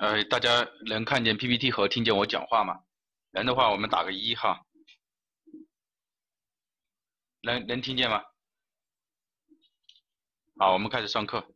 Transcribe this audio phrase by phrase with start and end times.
[0.00, 2.80] 呃，大家能看见 PPT 和听见我讲话吗？
[3.32, 4.58] 能的话，我们打个一哈。
[7.42, 8.22] 能能听见吗？
[10.58, 11.46] 好，我们开始上课。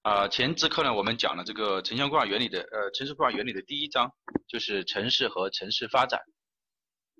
[0.00, 4.10] 啊，前次课呢，我们讲了这个城乡规划原理的，呃，城市规划原理的第一章，
[4.48, 6.18] 就是城市和城市发展。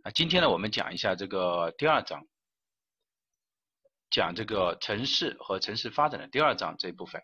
[0.03, 2.27] 啊，今天呢，我们讲一下这个第二章，
[4.09, 7.23] 讲这个城市和城市发展的第二章这一部分。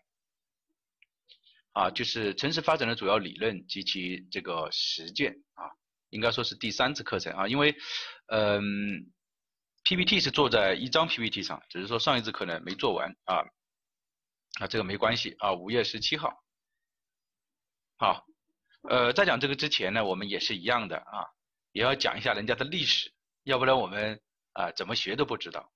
[1.73, 5.65] 啊，就是城市发展的主要理论及其这个实践啊，
[6.11, 7.75] 应该说是第三次课程啊，因为，
[8.27, 9.11] 嗯
[9.83, 13.41] ，PPT 是做在一张 PPT 上，只是说上一次可能没做完啊，
[14.59, 16.43] 啊，这个没关系啊，五月十七号，
[17.97, 18.23] 好，
[18.87, 21.25] 呃，在讲这个之前呢，我们也是一样的啊，
[21.71, 23.11] 也要讲一下人家的历史，
[23.45, 25.73] 要不然我们啊怎么学都不知道。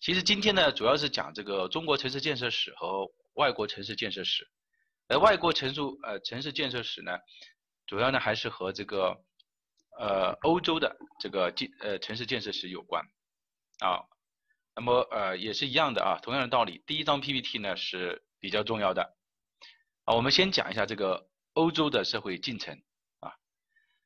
[0.00, 4.48] 其实今天呢，主要是讲这个中国城市建设史和外国城市建设史。
[5.08, 7.12] 而外国城市呃城市建设史呢，
[7.86, 9.14] 主要呢还是和这个
[9.98, 13.04] 呃欧洲的这个建呃城市建设史有关
[13.80, 14.00] 啊，
[14.74, 19.14] 那么呃也是一样的啊，同样的道理，第一张 PPT 呢是比较重要的
[20.04, 22.74] 啊，我们先讲一下这个欧洲的社会进程
[23.20, 23.30] 啊，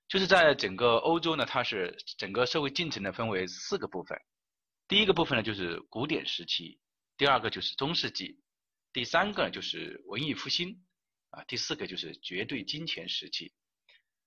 [0.09, 4.21] 就是在整个欧洲呢，它是整个社会进程呢分为四个部分，
[4.89, 6.81] 第一个部分呢就是古典时期，
[7.17, 8.41] 第二个就是中世纪，
[8.93, 10.83] 第三个就是文艺复兴。
[11.31, 13.53] 啊，第四个就是绝对金钱时期。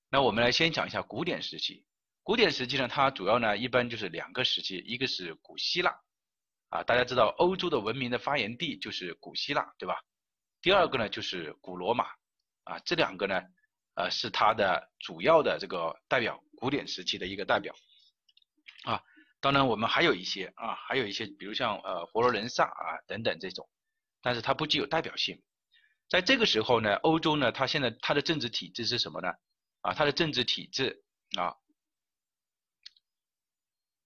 [0.10, 1.86] 那我们来先讲一下古典时期。
[2.24, 6.00] 古典时期呢，它主要呢一般就是两个时期，一个是古希腊，
[6.70, 10.00] 啊，大家知道欧洲的文明的发源地就是古希腊，对吧？
[10.62, 12.06] 第二个呢就是古罗马，
[12.66, 13.42] 啊，这两个呢，
[13.96, 17.74] 呃，是它的主要的这个代表，古典时期的一个代表。
[18.84, 19.02] 啊，
[19.40, 23.68] 当然我们还有一些啊，还有一些，比如像呃佛罗伦萨啊等等这种，
[24.22, 25.42] 但是它不具有代表性。
[26.12, 29.30] 在这个时候呢，欧洲呢，它现在它的政治体制是什么呢？
[29.80, 31.06] 啊，它的政治体制
[31.40, 31.56] 啊，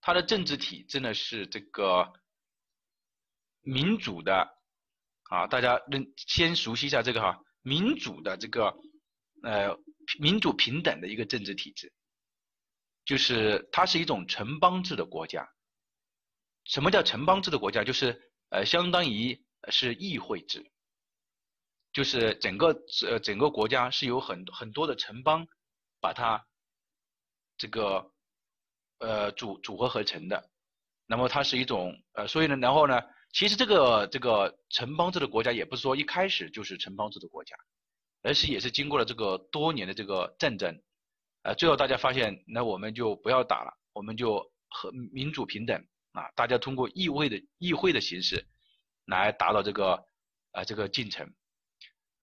[0.02, 2.14] 它的政治体制呢是这个
[3.62, 4.48] 民主的
[5.32, 8.78] 啊，大家认先熟悉一下这个哈，民主的这个
[9.42, 9.76] 呃
[10.20, 11.92] 民主平等的一个政治体制，
[13.04, 15.50] 就是它是一种城邦制的国家。
[16.66, 17.84] 什么叫城邦制的国家？
[17.84, 20.72] 就是呃相当于是议会制。
[21.96, 22.76] 就是整个
[23.08, 25.48] 呃整个国家是有很很多的城邦，
[26.02, 26.46] 把它
[27.58, 28.12] 这个
[29.00, 30.50] 呃组组合合成的，
[31.06, 33.02] 那么它是一种呃所以呢然后呢
[33.32, 37.56] 其实这个这个城邦制的国家也不是说一开始就是城邦制的国家，
[38.24, 40.78] 而是也是经过了这个多年的这个战争，
[41.44, 48.46] 呃最后大家发现那我们就不要打了，我们就和民主平等啊，大家通过议会的议会的形式
[49.06, 50.06] 来达到这个
[50.52, 51.34] 啊这个进程。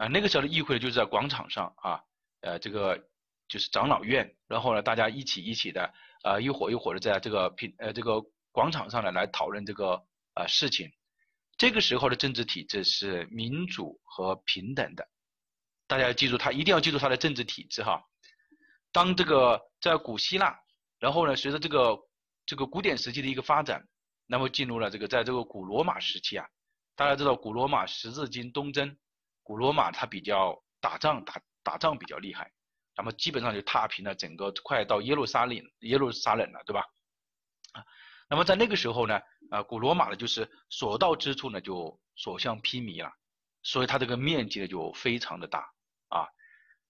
[0.02, 2.02] 啊，那个时候的议会就是在广场上啊，
[2.40, 2.98] 呃，这个
[3.46, 8.20] 就是长老院，然后呢，大家一起一起的，呃，一伙一伙的在这个平呃这个
[8.50, 10.04] 广场上呢来讨论这个
[10.34, 10.90] 呃事情。
[11.56, 15.08] 这个时候的政治体制是民主和平等的，
[15.86, 18.02] 大家要记住，他一定要记住他的政治体制哈。
[18.90, 20.58] 当这个在古希腊，
[20.98, 21.96] 然后呢，随着这个
[22.44, 23.86] 这个古典时期的一个发展，
[24.26, 26.44] 那么进入了这个在这个古罗马时期啊，
[26.96, 28.96] 大家知道古罗马十字军东征。
[29.42, 32.52] 古罗马它比较打仗打打仗比较厉害，
[32.96, 36.80] 那么基本上就踏平了整个快到耶路撒冷耶路撒冷了，对吧？
[37.72, 37.84] 啊，
[38.28, 39.20] 那么在那个时候呢，
[39.50, 43.12] 啊，古罗马呢就是所到之处呢就所向披靡了，
[43.62, 45.70] 所以它这个面积呢就非常的大
[46.08, 46.28] 啊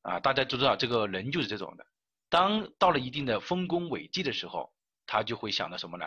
[0.02, 1.86] 啊，大家都知道这个人就是这种的，
[2.28, 4.72] 当到了一定的丰功伟绩的时候，
[5.06, 6.06] 他就会想到什么呢？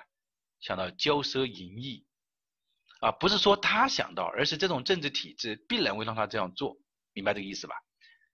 [0.60, 2.06] 想到骄奢淫逸。
[3.06, 6.76] 啊，不是说他想到，而是这种政治体制必然会让他这样做，
[7.14, 7.76] 明白这个意思吧？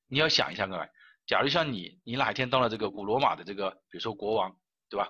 [0.07, 0.89] 你要想一下，各位，
[1.27, 4.55] 假如像你，你哪一天当了这个古罗马的这个，比如说国王，
[4.89, 5.09] 对吧？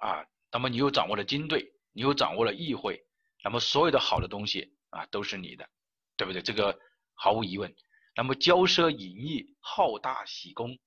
[0.00, 2.98] 啊，那么你又掌握了军队，你又掌握了议会，
[3.44, 5.68] 那么所有的好的东西啊都是你的，
[6.16, 6.40] 对不对？
[6.40, 6.78] 这个
[7.12, 7.70] 毫无疑问。
[8.16, 10.78] 那么骄奢淫逸、好大喜功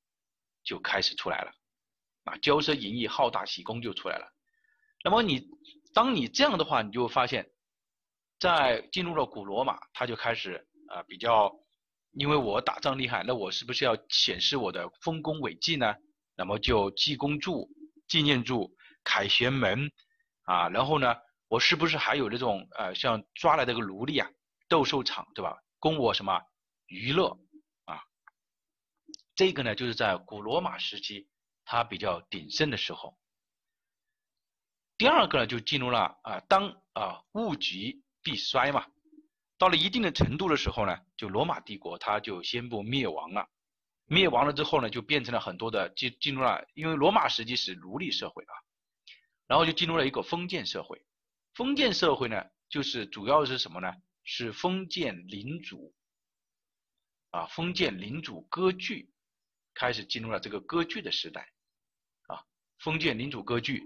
[0.63, 1.51] 就开始出来了，
[2.23, 4.33] 啊，骄奢淫逸、好大喜功就出来了。
[5.03, 5.47] 那么你。
[5.93, 7.50] 当你这样的话，你就会发现，
[8.41, 11.53] 在进入了古罗马，他就开始啊比较，
[12.13, 15.93] 因为我打仗厉害，那我是不是要显示我的丰功伟绩呢？
[16.35, 17.69] 那么就记功柱、
[18.07, 19.91] 纪念柱、凯旋门
[20.45, 21.15] 啊，然后呢，
[21.49, 24.27] 我是不是还有这种呃像抓来的个奴隶啊，
[24.67, 25.61] 斗兽场对吧？
[25.77, 26.41] 供我什么
[26.87, 27.37] 娱乐
[27.85, 28.01] 啊？
[29.35, 31.27] 这个呢，就是在古罗马时期
[31.63, 33.19] 它比较鼎盛的时候。
[34.97, 38.85] 第二个呢，就进入了啊，当啊物极必衰嘛。
[39.57, 43.47] 到了一定的程度的时候呢，就罗马帝国它就宣布灭亡了。
[44.05, 48.53] 灭亡了之后呢，就变成了很多的进进入了，因为罗马时期是奴隶社会啊，
[49.47, 51.01] 然后就进入了一个封建社会。
[51.53, 53.93] 封建社会呢，就是主要是什么呢？
[54.23, 55.93] 是封建领主
[57.31, 59.11] 啊，封建领主割据，
[59.73, 61.49] 开始进入了这个割据的时代
[62.27, 62.43] 啊。
[62.79, 63.83] 封建领主割据，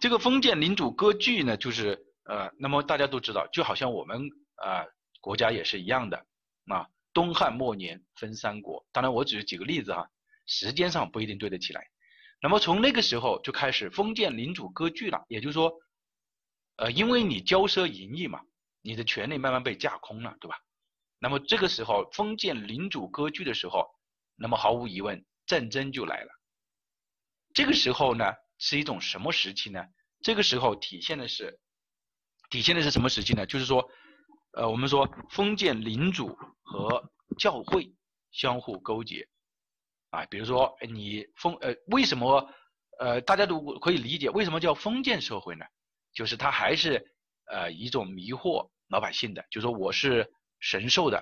[0.00, 4.84] 这个封建领主割据呢，就是呃，那么大家都知道，就好像我们啊
[5.20, 6.16] 国家也是一样的
[6.66, 6.86] 啊。
[7.12, 10.08] 东汉末年分三国，当然我只是举个例子哈，
[10.46, 11.86] 时间上不一定对得起来。
[12.40, 15.72] 那么从那个时候就开始封建领主割据了，也就是说，
[16.76, 18.40] 呃，因为你骄奢淫逸嘛。
[18.86, 20.58] 你的权利慢慢被架空了，对吧？
[21.18, 23.88] 那么这个时候封建领主割据的时候，
[24.36, 26.28] 那么毫无疑问战争就来了。
[27.54, 29.82] 这个时候呢是一种什么时期呢？
[30.20, 31.58] 这个时候体现的是
[32.54, 33.44] 体现的是什么时期呢？
[33.46, 33.84] 就是说，
[34.52, 37.92] 呃，我们说封建领主和教会
[38.30, 39.28] 相互勾结
[40.10, 42.48] 啊，比如说你封呃为什么
[43.00, 45.64] 呃大家都可以理解为什么叫封建社会呢？
[46.12, 47.04] 就是它还是
[47.46, 48.70] 呃一种迷惑。
[48.88, 50.30] 老百姓的，就说我是
[50.60, 51.18] 神授的，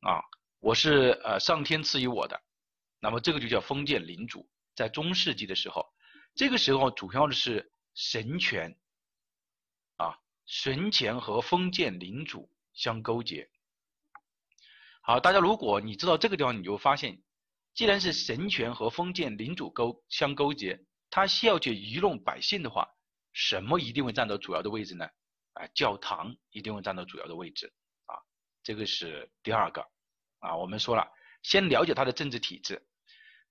[0.00, 0.22] 啊，
[0.60, 2.40] 我是呃上天赐予我的，
[3.00, 4.48] 那么这个就叫封建领主。
[4.74, 5.84] 在中世纪的时候，
[6.34, 8.74] 这个时候主要的是神权，
[10.46, 13.48] 神权和封建领主相勾结。
[15.02, 17.22] 好，大家如果你知道这个地方，你就发现，
[17.74, 22.88] 既然是神权和封建领主勾相勾结，他需要去愚弄百姓的话，
[23.32, 25.08] 什么一定会占到主要的位置呢？
[25.54, 27.72] 啊，教堂一定会占到主要的位置
[28.06, 28.16] 啊，
[28.62, 29.86] 这个是第二个
[30.40, 30.56] 啊。
[30.56, 31.06] 我们说了，
[31.42, 32.86] 先了解它的政治体制。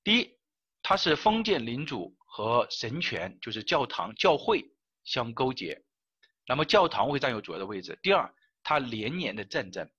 [0.04, 0.38] 第一，
[0.81, 4.66] 它是封建领主和神权，就是教堂、教会
[5.06, 5.81] 相勾结，
[6.48, 7.98] 那么教堂会占有主要的位置。
[8.01, 9.90] 第二，它连年的战争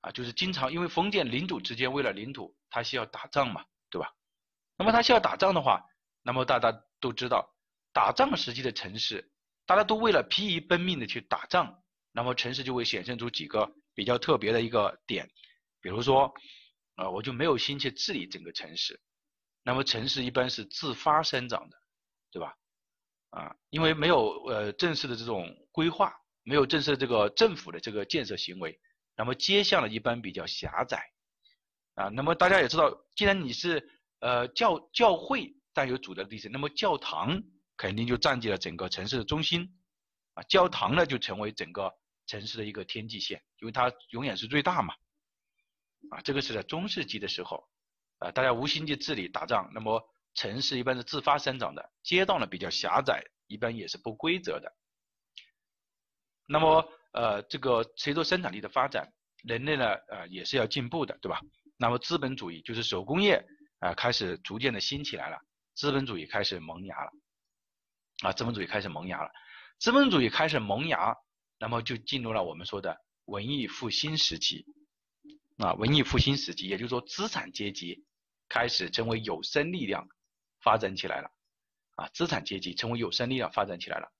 [0.00, 4.12] 啊，就是经常因为封建领主之间为了领土，他需要打仗嘛，对吧？
[4.76, 5.84] 那么他需要打仗的话，
[6.22, 7.54] 那么大家都知道，
[7.92, 9.30] 打仗时期的城市。
[9.64, 15.30] 大家都为了疲于奔命的去打仗，那么城市就会显现出几个比较特别的一个点，
[15.80, 16.34] 比如说，
[16.96, 19.00] 啊，我就没有心去治理整个城市，
[19.62, 21.76] 那么城市一般是自发生长的，
[22.32, 22.56] 对吧？
[23.32, 28.80] 啊，因为没有呃正式的这种规划，没有正式的这个政府的这个建设行为，
[29.16, 31.04] 那么街巷呢一般比较狭窄，
[31.94, 33.86] 啊，那么大家也知道，既然你是
[34.20, 37.42] 呃教教会占有主的地势，那么教堂。
[37.74, 39.66] 肯定就占据了整个城市的中心，
[40.34, 41.92] 啊，教堂呢就成为整个
[42.26, 44.94] 城市的一个天际线，因为它永远是最大嘛，
[46.10, 47.66] 啊，这个是在中世纪的时候，
[48.18, 50.00] 啊，大家无心去治理打仗，那么
[50.34, 54.72] 城市一般是自发生长的，街道呢比较狭窄，一般也是不规则的。
[56.46, 59.12] 那么，呃，这个随着生产力的发展，
[59.44, 61.40] 人类呢，呃，也是要进步的，对吧？
[61.76, 63.44] 那么资本主义就是手工业
[63.78, 65.38] 啊，开始逐渐的兴起来了，
[65.74, 67.10] 资本主义开始萌芽了。
[68.22, 69.30] 啊，资本主义开始萌芽了。
[69.78, 71.16] 资本主义开始萌芽，
[71.58, 74.64] 那么就进入了我们说的文艺复兴时期。
[75.58, 78.04] 啊，文艺复兴时期，也就是说资产阶级
[78.48, 80.06] 开始成为有生力量，
[80.62, 81.30] 发展起来了。
[81.96, 84.10] 啊，资产阶级成为有生力量发展起来了。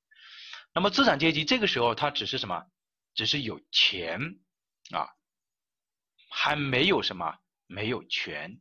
[0.74, 2.66] 那么资产阶级这个时候，它只是什么？
[3.14, 4.20] 只是有钱
[4.90, 5.08] 啊，
[6.30, 8.60] 还没有什么，没有权。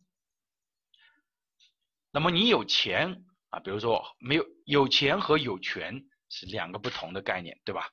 [2.12, 3.26] 那么你有钱。
[3.52, 7.92] 啊，比如说没有有钱和有权是两个不同的概念，对吧？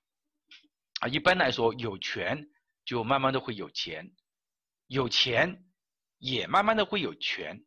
[1.00, 2.48] 啊，一般来说有权
[2.84, 4.08] 就慢慢的会有钱，
[4.86, 5.64] 有钱
[6.18, 7.60] 也慢慢的会有权，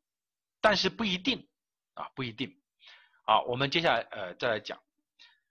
[0.61, 1.49] 但是不一定
[2.01, 2.57] 啊，不一定。
[3.25, 4.79] 好，我们接下来呃再来讲。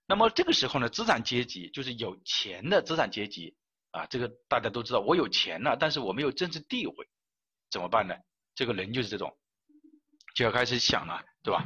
[0.07, 3.57] 那么这个时候呢，资产阶级就是有钱的资产阶级
[3.93, 7.09] 啊，这个大家都知道，我有钱了，但是我没有政治地位，
[7.71, 8.15] 怎么办呢？
[8.57, 9.39] 这个人就是这种，
[10.35, 11.65] 就要开始想了，对吧？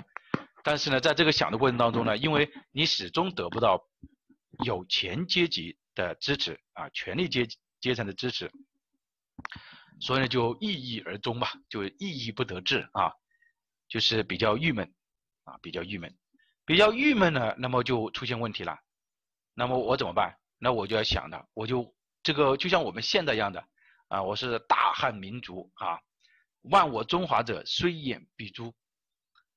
[0.63, 3.83] 但是呢，在这个想的过程当中呢，因为你始终得不到
[4.65, 7.47] 有钱阶级的支持啊，权力阶
[7.81, 8.53] 阶层的支持，
[10.01, 13.13] 所以呢就郁郁而终吧，就郁郁不得志啊，
[13.89, 14.93] 就是比较郁闷
[15.45, 16.17] 啊，比较郁闷，
[16.65, 18.79] 比较郁闷呢，那么就出现问题了。
[19.55, 20.37] 那么我怎么办？
[20.59, 23.67] 那我就要想的，我就这个就像我们现在一样的
[24.09, 26.01] 啊，我是大汉民族啊，
[26.63, 28.75] 万我中华者，虽远必诛。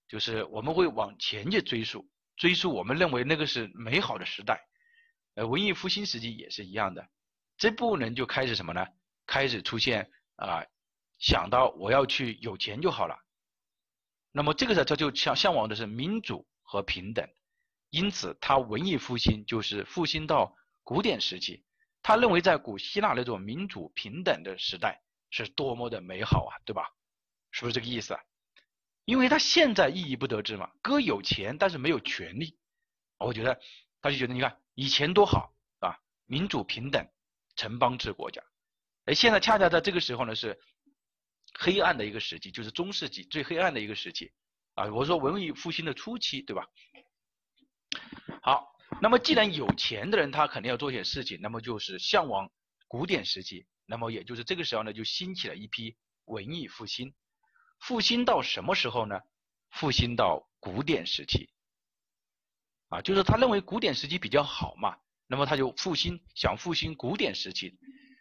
[0.09, 4.65] 就是我们会往前去追溯，追溯我们认为那个是美好的时代，
[5.35, 7.09] 呃，文艺复兴时期也是一样的，
[7.57, 8.87] 这部分人就开始什么呢？
[9.25, 10.63] 开始出现啊，
[11.19, 13.19] 想到我要去有钱就好了，
[14.37, 17.27] 那么这个时候他就向向往的是民主和平等，
[17.89, 21.63] 因此他文艺复兴就是复兴到古典时期，
[22.03, 25.01] 他认为在古希腊那种民主平等的时代
[25.31, 26.87] 是多么的美好啊，对吧？
[27.49, 28.21] 是不是这个意思啊？
[29.05, 32.59] 因为他现在意义不得志嘛，哥有钱但是没有权利，
[33.17, 33.59] 我觉得
[34.03, 37.03] 他就觉得你看以前多好啊，民主平等，
[37.55, 38.43] 城邦制国家，
[39.05, 40.59] 哎，现在恰恰在这个时候呢是
[41.59, 44.31] 黑暗的一个时期，就是中世纪最黑暗的一个时期
[44.75, 46.67] 啊，我说文艺复兴的初期，对吧？
[48.41, 48.73] 好。
[49.01, 52.49] 那么，既然有钱的人他肯定要做些事情，那么就是向往
[52.87, 53.67] 古典时期。
[53.85, 57.13] 那么，也就是这个时候呢，就兴起了一批文艺复兴。
[57.81, 59.19] 复兴到什么时候呢？
[59.71, 61.49] 复兴到古典时期。
[62.87, 64.97] 啊，就是他认为古典时期比较好嘛，
[65.27, 67.77] 那么他就复兴，想复兴古典时期。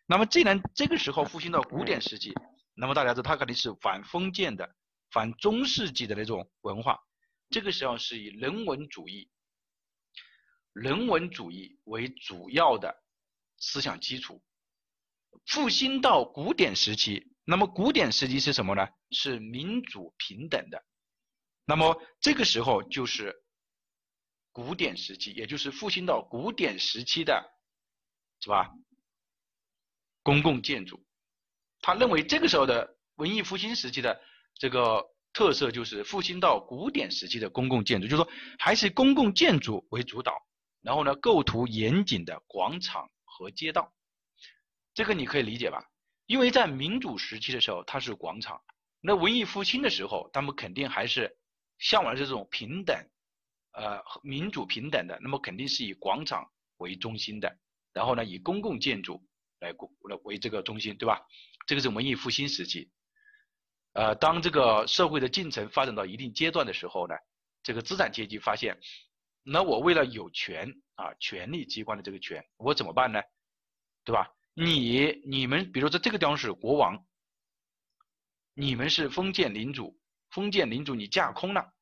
[0.07, 2.35] 那么，既然这个时候复兴到古典时期，
[2.77, 4.77] 那么大家知道他肯定是反封建的、
[5.11, 7.01] 反中世纪的那种文化。
[7.49, 9.31] 这个时候是以人文主义。
[10.73, 13.03] 人文主义为主要的
[13.57, 14.43] 思想基础，
[15.47, 18.87] 复兴到古典时期，那么古典时期是什么呢？
[19.11, 20.85] 是民主平等的，
[21.65, 23.35] 那么这个时候就是
[24.53, 27.43] 古典时期，也就是复兴到古典时期的，
[28.41, 28.71] 是吧？
[30.23, 31.06] 公共建筑，
[31.87, 34.21] 他认为这个时候的文艺复兴时期的
[34.55, 35.01] 这个
[35.33, 38.29] 特色就是复兴到古典时期的公共建筑，就是说
[38.59, 40.37] 还是公共建筑为主导。
[40.83, 43.93] 然后呢，构图严谨的广场和街道，
[44.95, 45.81] 这个你可以理解吧？
[46.27, 48.57] 因为在民主时期的时候，它是广场；
[49.01, 51.37] 那文艺复兴的时候，他们肯定还是
[51.79, 52.97] 向往这种平等，
[53.75, 55.17] 呃，民主平等的。
[55.23, 57.57] 那么肯定是以广场为中心的，
[57.93, 59.25] 然后呢，以公共建筑
[59.61, 61.21] 来来为这个中心，对吧？
[61.67, 62.91] 这个是文艺复兴时期。
[63.93, 67.15] 呃，当这个社会的进程发展到一定阶段的时候呢，
[67.63, 68.79] 这个资产阶级发现。
[69.43, 73.23] 那我为了有权啊，权力机关的这个权，我怎么办呢？
[74.05, 74.29] 对吧？
[74.55, 77.07] 你你们比如说这个地方是国王，
[78.55, 79.99] 你们是封建领主，
[80.31, 81.73] 封建领主你架空了，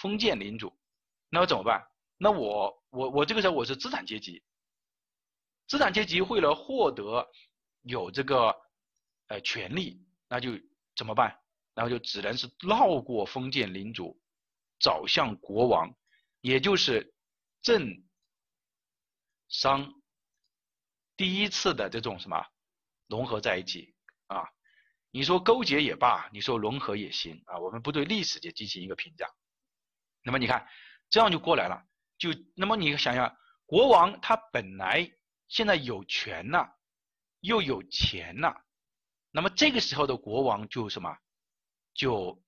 [0.00, 0.76] 封建领主，
[1.28, 1.86] 那我怎么办？
[2.16, 4.42] 那我我我这个时候我是资产阶级，
[5.70, 7.30] 资产阶级为了获得
[7.82, 8.52] 有这个
[9.28, 10.50] 呃权利，那就
[10.96, 11.40] 怎么办？
[11.74, 14.20] 然后就只能是绕过封建领主，
[14.80, 15.88] 找向国王。
[16.40, 17.14] 也就是
[17.62, 18.02] 政
[19.48, 19.94] 商
[21.16, 22.44] 第一次的这种什么
[23.06, 23.94] 融合在一起
[24.26, 24.48] 啊？
[25.12, 27.60] 你说勾结也罢，你说融合也行啊。
[27.60, 29.30] 我们不对历史就进行一个评价。
[30.24, 30.66] 那么你看，
[31.10, 31.80] 这样就过来了。
[32.18, 33.36] 就那么你想想，
[33.66, 35.08] 国王他本来
[35.50, 36.78] 现在有权了，
[37.40, 38.64] 又有钱了，
[39.30, 41.14] 那么这个时候的国王就什么？
[41.92, 42.42] 就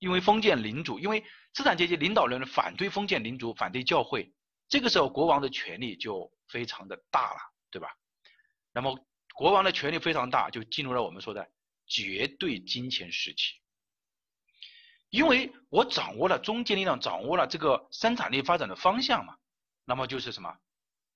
[0.00, 1.24] 因为封建领主，因为
[1.54, 4.30] 资产阶级领导人反对封建领主，反对教会，
[4.68, 7.88] 这个时候国王的权力就非常的大了，对吧？
[8.72, 8.98] 那么
[9.34, 11.48] 国王的权力非常大，就进入了我们说的
[11.86, 13.54] 绝对金钱时期。
[15.10, 19.38] 因为我掌握了中间力量，掌握了这个生产力发展的方向嘛，
[19.84, 20.54] 那么就是什么？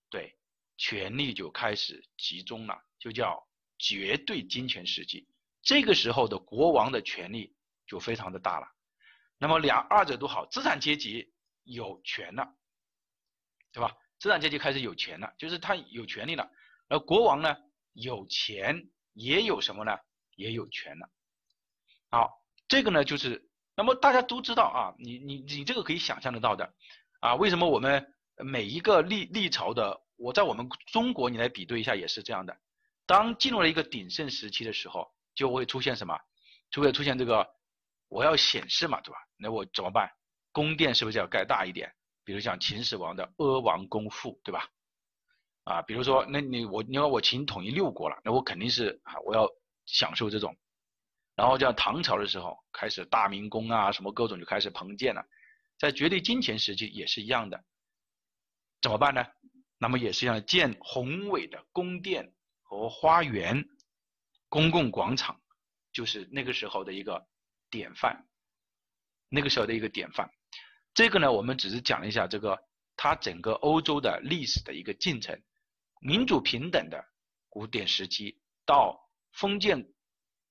[0.08, 0.34] 对，
[0.82, 3.46] 权力就开始集中了，就叫
[3.78, 5.28] 绝对金钱时期。
[5.62, 7.54] 这个时候的国王的权力
[7.86, 8.66] 就非常的大了。
[9.38, 12.52] 那么两二者都好，资产阶级有权了，
[13.72, 13.94] 对吧？
[14.18, 16.50] 资产阶级开始有钱了，就是他有权利了。
[16.88, 17.56] 而国王呢，
[17.92, 19.96] 有钱也有什么呢？
[20.34, 21.08] 也有权了。
[22.10, 22.28] 好，
[22.66, 26.74] 这个呢就是，那么大家都知道啊，你你你这个可以想象得到的
[27.20, 27.36] 啊。
[27.36, 28.04] 为什么我们
[28.38, 32.56] 每一个历历朝的，我在我们中国你来比对一下也是这样的。
[33.06, 36.16] 当进入了一个鼎盛时期的时候，就会出现什么？
[36.70, 37.46] 就会出现这个。
[38.08, 39.18] 我要显示嘛，对吧？
[39.38, 40.08] 那我怎么办？
[40.52, 41.92] 宫殿是不是要盖大一点？
[42.24, 44.68] 比如像秦始皇的阿房宫赋，对吧？
[45.64, 49.48] 啊，比如说，那你我你要我秦统一六国了，那我肯定是啊，我要
[49.86, 50.54] 享受这种。
[51.34, 55.24] 然后像唐朝的时候，开始大明宫啊，什么各种就开始棚建了。
[55.78, 57.64] 在绝对金钱时期也是一样的，
[58.82, 59.24] 怎么办呢？
[59.82, 63.68] 那么也是要建宏伟的宫殿和花园、
[64.48, 65.40] 公共广场，
[65.92, 67.26] 就是那个时候的一个。
[67.72, 68.28] 典范，
[69.30, 70.30] 那个时候的一个典范，
[70.92, 72.62] 这个呢，我们只是讲了一下这个
[72.96, 75.42] 它整个欧洲的历史的一个进程，
[76.02, 77.02] 民主平等的
[77.48, 79.88] 古典时期到封建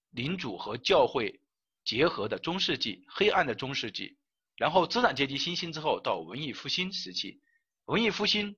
[0.09, 1.39] 领主和教会
[1.83, 4.17] 结合的中世纪，黑暗的中世纪，
[4.55, 7.39] 然后资产阶级新兴之后到文艺复兴时期，
[7.85, 8.57] 文艺复兴，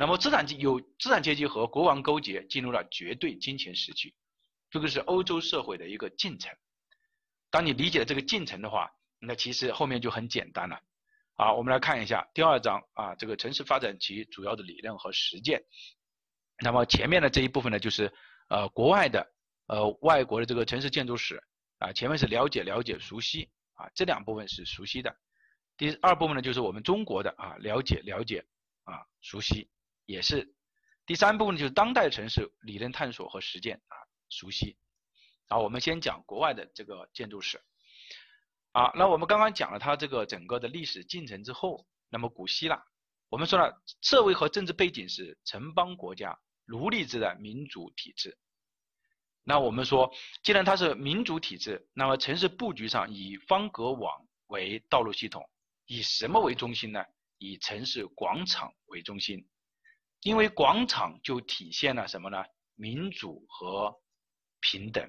[0.00, 4.14] 那么资产阶有资产阶级和国王勾结，进入了绝对金钱时期，
[4.70, 6.54] 这个是欧洲社会的一个进程。
[7.50, 8.88] 当你理解了这个进程的话，
[9.18, 10.80] 那其实后面就很简单了。
[11.34, 15.60] 好，我们来看一下第二章啊，这个城市发展其主要的理论和实践。
[16.62, 18.12] 那么前面的这一部分呢，就是
[18.50, 19.26] 呃国外的
[19.66, 21.42] 呃外国的这个城市建筑史
[21.78, 25.12] 啊，前面是了解了解熟悉啊，这两部分是熟悉的。
[25.76, 28.44] 第二部分呢，就是我们中国的啊了解了解
[28.84, 29.68] 啊熟悉
[30.08, 30.54] 也是。
[31.04, 33.94] 第三部分就是当代城市理论探索和实践啊
[34.30, 34.78] 熟悉。
[35.48, 37.60] 啊，我们先讲国外的这个建筑史。
[38.72, 42.82] 啊，那我们刚刚讲了它这个整个的历史进程之后，那么古希腊，
[43.28, 46.38] 我们说了社会和政治背景是城邦国家。
[46.70, 48.36] 奴隶制的民主体制，
[49.42, 50.12] 那我们说，
[50.42, 55.48] 既然它是民主体制，那么城市布局上以方格网为道路系统，
[55.86, 57.02] 以什么为中心呢？
[57.38, 59.48] 以城市广场为中心，
[60.22, 62.44] 因为广场就体现了什么呢？
[62.74, 63.94] 民主和
[64.60, 65.04] 平等。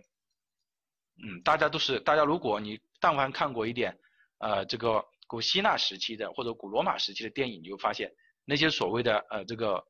[1.24, 3.98] 嗯，大家都是，大家如果你但凡看过一点，
[4.40, 8.12] 呃，这个古希腊时期的或者古罗马时期的电影，你就发现
[8.46, 9.86] 那些所谓的呃这个。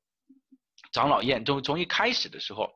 [0.93, 2.71] 长老宴从从一开始的时候，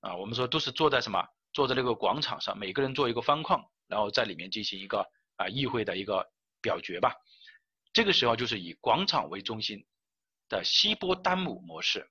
[0.00, 1.26] 啊，我们说都是坐在什么？
[1.54, 5.00] 坐在那个广场上，每个人坐一个方框，然后在里面进行一个
[5.36, 6.24] 啊议会的一个
[6.60, 7.14] 表决吧。
[7.94, 9.82] 这个时候就是以广场为中心
[10.52, 12.08] 的希波丹姆模式。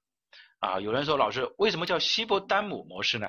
[0.60, 3.28] 啊，有人说老师为什么叫希波丹姆模式呢？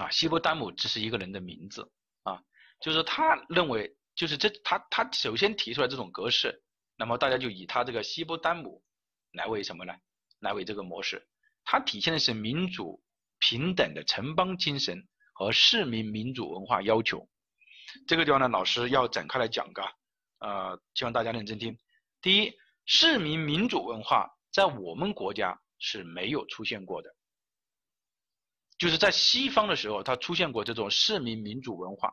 [0.00, 1.90] 啊，希波丹姆只是一个人的名字
[2.22, 2.42] 啊，
[2.80, 6.62] 就是他认为就是这他他首先提出来这种格式，
[6.96, 8.82] 那么大家就以他这个希波丹姆
[9.32, 9.92] 来为什么呢？
[10.40, 11.26] 来为这个模式，
[11.64, 13.02] 它体现的是民主
[13.40, 17.28] 平等的城邦精神和市民民主文化要求。
[18.06, 19.82] 这个地方呢，老师要展开来讲个，
[20.38, 21.76] 呃，希望大家认真听。
[22.22, 22.54] 第一，
[22.92, 27.14] 市民民主文化在我们国家是没有出现过的，
[28.78, 32.12] 就是在西方的时候，它出现过这种市民民主文化，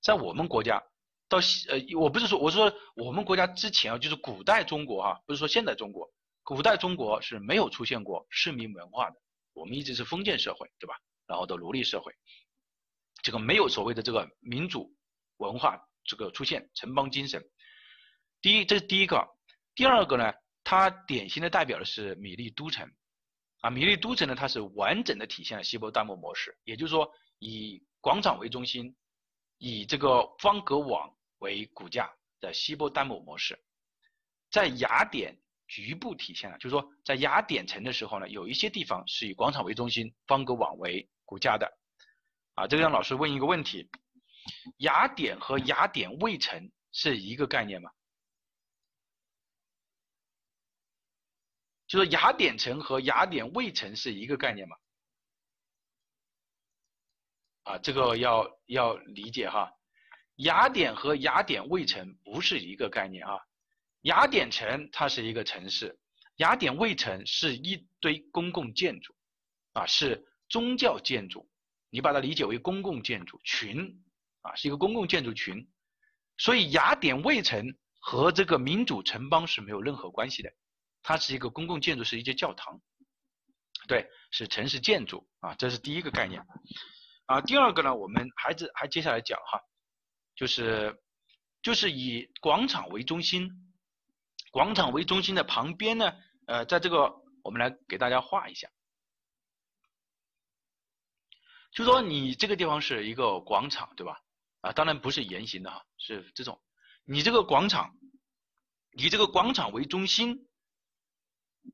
[0.00, 0.82] 在我们国家
[1.28, 6.10] 到西呃，我不是说我是说我们国家之前啊，就是古代中国哈，不是说现代中国。
[6.42, 9.16] 古代中国是没有出现过市民文化的，
[9.52, 10.98] 我们一直是封建社会，对吧？
[11.26, 12.14] 然后的奴隶社会，
[13.22, 14.96] 这个没有所谓的这个民主
[15.36, 17.46] 文化这个出现，城邦精神。
[18.40, 19.35] 第一，这是第一个。
[19.76, 20.32] 第二个呢，
[20.64, 22.90] 它典型的代表的是米利都城，
[23.60, 27.08] 啊，米利都城呢，它是完整的体现了希波丹姆模式，也就是说
[27.38, 28.96] 以广场为中心，
[29.58, 32.10] 以这个方格网为骨架
[32.40, 33.56] 的希波丹姆模式，
[34.50, 35.38] 在雅典。
[35.68, 41.68] 局部体现了，就是说，在雅典城的时候呢，有一些地方是以广场为中心、方格网为骨架的。
[42.54, 43.90] 啊，这个让老师问一个问题：
[44.76, 47.90] 雅典和雅典卫城是一个概念吗？
[51.86, 54.76] 就是雅典城和雅典卫城是一个概念吗？
[57.64, 59.70] 啊，这个要要理解哈，
[60.36, 63.38] 雅典和雅典卫城不是一个概念啊。
[64.02, 65.98] 雅典城它是一个城市，
[66.36, 69.14] 雅典卫城是一堆公共建筑，
[69.72, 71.48] 啊，是宗教建筑，
[71.90, 74.00] 你把它理解为公共建筑群，
[74.42, 75.68] 啊，是一个公共建筑群，
[76.38, 80.52] 所以雅典卫城和这个民主城邦是没有任何关系的，
[81.06, 82.80] 它是一个公共建筑，是一间教堂，
[83.86, 86.44] 对，是城市建筑，啊，这是第一个概念，
[87.26, 89.60] 啊，第二个呢，我们还是还接下来讲哈，
[90.34, 91.00] 就是
[91.62, 93.48] 就是以广场为中心。
[94.50, 96.12] 广场为中心的旁边呢，
[96.48, 97.14] 呃，在这个
[97.44, 98.68] 我们来给大家画一下，
[101.70, 104.20] 就说你这个地方是一个广场，对吧？
[104.62, 106.60] 啊，当然不是圆形的哈，是这种。
[107.04, 107.94] 你这个广场，
[108.98, 110.48] 以这个广场为中心，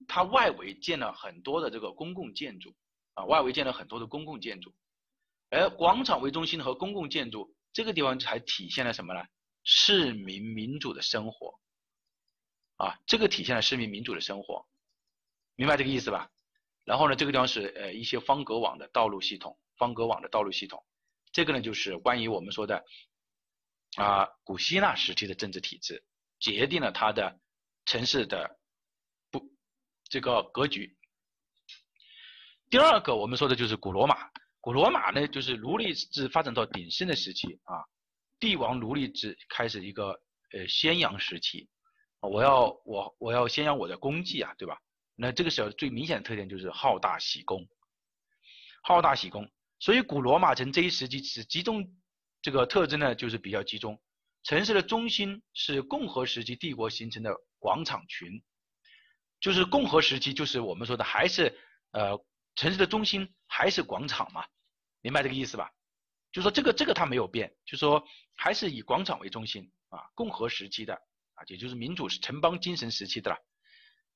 [0.08, 2.74] 它外围建了很多的这个公共建筑，
[3.14, 4.74] 啊，外围建了很多的公共建筑。
[5.50, 9.22] 而广场为中心和公共建筑这个地方才体现了什么呢？
[9.64, 11.60] 市民民主的生活。
[12.76, 14.66] 啊，这个体现了市民民主的生活，
[15.54, 16.28] 明白这个意思吧？
[16.84, 20.84] 然后呢，这个地方是呃一些方格网的道路系统，方格网的道路系统，
[21.30, 22.84] 这个呢就是关于我们说的
[23.96, 26.02] 啊古希腊时期的政治体制，
[26.40, 27.38] 决定了它的
[27.84, 28.58] 城市的
[30.12, 30.94] 这个格局。
[32.68, 34.28] 第二个我们说的就是古罗马，
[34.60, 37.80] 古罗马呢就是奴隶制发展到鼎盛的时期啊，
[38.38, 40.10] 帝王奴隶制开始一个
[40.52, 41.66] 呃宣扬时期。
[42.20, 44.78] 我要我我要宣扬我的功绩啊，对吧？
[45.16, 47.66] 那这个时候最明显的特点就是好大喜功，
[48.82, 49.50] 好大喜功。
[49.78, 51.90] 所以古罗马城这一时期是集中
[52.42, 53.98] 这个特征呢，就是比较集中。
[54.42, 58.42] 城市的中心是共和时期帝国形成的广场群，
[59.42, 61.58] 就是共和时期就是我们说的还是
[61.90, 62.16] 呃
[62.54, 64.44] 城市的中心还是广场嘛，
[65.02, 65.68] 明白这个意思吧？
[66.30, 68.02] 就说这个这个它没有变，就说
[68.36, 71.44] 还是以广场为中心啊，共和时期的啊。
[71.48, 73.36] 也就是民主城邦精神时期的了，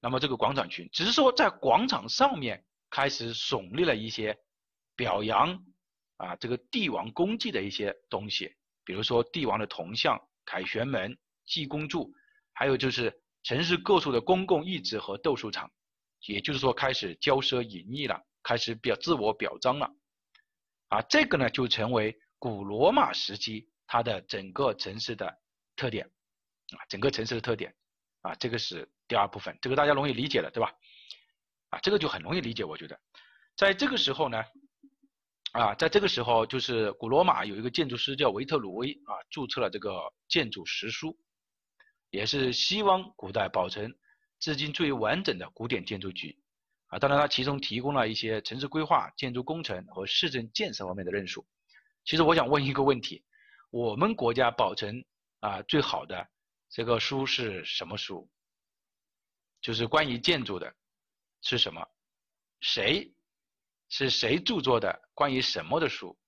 [0.00, 4.38] 那么这个广场群，只是说在广场上面开始耸立了一些
[4.94, 5.62] 表扬
[6.18, 12.12] 啊这个帝王功绩的一些东西，比如说帝王的铜像、凯旋门、济公柱，
[12.52, 13.12] 还有就是
[13.46, 15.70] 城市各处的公共驿址和斗兽场，
[16.26, 19.88] 也就是说开始骄奢淫逸了，开始表自我表彰了，
[20.88, 25.32] 啊，这个呢就成为古罗马时期它的整个城市的
[25.76, 26.04] 特点，
[26.76, 27.72] 啊，整个城市的特点。
[28.22, 30.74] 啊，这个是第二部分，这个大家容易理解了，对吧？
[31.68, 33.00] 啊，这个就很容易理解，我觉得，
[33.56, 34.42] 在这个时候呢，
[35.52, 41.16] 啊，在这个时候就是古罗马有一个建筑师叫维特鲁威啊，注册了这个建筑实书，
[42.10, 43.94] 也是西方古代保存
[44.38, 46.38] 至今最完整的古典建筑局
[46.88, 46.98] 啊。
[46.98, 51.46] 当然，它其中提供了一些城市规划、建筑工程和市政建设方面的论述。
[52.04, 53.24] 其实我想问一个问题：
[53.70, 55.04] 我们国家保存
[55.40, 56.28] 啊最好的？
[56.68, 58.28] 这个书是什么书？
[59.60, 60.74] 就是关于建筑的，
[61.42, 61.86] 是什么？
[62.60, 63.12] 谁？
[63.88, 65.08] 是谁著作的？
[65.14, 66.18] 关于什么的书？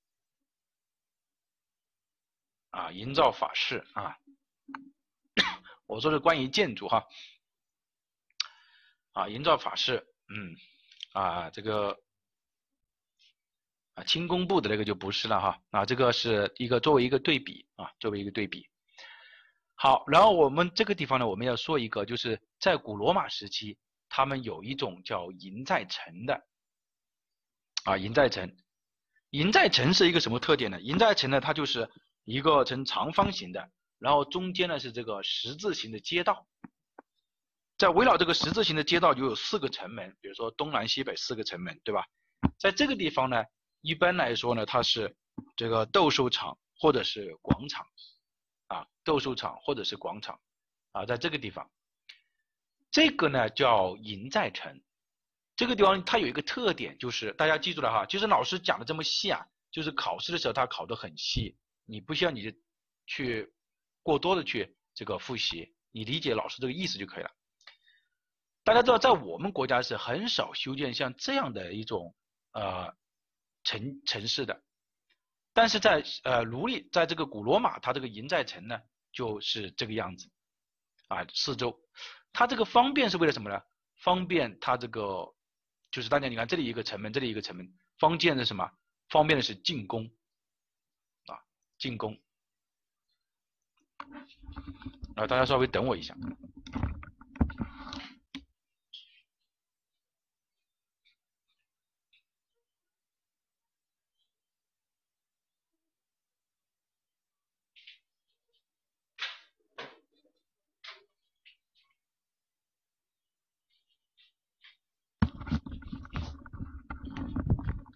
[2.70, 4.16] 啊，营造法式啊，
[5.88, 7.04] 我说是关于建筑哈。
[9.12, 10.54] 啊，营造法式，嗯，
[11.12, 11.98] 啊，这个
[13.94, 15.60] 啊，轻工部的那个就不是了哈。
[15.72, 18.68] 啊，这个是一个作为一个对比啊，作为一个对比。
[19.74, 23.76] 好，然后我们这个地方呢，我们要说一个，就是在古罗马时期，
[24.08, 26.46] 他们有一种叫营寨城的，
[27.84, 28.56] 啊，营寨城，
[29.30, 30.80] 营寨城是一个什么特点呢？
[30.80, 31.90] 营寨城呢，它就是
[32.24, 36.46] 一个呈长方形的，然后中间呢是这个十字形的街道，
[37.76, 42.06] 在围绕这个十字形的街道就有四个城门，比如说东南西北四个城门，对吧？
[42.58, 43.44] 在这个地方呢，
[43.80, 45.16] 一般来说呢，它是
[45.56, 47.86] 这个斗兽场或者是广场。
[48.68, 50.38] 啊，斗兽场或者是广场，
[50.92, 51.70] 啊，在这个地方，
[52.90, 54.82] 这个呢叫营寨城，
[55.56, 61.56] 这个地方它有一个特点，就是大家记住了哈，就是老师讲的这么细啊，就是考试的时候他考的很细，
[61.86, 62.54] 你不需要你
[63.06, 63.50] 去
[64.08, 67.30] 过多的去这个复习，你理解老师这个意思就可以了。
[68.64, 72.16] 大家知道，在我们国家是很少修建像这样的一种
[72.52, 72.96] 呃
[73.64, 74.62] 城城市的。
[75.52, 78.80] 但是在呃奴隶在这个古罗马，它这个营寨城呢
[79.12, 80.26] 就是这个样子，
[81.08, 81.78] 啊四周，
[82.32, 83.60] 它这个方便是为了什么呢？
[83.96, 85.34] 方便它这个
[85.90, 88.70] 就是大家你看这里一个城门，这里一个城门，方便的什么？
[89.10, 90.10] 方便的是进攻，
[91.26, 91.36] 啊
[91.78, 92.18] 进攻，
[95.16, 96.14] 啊大家稍微等我一下。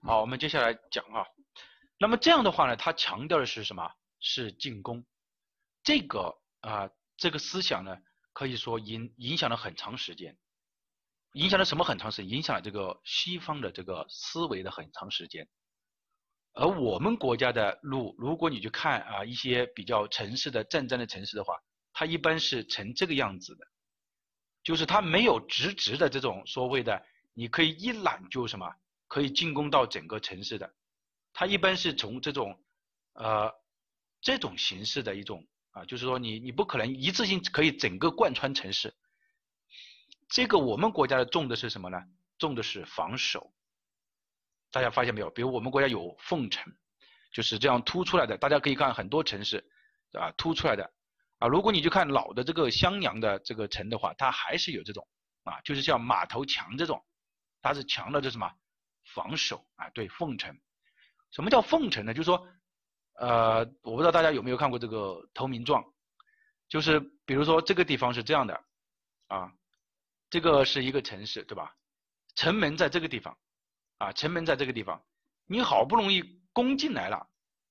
[0.05, 1.25] 好，我们接下来讲啊，
[1.97, 3.93] 那么这样的话呢，它强调的是什么？
[4.21, 5.07] 是进攻。
[5.83, 7.97] 这个啊，这个思想呢，
[8.33, 10.39] 可以说影影响了很长时间，
[11.33, 12.37] 影响了什么很长时间？
[12.37, 15.49] 影响了这个西方的这个思维的很长时间。
[16.55, 21.55] 而我们国家的路，如果你去看啊一些比较城市的战争的城市的话，
[21.93, 23.67] 它一般是成这个样子的，
[24.63, 28.75] 就是它没有直直的这种所谓的，你可以一览就什么。
[29.09, 30.75] 可以进攻到整个城市的，
[31.35, 32.59] 它一般是从这种，
[33.13, 33.53] 呃，
[34.23, 38.95] 这种形式的一种啊，就是说你你不可能一次性可以整个贯穿城市。
[40.29, 42.03] 这个我们国家的重的是什么呢？
[42.39, 43.53] 重的是防守。
[44.71, 45.29] 大家发现没有？
[45.31, 46.73] 比如我们国家有凤城，
[47.33, 48.39] 就是这样凸出来的。
[48.39, 49.63] 大家可以看很多城市，
[50.13, 50.91] 啊，凸出来的
[51.39, 51.49] 啊。
[51.49, 55.07] 如果你去看老的这个襄阳的这个城的话，它还是有这种
[55.43, 57.05] 啊，就是像马头墙这种，
[57.61, 58.51] 它是墙的这什么？
[59.05, 60.57] 防守啊，对，凤城，
[61.33, 62.15] 什么叫凤城呢？
[62.15, 62.47] 就是说，
[63.23, 64.97] 呃，我不知道大家有没有看过这个
[65.33, 65.81] 《投名状》，
[66.69, 68.65] 就是比如说这个地方是这样的，
[69.29, 69.53] 啊，
[70.29, 71.73] 这个是一个城市，对吧？
[72.35, 73.39] 城门在这个地方，
[73.99, 75.01] 啊，城门在这个地方，
[75.47, 77.25] 你好不容易攻进来了，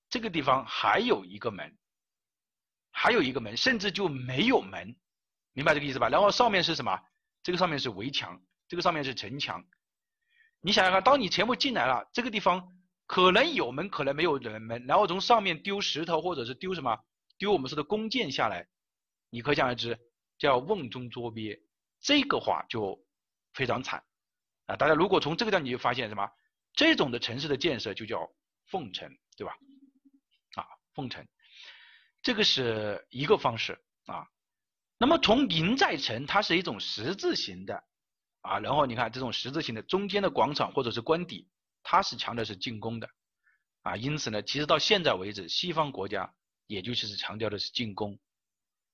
[0.10, 1.78] 这个地方还有一个门，
[2.92, 4.96] 还有一个门，甚至就没有门，
[5.52, 6.08] 明白这个意思吧？
[6.08, 6.98] 然后上面是什么？
[7.44, 9.62] 这个上面是围墙，这个上面是城墙。
[10.62, 12.72] 你想想看，当你全部进来了，这个地方
[13.12, 16.98] 可能有门，可能没有人门，然后从上面丢石头或者是丢什么，
[17.38, 18.70] 丢我们说的弓箭下来，
[19.30, 20.00] 你可想而知，
[20.38, 21.62] 叫瓮中捉鳖，
[22.00, 23.06] 这个话就
[23.52, 24.02] 非常惨
[24.68, 24.78] 啊！
[24.78, 26.26] 大家如果从这个地方你就发现什么，
[26.72, 28.32] 这种的城市的建设就叫
[28.68, 29.58] 凤城，对吧？
[30.56, 30.64] 啊，
[30.96, 31.28] 凤城，
[32.22, 34.26] 这个是一个方式啊。
[34.98, 37.84] 那么从营寨城，它是一种十字形的
[38.40, 41.50] 啊，然后你看这种十字形的中间的广场或者是官邸，
[41.84, 43.10] 它是强调是进攻的
[43.82, 46.34] 啊，因此呢，其实到现在为止，西方国家
[46.68, 48.20] 也就是强调的是进攻，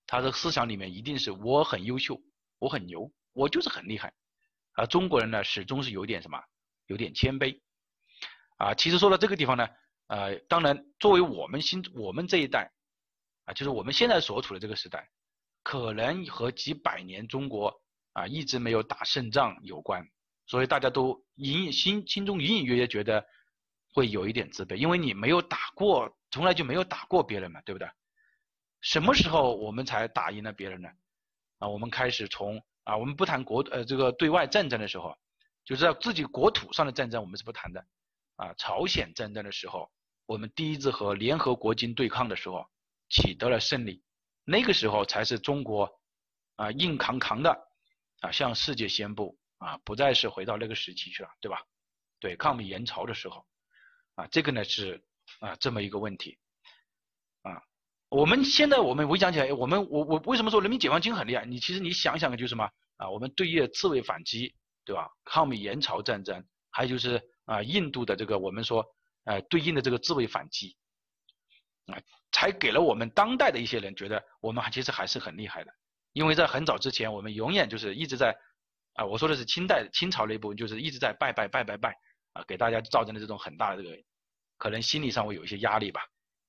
[0.06, 2.22] 他的思想里面一定是我很优秀，
[2.60, 4.14] 我很牛，我就是很厉害，
[4.74, 6.42] 而中国人呢始终是有点什么，
[6.86, 7.60] 有点谦卑
[8.58, 8.74] 啊。
[8.74, 9.68] 其实说到这个地方呢，
[10.08, 12.72] 呃，当然作为我们新我们这一代
[13.46, 15.10] 啊，就是我们现在所处的这个时代，
[15.64, 17.82] 可能和几百年中国。
[18.14, 20.04] 啊，一直没有打胜仗有关，
[20.48, 23.24] 所以大家都隐隐心心中隐隐约约觉得
[23.94, 27.88] 会有一点自卑，因为你没有打过，从来就没有打过别人嘛，对不对？
[28.82, 30.90] 什么时候我们才打赢了别人呢？
[31.60, 35.16] 啊，我们开始从啊，我们不谈国呃这个对外战争的时候，
[35.66, 37.86] 就是在自己国土上的战争我们是不谈的
[38.38, 38.54] 啊。
[38.54, 39.92] 朝鲜战争的时候，
[40.26, 42.66] 我们第一次和联合国军对抗的时候
[43.10, 44.02] 取得了胜利，
[44.46, 45.92] 那个时候才是中国
[46.56, 47.68] 啊硬扛扛的。
[48.22, 51.62] 啊，向世界宣布啊，不再是回到那个时期去了，对吧？
[52.20, 53.46] 对，抗美援朝的时候，
[54.16, 55.04] 啊，这个呢是
[55.40, 56.38] 啊这么一个问题，
[57.42, 57.62] 啊，
[58.10, 61.46] 我们现在我们回想起来，我们我我为什么说人民解放军很厉害？
[61.46, 63.10] 你其实你想想就是什么啊？
[63.10, 65.10] 我们对越自卫反击，对吧？
[65.24, 68.86] 抗美援朝战争，还有就是啊印度的这个我们说
[69.26, 70.78] 呃对应的这个自卫反击，
[71.88, 72.00] 啊，
[72.32, 75.74] 才给了我们当代的一些人觉得我们其实还是很厉害的。
[76.14, 78.36] 因为在很早之前，我们永远就是一直在，
[78.98, 81.96] 啊，我说的是清代清朝那部分，就是一直在拜拜拜拜拜，
[82.34, 84.04] 啊，给大家造成的这种很大的这个，
[84.58, 86.02] 可能心理上会有一些压力吧，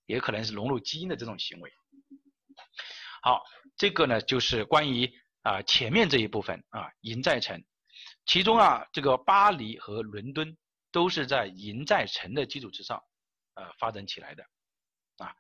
[0.06, 1.70] 也可能是融入基因的这种行为。
[3.22, 3.42] 好，
[3.76, 5.08] 这个呢就是关于
[5.42, 7.62] 啊前面这一部分啊银在城，
[8.26, 10.56] 其中啊这个巴黎和伦敦
[10.90, 13.00] 都是在银在城的基础之上，
[13.54, 14.42] 呃发展起来的，
[15.18, 15.32] 啊，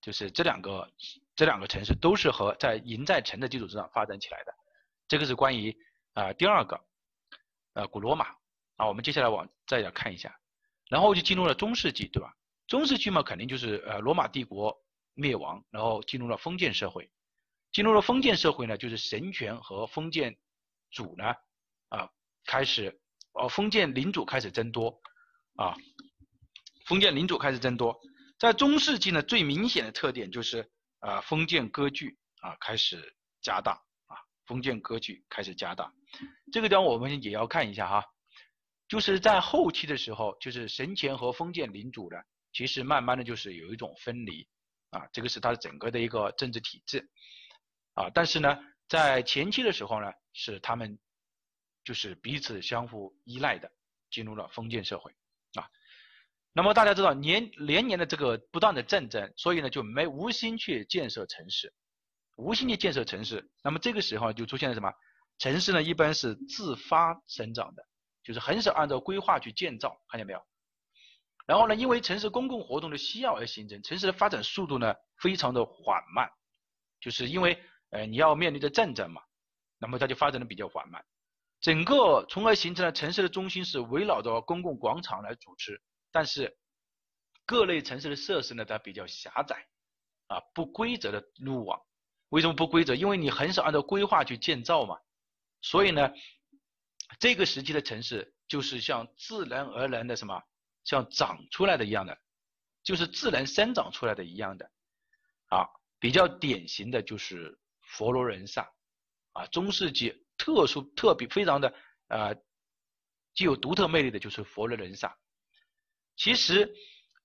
[0.00, 0.88] 就是这两个。
[1.36, 4.52] 这两个城市都是和在银在城的基础之上发展起来的，
[5.08, 5.74] 这个是关于
[6.20, 6.80] 啊第二个，
[7.74, 8.26] 呃古罗马
[8.76, 10.38] 啊，我们接下来往再来看一下，
[10.88, 12.34] 然后就进入了中世纪，对吧？
[12.66, 14.76] 中世纪嘛，肯定就是呃罗马帝国
[15.14, 17.10] 灭亡，然后进入了封建社会，
[17.72, 20.36] 进入了封建社会呢，就是神权和封建
[20.90, 21.24] 主呢
[21.88, 22.08] 啊
[22.44, 23.00] 开始，
[23.32, 25.00] 呃封建领主开始增多
[25.56, 25.74] 啊，
[26.86, 27.98] 封建领主开始增多，
[28.38, 30.70] 在中世纪呢，最明显的特点就是。
[31.02, 33.82] 啊，封建割据啊开始加大，
[34.50, 35.92] 封建割据开始加大，
[36.50, 38.04] 这个地方我们也要看一下哈，
[38.88, 42.16] 就是在后期的时候，就是神权和封建领主呢，
[42.52, 44.48] 其实慢慢的就是有一种分离。
[44.90, 47.08] 啊，这个是它整个的一个政治体制。
[47.94, 48.58] 啊，但是呢，
[48.88, 50.98] 在前期的时候呢，是他们
[51.84, 53.70] 就是彼此相互依赖的，
[54.10, 55.12] 进入了封建社会。
[55.54, 55.70] 啊。
[56.52, 61.72] 那么大家知道，年连年的这个不断的战争，所以呢就没无心去建设城市，
[62.40, 63.48] 无心的建设城市。
[63.62, 64.92] 那么这个时候就出现了什么？
[65.38, 67.82] 城市呢一般是自发生长的，
[68.22, 70.46] 就是很少按照规划去建造，看见没有？
[71.46, 76.28] 然后呢，因为城市公共活动的需要而形成，城市的发展速度呢非常的缓慢，
[77.00, 79.22] 就是因为呃你要面临着战争嘛，
[79.78, 81.04] 那么它就发展的比较缓慢。
[81.60, 85.80] 整个从而形成了城市的中心是围绕着公共广场来组织。
[86.12, 86.56] 但是
[87.46, 89.56] 各类城市的设施呢，它比较狭窄，
[90.28, 91.80] 啊，不规则的路网。
[92.30, 92.94] 为什么不规则？
[92.94, 94.98] 因为你很少按照规划去建造嘛。
[95.62, 96.10] 所以呢，
[97.18, 100.42] 这个时期的城市就是像自然而然的什么，
[100.84, 102.18] 像长出来的一样的，
[102.82, 104.70] 就是自然生长出来的一样的。
[105.48, 105.66] 啊，
[105.98, 108.72] 比较典型的就是佛罗伦萨，
[109.32, 111.74] 啊，中世纪特殊特别非常的
[112.08, 112.34] 呃
[113.34, 115.14] 具有独特魅力的就是佛罗伦萨。
[116.16, 116.72] 其实，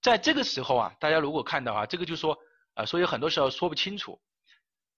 [0.01, 2.35] 在这个时候啊，大家如果看到啊，这个就说
[2.73, 4.19] 啊，所以很多时候说不清楚。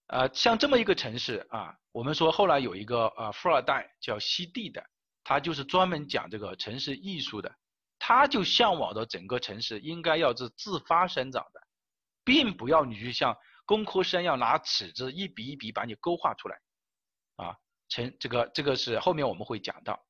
[0.08, 4.84] 呃，像这么一个城市啊，我们说后来有一个呃富二代叫西蒂的，
[5.22, 7.54] 他就是专门讲这个城市艺术的，
[7.98, 11.60] 他就向往着整个城市应该要是自发生长的，
[12.24, 16.56] 并不要你去像工科生要拿尺子一笔一笔把你勾画出来
[17.36, 17.56] 啊，
[17.88, 20.02] 城这个这个是后面我们会讲到。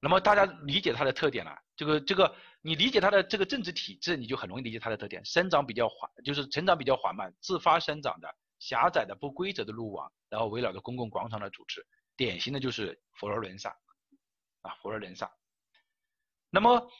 [0.00, 2.34] 那么大家理解它的特点了，这个这个。
[2.60, 8.28] 你理解它的这个政治体制，你就很容易理解它的特点：生长比较缓，就是成长比较缓慢，自发生长的
[8.58, 13.70] 狭窄的不规则的路网，然后围绕着公共广场的组织，典型的就是佛罗伦萨
[14.62, 15.30] 啊，佛罗伦萨。
[16.50, 16.90] 那么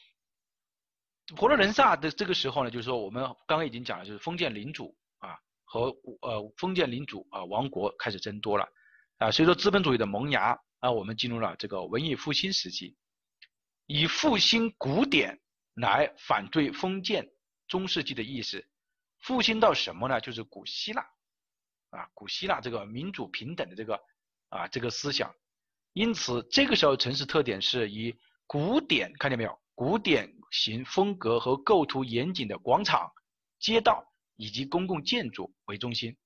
[1.35, 8.67] 佛罗伦萨的这个时候呢，就是说我们刚刚已经讲了，就是封建领主啊和呃封建领主啊王国开始增多了
[9.17, 12.95] 啊，随着资本主义的萌芽啊，我们进入了这个文艺复兴时期，
[13.85, 15.39] 以复兴古典。
[15.75, 17.25] 来反对封建
[17.65, 18.69] 中世纪的意识，
[19.19, 20.19] 复兴到什么呢？
[20.19, 21.09] 就是古希腊，
[21.89, 23.99] 啊，古希腊这个民主平等的这个
[24.49, 25.33] 啊这个思想，
[25.93, 29.59] 因此这个时候城市特点是以古典，看见没有？
[29.75, 33.09] 古典型风格和构图严谨的广场、
[33.59, 34.03] 街道
[34.35, 36.17] 以及公共建筑为中心，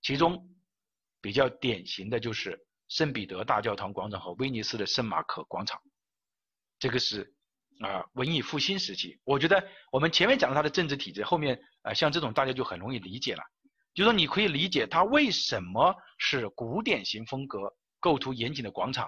[0.00, 0.48] 其中
[1.20, 5.78] 比较典型的就是圣彼得大教堂广场和威尼斯的圣马可广场。
[6.78, 7.34] 这个是
[7.80, 9.20] 啊文艺复兴时期。
[9.24, 13.42] 我觉得我们前面讲了它的政治体制，后面啊像这种大家就很容易理解了。
[14.00, 19.06] 就说你可以理解它为什么是古典型风格、构图严谨的广场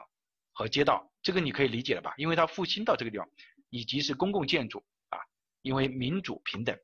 [0.53, 2.13] 和街道，这个你可以理解了吧？
[2.19, 3.27] 因为它复兴到这个地方。
[3.71, 5.19] 以及是公共建筑啊，
[5.63, 6.79] 因为民主平等，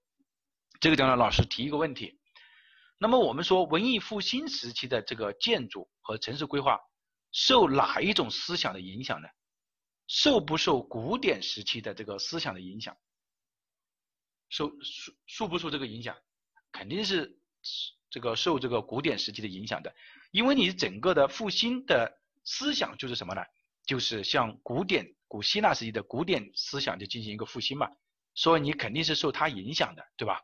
[0.81, 2.19] 这个地方，老师提一个问题。
[2.97, 6.81] 那么我们说文艺复兴时期的这个建筑和城市规划
[7.31, 9.29] 受哪一种思想的影响呢？
[10.07, 12.97] 受不受古典时期的这个思想的影响？
[14.49, 16.17] 受受受不受这个影响？
[16.73, 17.39] 肯定是
[18.11, 19.95] 这个受这个古典时期的影响的，
[20.31, 23.43] 因为你整个的复兴的思想就是什么呢？
[23.87, 25.15] 就是像古典。
[25.31, 27.87] 古希腊时期的古典思想就进行一个复兴嘛，
[28.35, 30.41] 所以你肯定是受它影响的，对吧？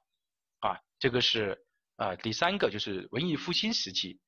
[0.58, 1.58] 啊，这个是
[1.96, 4.20] 呃第三个就是文艺复兴时期。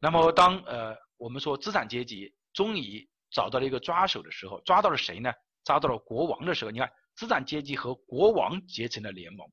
[0.00, 5.32] 那么当呃我们说资产阶级终于找到了一个抓手的时候，抓到了谁呢？
[5.62, 9.48] 抓到了国王的时候，你看资产阶级和国王结成了联盟，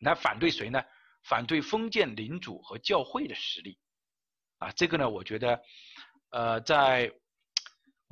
[0.00, 0.82] 来反对谁呢？
[1.24, 3.78] 反对封建领主和教会的实力。
[4.58, 5.62] 啊，这个呢，我觉得
[6.30, 7.12] 呃在。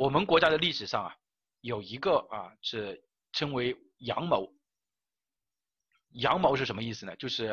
[0.01, 1.13] 我们国家的历史上啊，
[1.61, 4.49] 有一个啊是称为阳谋。
[6.11, 7.17] 阳谋是什么意思呢？
[7.17, 7.47] 就是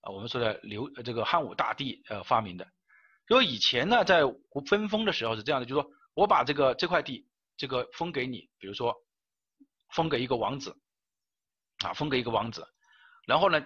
[0.00, 2.66] 啊我们说的刘这个汉武大帝呃发明的。
[3.28, 4.22] 因为以前呢在
[4.68, 7.24] 分封的时候是这样的，就是说我把这个这块地
[7.56, 8.92] 这个封给你，比如说
[9.94, 10.76] 封给一个王子
[11.84, 12.66] 啊封给一个王子，
[13.28, 13.64] 然后呢，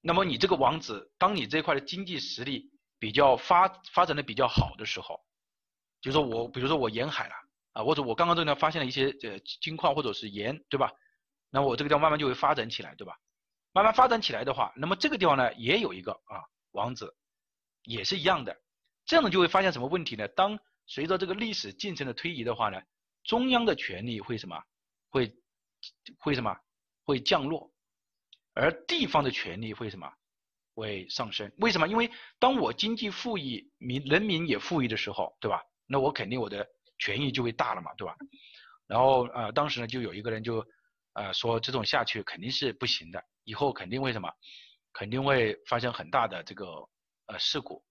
[0.00, 5.20] 那么你这个王子当你这块的经济实力比较发发展的比较好的时候。
[6.00, 7.34] 就说我，比如说我沿海了
[7.72, 10.92] 啊，或者我刚刚这个地方发现了一些呃金矿或者是盐，对吧？
[11.50, 13.18] 那我这个地方慢慢就会发展起来，对吧？
[13.72, 16.38] 慢慢发展起来的话，那么这个地方呢也有一个啊
[16.70, 17.16] 王子，
[17.82, 18.56] 也是一样的。
[19.06, 20.28] 这样呢就会发现什么问题呢？
[20.28, 20.56] 当
[20.86, 22.80] 随着这个历史进程的推移的话呢，
[23.24, 24.62] 中央的权力会什么？
[25.10, 25.34] 会
[26.18, 26.56] 会什么？
[27.02, 27.72] 会降落，
[28.60, 30.10] 而地方的权力会什么？
[30.74, 31.50] 会上升。
[31.58, 31.86] 为什么？
[31.86, 35.62] 因为当我经济富裕，民人民也富裕的时候，对吧？
[35.86, 36.66] 那我肯定我的
[36.98, 38.16] 权益就会大了嘛，对吧？
[38.86, 40.64] 然后呃，当时呢就有一个人就
[41.14, 44.28] 呃说这种下去肯定是不行的，以后肯定会什么，
[44.92, 46.66] 肯定会发生很大的这个
[47.26, 47.84] 呃事故。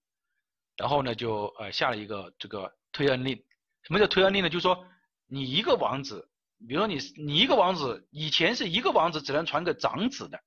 [0.76, 3.36] 然后呢就呃下了一个这个推恩令。
[3.84, 4.50] 什么叫推恩令呢？
[4.50, 4.86] 就是说
[5.28, 6.30] 你一个王子，
[6.68, 10.42] 比如说你你一个王子，以前是一个王子只能传给长子的，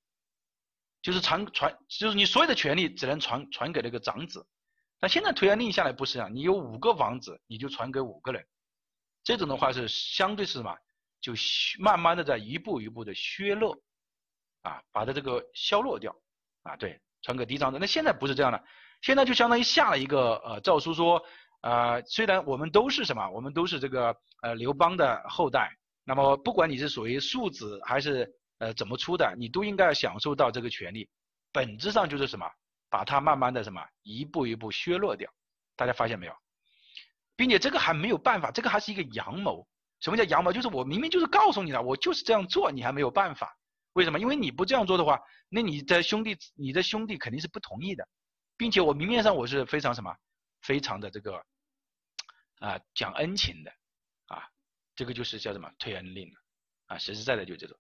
[1.03, 4.47] 就是传传就是你所有的权利只能传传给那个长子。
[5.01, 8.47] 那现在推案令下来不是啊，你有五个王子，你就传给五个人，
[9.25, 10.77] 这种的话是相对是什么？
[11.23, 11.33] 就
[11.79, 13.77] 慢慢的在一步一步的削弱，
[14.63, 16.15] 啊，把它这个削弱掉，
[16.63, 17.79] 啊，对，传给嫡长子。
[17.79, 18.65] 那现在不是这样的，
[19.03, 21.23] 现在就相当于下了一个呃诏书说，
[21.63, 25.71] 呃，虽然我们都是什么，我们都是这个呃刘邦的后代，
[26.05, 31.11] 那么不管你是属于庶子还是呃怎么出的，你都应该享受到这个权利，
[31.53, 32.47] 本质上就是什么？
[32.89, 35.31] 把它慢慢的什么一步一步削弱掉，
[35.77, 36.35] 大家发现没有？
[37.37, 39.67] 并且这个还没有办法，这个还是一个阳谋。
[40.01, 40.53] 什么叫阳谋？
[40.53, 43.57] 就是我明明就是告诉你了，我就是这样做，你还没有办法。
[43.95, 44.19] 为什么？
[44.19, 48.07] 因为你不这样做的话，那你的兄弟，你的兄弟肯定是不同意的。
[48.57, 50.15] 并且我明面上我是非常什么，
[50.61, 51.43] 非常的这个
[52.59, 53.73] 啊讲恩情的
[54.27, 54.43] 啊，
[54.95, 56.31] 这个就是叫什么退恩令
[56.87, 57.79] 啊，实实在在就这种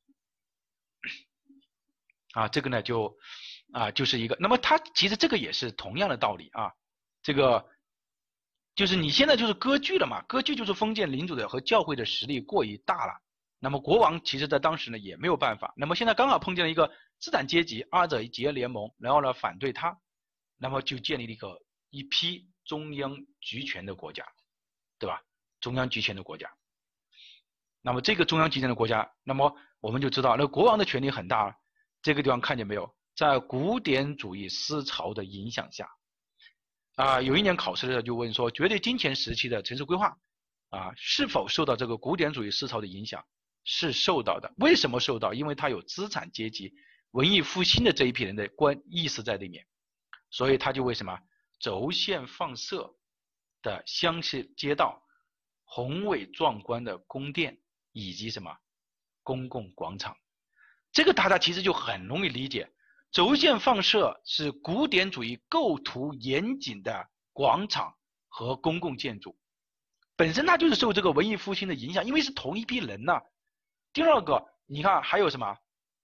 [2.33, 3.17] 啊，这个呢就。
[3.73, 6.73] 啊，就是一个，那么它其实这个也是同样的道理啊，
[7.23, 7.65] 这个
[8.75, 13.13] 就是你现在就是割据了嘛，割据就是封建领主的和教会的实力过于大了，
[13.61, 16.91] 那么国王其实在当时呢也没有办法，那么现在刚好碰见了一个
[17.21, 19.97] 资产阶级二者结联盟，然后呢反对他，
[20.59, 21.57] 那么就建立了一个
[21.91, 24.27] 一批中央集权的国家，
[24.99, 25.23] 对吧？
[25.61, 26.51] 中央集权的国家，
[27.83, 31.57] 那么这个中央集权的国家，那么我们就知道那国王的权力很大，
[32.03, 32.95] 这个地方看见没有？
[33.17, 35.89] 在古典主义思潮的影响下，
[36.97, 40.17] 啊，有一年考试的时候就问说，绝对金钱时期的城市规划，
[40.71, 43.23] 啊，是否受到这个古典主义思潮的影响？
[43.65, 44.51] 是受到的。
[44.57, 45.35] 为什么受到？
[45.35, 46.73] 因为它有资产阶级、
[47.11, 49.67] 文艺复兴的这一批人的观意识在里面，
[50.31, 51.19] 所以他就为什么
[51.59, 52.91] 轴线放射
[53.61, 54.99] 的乡市街道、
[55.65, 57.61] 宏伟壮观的宫殿
[57.93, 58.57] 以及什么
[59.23, 60.17] 公共广场，
[60.93, 62.71] 这个大家其实就很容易理解。
[63.11, 67.95] 轴线放射是古典主义构图严谨的广场
[68.29, 69.37] 和公共建筑，
[70.15, 73.21] 本身它就是受这个文艺复兴的影响，因为是同一批人呐。
[73.93, 75.59] 第二个，你看还有什么，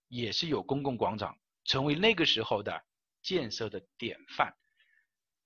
[0.09, 2.83] 也是有公共广场，成为那个时候的
[3.21, 4.53] 建设的典范。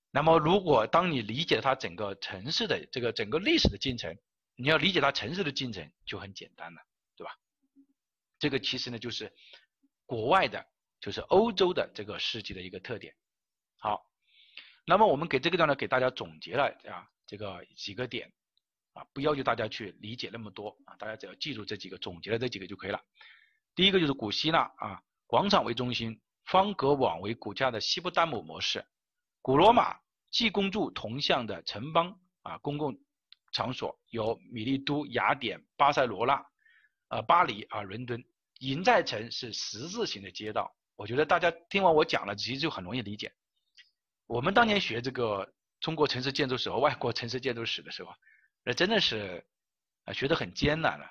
[0.10, 4.18] 那么，如果当你理解了它整个城市的这个整个历史的进程，
[4.56, 6.82] 你要理解它城市的进程就很简单了，
[8.42, 9.32] 这个其实呢就是
[10.06, 10.66] 国外的，
[11.00, 13.16] 就是欧洲的这个世纪的一个特点。
[13.78, 14.06] 好，
[14.86, 18.34] 那么我们给这个地方呢给大家总结了啊这个几个点。
[18.94, 23.02] 啊，不要求大家去理解那么多啊，大家只要记住这几个，总结了这几个就可以了。
[23.74, 28.82] 第一个就是古希腊啊，广场为中心，方格网为骨架的西布丹姆模式；
[29.42, 29.98] 古罗马，
[30.30, 33.00] 祭公柱铜像的城邦啊，公共
[33.54, 36.46] 场所有米利都、雅典、巴塞罗那、
[37.08, 38.22] 呃巴黎啊、伦敦。
[38.62, 40.72] 银寨城是十字形的街道。
[40.96, 43.32] 我觉得大家听完我讲了，其实就很容易理解。
[44.28, 48.14] 我们当年学这个中国城市建筑史和外国城市建筑史的时候。
[48.64, 49.44] 那真的是
[50.04, 51.06] 啊，学得很艰难了，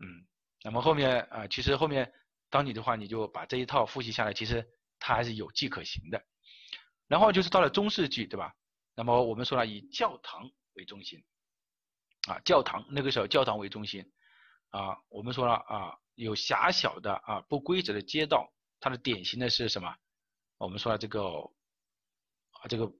[0.00, 0.26] 嗯，
[0.64, 2.12] 那么后面啊，其实后面
[2.50, 6.20] 当你的话，你就把这一套复习下来，其实它还是有迹可循的。
[7.06, 8.52] 然后就是到了中世纪，对吧？
[8.96, 11.24] 那么我们说了，以教堂为中心，
[12.26, 14.04] 啊，教堂那个时候教堂为中心，
[14.70, 19.94] 啊，我们说了啊，有狭小的啊不规则的街道，它的典型的是什么？
[20.58, 22.92] 我们说了这个啊这个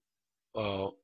[0.53, 0.97] 呃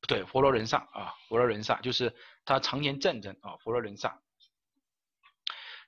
[0.00, 0.06] 不。
[0.06, 2.14] 对，佛罗伦萨啊，佛罗伦萨就是
[2.44, 4.22] 它常年战争啊，佛罗伦萨。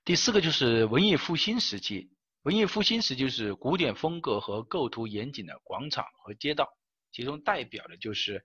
[0.04, 2.10] 第四个就是文艺复兴时期，
[2.42, 6.68] 文艺复兴时期就是古典风格和构图严谨的广场和街道，
[7.12, 8.44] 其中代表的就是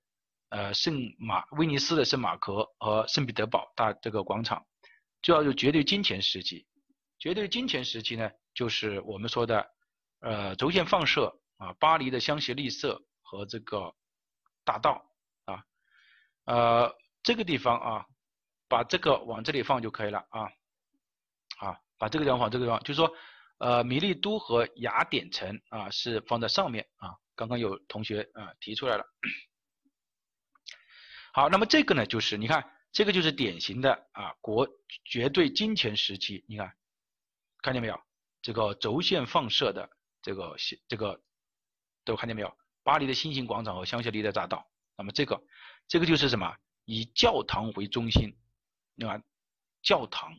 [0.49, 4.63] 呃圣马威尼斯的圣马可和圣彼得堡大这个广场。
[5.23, 6.67] 主要就绝对金钱时期，
[7.24, 9.65] 绝对金钱时期呢，就是我们说的
[10.19, 13.95] 呃轴线放射啊，巴黎的香榭丽舍和这个
[14.65, 15.01] 大道
[15.45, 15.63] 啊。
[16.43, 16.93] 呃，
[17.24, 18.05] 这个地方啊，
[18.67, 20.51] 把这个往这里放就可以了啊，
[21.59, 23.09] 啊，把这个地方往这个地方，就是说，
[23.59, 29.05] 呃，米利都和雅典城啊是放在上面啊，刚刚有同学啊提出来了。
[31.32, 34.67] 好，那么这个呢，就是你看，这个就是典型的啊国
[35.05, 36.76] 绝对金钱时期，你看，
[37.64, 37.99] 看见没有？
[38.43, 39.89] 这个轴线放射的
[40.22, 40.55] 这个
[40.88, 41.20] 这个
[42.03, 42.57] 都看见没有？
[42.84, 45.41] 巴黎的新型广场和香榭丽的大道，那么这个。
[45.88, 46.55] 这个就是什么？
[46.86, 48.30] 以教堂为中心，
[48.97, 49.22] 对吧？
[49.82, 50.38] 教堂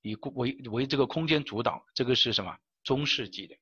[0.00, 2.58] 以为为这个空间主导，这个是什么？
[2.82, 3.56] 中世纪的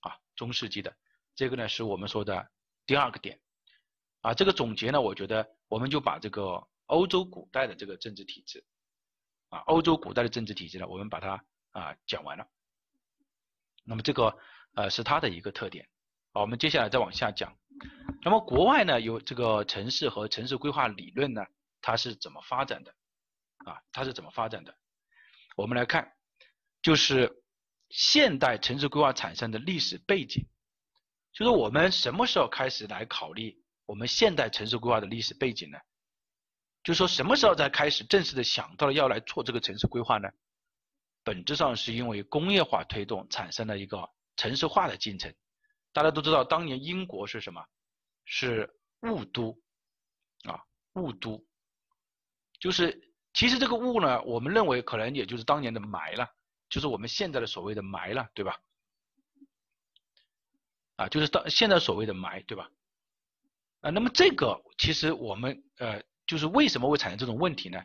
[0.00, 0.94] 啊，中世纪的
[1.34, 2.50] 这个呢，是我们说的
[2.86, 3.38] 第二个点
[4.20, 4.32] 啊。
[4.32, 8.64] 这个总结呢，我觉得我们就把这个欧洲古代的这个政治体制
[9.48, 12.48] 啊，欧洲古代的政治体制呢，我们把它啊讲完了。
[13.84, 14.34] 那么这个
[14.74, 15.86] 呃是它的一个特点。
[16.32, 17.54] 好，我们接下来再往下讲。
[18.22, 21.44] 那么国外呢，有这个城市和城市规划理论呢，
[21.82, 22.94] 它是怎么发展的？
[23.66, 24.74] 啊，它是怎么发展的？
[25.56, 26.10] 我们来看，
[26.82, 27.30] 就是
[27.90, 30.44] 现代城市规划产生的历史背景，
[31.32, 33.56] 就是我们什么时候开始来考虑
[33.86, 35.78] 我们现代城市规划的历史背景呢？
[36.82, 40.28] 就说什么时候才开始正式的想到了要来做这个城市规划呢？
[41.24, 45.34] 本质上是因为工业化推动产生了一个城市化的进程。
[45.92, 47.64] 大家都知道，当年英国是什么？
[48.24, 48.70] 是
[49.02, 49.58] 雾都
[50.44, 50.62] 啊，
[50.94, 51.44] 雾都。
[52.60, 56.28] 就是其实这个雾呢，我们认为可能也就是当年的霾了，
[56.68, 58.60] 就是我们现在的所谓的霾了，对吧？
[60.96, 62.70] 啊，就是当现在所谓的霾，对吧？
[63.80, 67.82] 啊，那么这个其实我们呃，就是为什么会产生这种问题呢？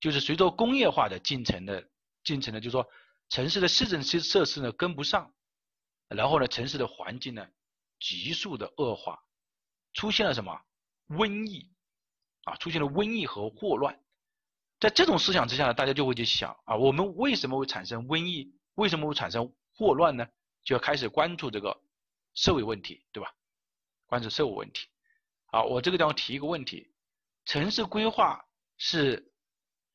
[0.00, 1.88] 就是随着工业化的进程的
[2.28, 2.88] 进程呢，就是说
[3.28, 5.32] 城市的市政设设施呢跟不上。
[6.08, 7.46] 然后呢，城市的环境呢
[8.00, 9.22] 急速的恶化，
[9.92, 10.58] 出现了什么
[11.08, 11.70] 瘟疫
[12.44, 12.56] 啊？
[12.56, 13.98] 出现了瘟疫和霍乱。
[14.80, 18.54] 在这种思想之下呢，大家就会去想啊，我们为什么会产生瘟疫？
[18.74, 20.26] 为什么会产生霍乱呢？
[20.64, 21.78] 就要开始关注这个
[22.34, 23.34] 社会问题，对吧？
[24.06, 24.88] 关注社会问题。
[25.46, 26.90] 好，我这个地方提一个问题：
[27.44, 28.42] 城市规划
[28.78, 29.30] 是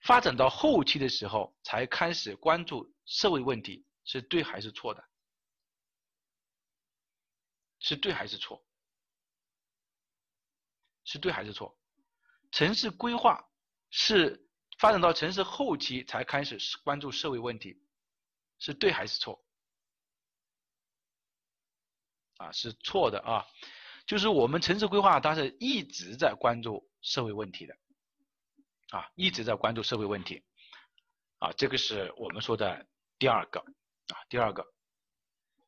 [0.03, 5.03] 发展到后期的时候才开始关注社会问题，是对还是错的？
[7.79, 8.65] 是对还是错？
[11.05, 11.77] 是对还是错？
[12.51, 13.43] 城市规划
[13.89, 14.47] 是
[14.77, 17.81] 发展到城市后期才开始关注社会问题，
[18.59, 19.43] 是对还是错？
[22.37, 23.45] 啊，是错的啊！
[24.05, 27.77] 就是我们城市规划它是一直在关注社会问题的，
[28.93, 30.43] 啊，一直在关注社会问题，
[31.39, 32.85] 啊，这个是我们说的
[33.17, 34.63] 第二个，啊，第二个。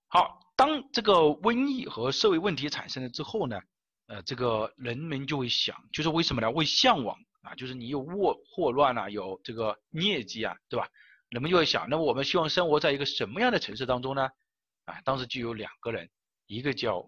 [0.07, 0.41] 好。
[0.57, 3.59] 当这个瘟疫和社会问题产生了之后呢，
[4.07, 6.49] 呃，这个人们就会想，就是为什么呢？
[6.49, 10.87] 会向往啊，就是你有祸祸乱啊，有这个疟疾啊，对吧？
[11.27, 14.29] 人们就会想，那么我们希望生活在一个什么样的城市当中呢？
[14.85, 16.09] 啊，当时就有两个人，
[16.45, 17.05] 一个叫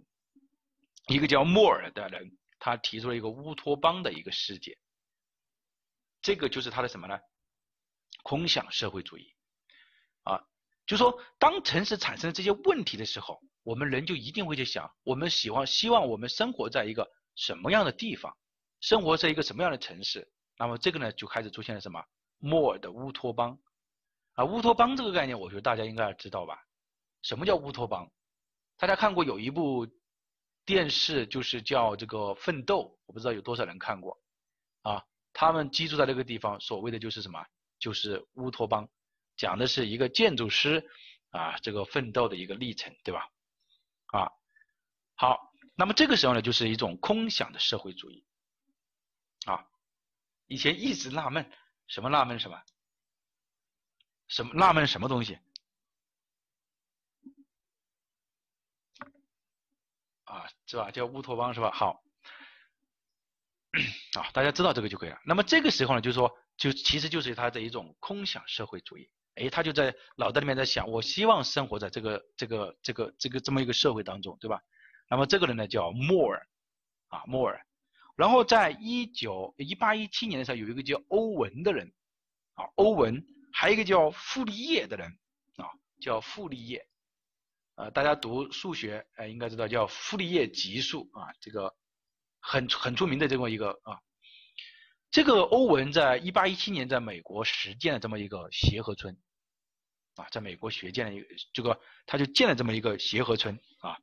[1.07, 4.77] 一个叫莫尔的人，他提出了一个乌托邦的一个世界。
[6.27, 7.17] 这个就是他的什么呢？
[8.21, 9.33] 空想社会主义。
[10.23, 10.43] 啊，
[10.85, 18.37] 就说当城市产生这些问题的时候，我们人就一定会去想，我们喜欢希望我们生活在一个什么样的地方，
[18.81, 20.29] 生活在一个什么样的城市。
[20.57, 22.03] 那么这个呢，就开始出现了什么？
[22.39, 23.57] 莫尔的乌托邦。
[24.33, 26.61] 啊，乌托邦这个概念，我觉得大家应该知道吧？
[27.21, 28.11] 什么叫乌托邦？
[28.75, 29.87] 大家看过有一部
[30.65, 34.21] 电视，就是叫这个《奋斗》，我不知道有多少人看过。
[34.81, 35.01] 啊，
[35.39, 37.45] 他们居住在这个地方，所谓的就是什么？
[37.77, 38.89] 就是乌托邦，
[39.35, 40.89] 讲的是一个建筑师
[41.29, 43.29] 啊，这个奋斗的一个历程，对吧？
[44.07, 44.31] 啊，
[45.13, 48.25] 好，那么这个时候呢，就是一种空想的社会主义。
[49.45, 49.63] 啊，
[50.47, 51.47] 以前一直纳闷，
[51.85, 52.59] 什么纳闷什么？
[54.27, 55.37] 什么纳闷什么东西？
[60.23, 60.89] 啊，是吧？
[60.89, 61.69] 叫乌托邦是吧？
[61.71, 62.03] 好，
[64.17, 65.19] 啊，大家知道这个就可以了。
[65.25, 69.09] 那么这个时候呢，就是说，就其实就是他的一种空想社会主义。
[69.35, 74.59] 哎，他就在脑袋里面在想，我希望生活在这个这个这个这个这么一个社会当中，对吧？
[75.09, 76.47] 那么这个人呢叫莫尔，
[77.09, 77.61] 啊，莫尔。
[78.15, 81.93] 然后在一九一八一七年的时候，有一个叫欧文的人，
[82.55, 83.23] 啊，欧文。
[83.53, 85.07] 还有一个叫傅立叶的人
[85.55, 85.65] 啊，
[85.99, 86.87] 叫傅立叶，
[87.73, 91.75] 呃，大家读数学呃应该知道叫傅立叶级数啊，这个
[92.47, 93.99] 很很出名的这么一个啊，
[95.11, 99.17] 这个欧文在一八一七年在美国实践了这么一个协和村
[100.15, 103.97] 啊，在美国学建了一个这个他就建了这么一个协和村啊，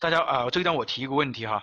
[0.00, 1.62] 大家啊这个地方我提一个问题哈，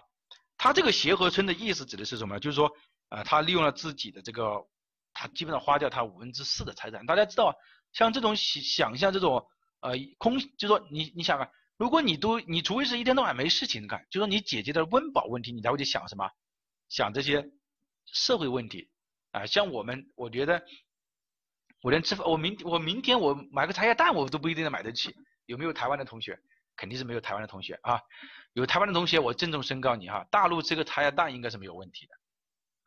[0.58, 2.40] 他这个协和村的意思指的是什么？
[2.40, 2.72] 就是说
[3.10, 4.66] 啊他利用了自己的这个。
[5.12, 7.54] 他基本上花掉他五分之四的财产，大家知道，
[7.92, 9.46] 像这种想想象这种
[9.82, 11.50] 呃空，就是说你你想啊，
[11.80, 16.30] 如果你都你除非是一天到晚没事情干，就说你解决的温饱问题，你才会去想什么，
[16.90, 17.50] 想这些
[18.06, 18.92] 社会问题
[19.32, 19.46] 啊。
[19.46, 20.62] 像我们，我觉得
[21.82, 25.16] 我连吃饭，我明我明天我买个茶叶蛋，我都不一定能买得起。
[25.46, 26.38] 有没有台湾的同学？
[26.76, 28.02] 肯定是没有台湾的同学啊。
[28.54, 32.14] 有台湾的同学，我郑重宣告你哈，大陆吃个茶叶蛋应该是没有问题的。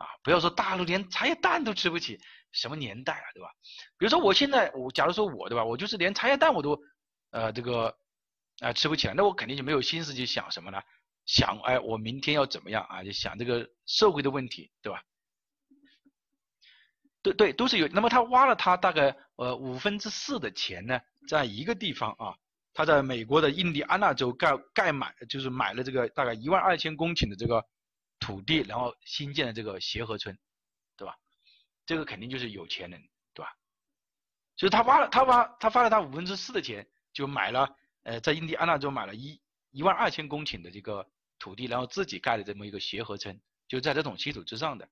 [0.04, 2.18] 啊，不要说大陆连茶叶蛋都吃不起，
[2.52, 3.48] 什么年代了，对吧？
[3.96, 5.64] 比如说我现在，我假如说我，对吧？
[5.64, 6.78] 我就是连茶叶蛋我都，
[7.30, 7.96] 呃，这个，
[8.60, 10.82] 啊，吃不起，那我肯定就没有心思去想什么呢？
[11.26, 13.02] 想，哎，我明天要怎么样啊？
[13.02, 15.02] 就想这个社会的问题，对吧？
[17.22, 17.88] 对对，都是有。
[17.88, 22.36] 那么他挖了他大概呃五分之四的钱呢，在一个地方啊，
[22.74, 27.64] 他在美国的印第安纳州盖盖买，就是买了这个大概一万二千公顷的这个。
[28.24, 30.38] 土地，然后新建了这个协和村，
[30.96, 31.16] 对吧？
[31.84, 33.02] 这个肯定就是有钱人，
[33.34, 33.52] 对吧？
[34.54, 39.40] 就是他挖了，他挖，他花了他五分之四的钱，就买了，呃，在印第安纳州买了一
[39.70, 44.88] 一万二千公顷的这个土地，然后自己盖的这么一个协和村，就在这种基础之上的。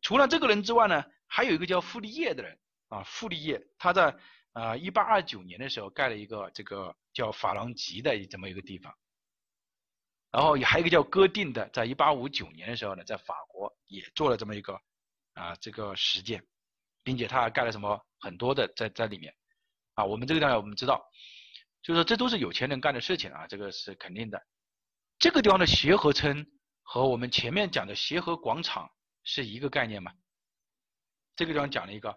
[0.00, 2.58] 除了这个人之外呢，还有一个叫傅立叶的人
[2.88, 4.16] 啊，傅立叶，他在
[4.52, 8.94] 啊一八二九年的时候盖了一个这个叫法郎吉的这么一个地方。
[10.30, 14.80] 然后也还有一个叫戈定的，在一八五九年的时候呢，在法国也做了这么一个
[15.34, 16.42] 啊这个实践，
[17.02, 19.34] 并且他还盖了什么很多的在在里面
[19.94, 20.04] 啊。
[20.04, 21.04] 我们这个地方我们知道，
[21.82, 24.40] 就是说这都是有钱人干的事情啊，这个是肯定的。
[25.18, 26.46] 这个地方的协和村
[26.82, 28.90] 和我们前面讲的协和广场
[29.24, 30.12] 是一个概念吗？
[31.36, 32.16] 这个地方讲了一个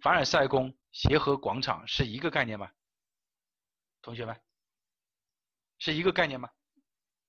[0.00, 2.70] 凡尔赛宫协和广场是一个概念吗？
[4.00, 4.40] 同学们，
[5.78, 6.50] 是一个概念吗？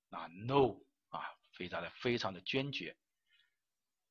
[0.10, 1.22] 啊，no，啊，
[1.54, 2.96] 非常的非常的坚决，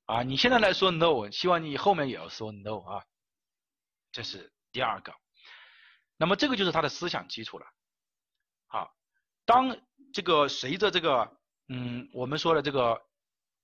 [0.06, 3.04] 啊，你现在来说 no，希望你后面也要说 no 啊，
[4.10, 5.14] 这是第二个，
[6.22, 7.66] 那么这个就是他的思想基础了，
[8.68, 8.94] 好，
[9.44, 9.76] 当
[10.12, 13.02] 这个随着这个，嗯，我们说的这个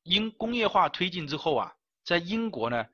[0.03, 1.73] 英工业化推进之后啊，
[2.05, 2.85] 在英国呢，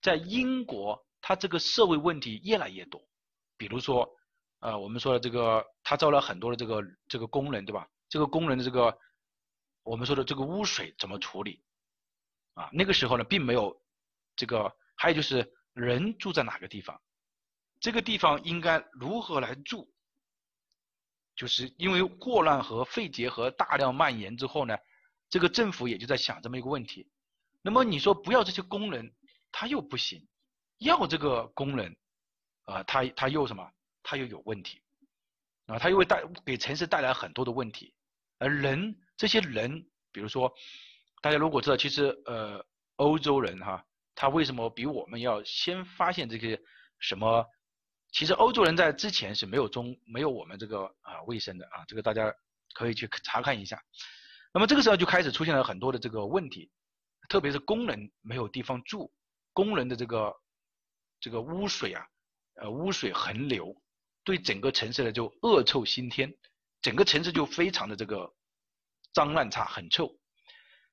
[0.00, 3.06] 在英国他这个社会问题越来越多，
[3.58, 4.10] 比如说，
[4.60, 7.86] 呃，我们说的这个，他招了很多的这个这个工人，对吧？
[8.08, 8.98] 这个工人的这个，
[9.82, 11.62] 我们说的这个污水怎么处理？
[12.54, 13.82] 啊，那个时候呢，并没有
[14.34, 16.98] 这个，还有就是人住在哪个地方，
[17.80, 19.90] 这个地方应该如何来住？
[21.34, 24.76] 就是因为霍乱和肺结核大量蔓延之后呢，
[25.30, 27.08] 这个政府也就在想这么一个问题。
[27.62, 29.10] 那么你说不要这些工人，
[29.50, 30.20] 他又不行；
[30.78, 31.96] 要这个工人，
[32.64, 33.66] 啊，他他又什么？
[34.02, 34.82] 他又有问题，
[35.66, 37.94] 啊，他又会带给城市带来很多的问题。
[38.38, 40.52] 而人这些人，比如说
[41.22, 42.62] 大家如果知道，其实呃
[42.96, 43.82] 欧洲人哈，
[44.14, 46.60] 他为什么比我们要先发现这些
[46.98, 47.46] 什么？
[48.12, 52.34] 其实欧洲人在之前是没有中没有我们这个啊卫生的啊，这个大家
[52.74, 53.80] 可以去查看一下。
[54.52, 56.70] 那么这个时候就开始出现了很多的这个问题，
[57.28, 59.12] 特别是工人没有地方住，
[59.52, 60.34] 工人的这个
[61.20, 62.04] 这个污水啊，
[62.54, 63.80] 呃污水横流，
[64.24, 66.34] 对整个城市呢就恶臭熏天，
[66.82, 68.34] 整个城市就非常的这个
[69.12, 70.12] 脏乱差，很臭。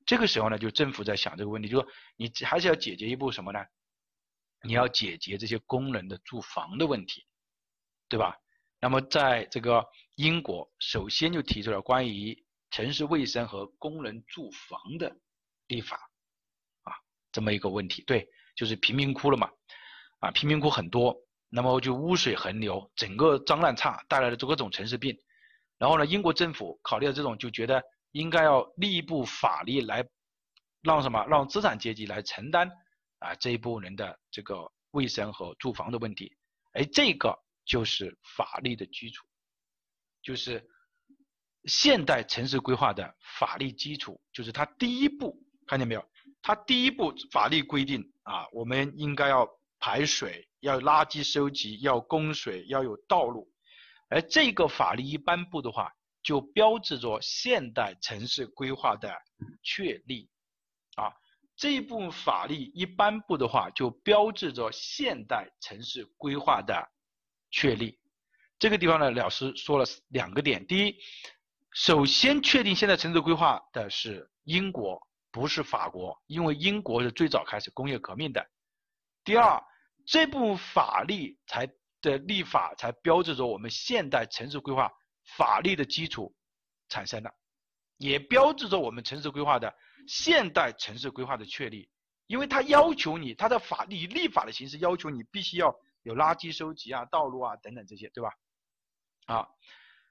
[0.06, 3.58] 这个时候呢，就政府在想这个问题，就说你还是要解决一步什么呢？
[4.62, 7.24] 你要解决这些工人的住房的问题，
[8.08, 8.36] 对吧？
[8.80, 9.84] 那么在这个
[10.16, 15.16] 英国，首先就提出了关于城市卫生和工人住房的
[15.66, 15.96] 立法，
[16.82, 16.92] 啊，
[17.32, 19.50] 这么一个问题，对，就是贫民窟了嘛，
[20.20, 21.16] 啊，贫民窟很多，
[21.48, 25.16] 那么就污水横流，整个脏乱差，带来了各种城市病。
[25.78, 27.82] 然后呢，英国政府考虑到这种，就觉得
[28.12, 30.04] 应该要立一部法律来，
[30.82, 32.70] 让什么，让资产阶级来承担
[33.18, 36.36] 啊这一部分人的这个卫生和住房的问题。
[36.72, 39.26] 哎，这个就是法律的基础，
[40.22, 40.66] 就是。
[41.64, 46.10] 现代城市规划的法律基础就是它第一步，看见没有？
[46.40, 49.46] 它第一步法律规定啊，我们应该要
[49.78, 53.52] 排水，要垃圾收集，要供水，要有道路。
[54.08, 55.92] 而这个法律一颁布的话，
[56.22, 59.12] 就标志着现代城市规划的
[59.62, 60.30] 确立。
[61.58, 66.88] 这一部法律一颁布的话，就标志着现代城市规划的
[67.50, 67.98] 确立。
[68.60, 70.96] 这个地方呢，老师说了两个点，第一。
[71.72, 75.00] 首先确定现在城市规划的是英国，
[75.32, 78.44] 不是法国，因为英国是最早开始工业革命的。
[79.24, 79.60] 第二，
[80.06, 81.68] 这部法律才
[82.00, 84.88] 的立法才标志着我们现代城市规划
[85.36, 86.32] 法律的基础
[86.88, 87.30] 产生了，
[87.96, 89.72] 也标志着我们城市规划的
[90.08, 91.88] 现代城市规划的确立，
[92.26, 98.30] 因为它要求你，它的法律立法的形式要求你必须要有垃圾收集啊、道路啊等等这些，对吧？
[99.26, 99.48] 啊，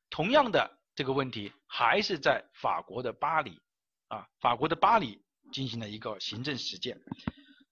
[0.09, 0.77] 同样的。
[0.97, 3.61] 这个问题还是在法国的巴黎
[4.07, 5.23] 啊，法国的巴黎
[5.53, 6.99] 进行了一个行政实践。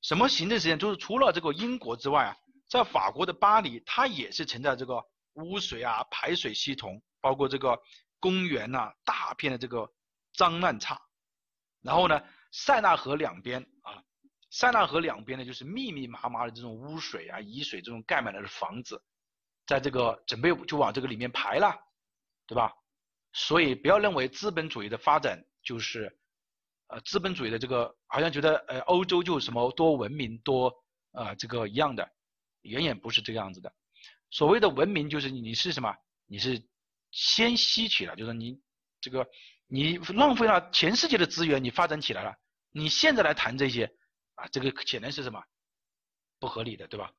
[0.03, 0.77] 什么行政实践？
[0.77, 2.37] 就是除了这个英国之外啊，
[2.69, 5.03] 在法国的巴黎，它也是存在这个
[5.33, 7.81] 污水啊、排水系统，包括这个
[8.19, 9.91] 公园呐，大片的这个
[10.35, 11.01] 脏乱差。
[11.85, 12.19] 然后呢，
[12.51, 14.01] 塞纳河两边啊，
[14.49, 19.01] 塞纳河两边呢就是密密麻麻的这种污水啊、雨水这种盖满了的房子，
[19.67, 21.79] 在这个准备就往这个里面排了，
[22.47, 22.73] 对吧？
[23.33, 26.17] 所以不要认为资本主义的发展就是，
[26.87, 30.73] 呃，资本主义的这个好像觉得呃欧洲就什么多文明多
[31.11, 32.09] 呃这个一样的，
[32.61, 33.71] 远远不是这个样子的。
[34.31, 35.95] 所谓的文明就是你是什么？
[36.25, 36.67] 你是
[37.11, 38.59] 先吸取了，就是你
[39.01, 39.27] 这个
[39.67, 42.35] 你浪费了全世界的资源，你发展起来了，
[42.71, 43.91] 你现在来谈这些
[44.35, 45.43] 啊，这个显然是什么
[46.39, 47.11] 不合理的，对吧？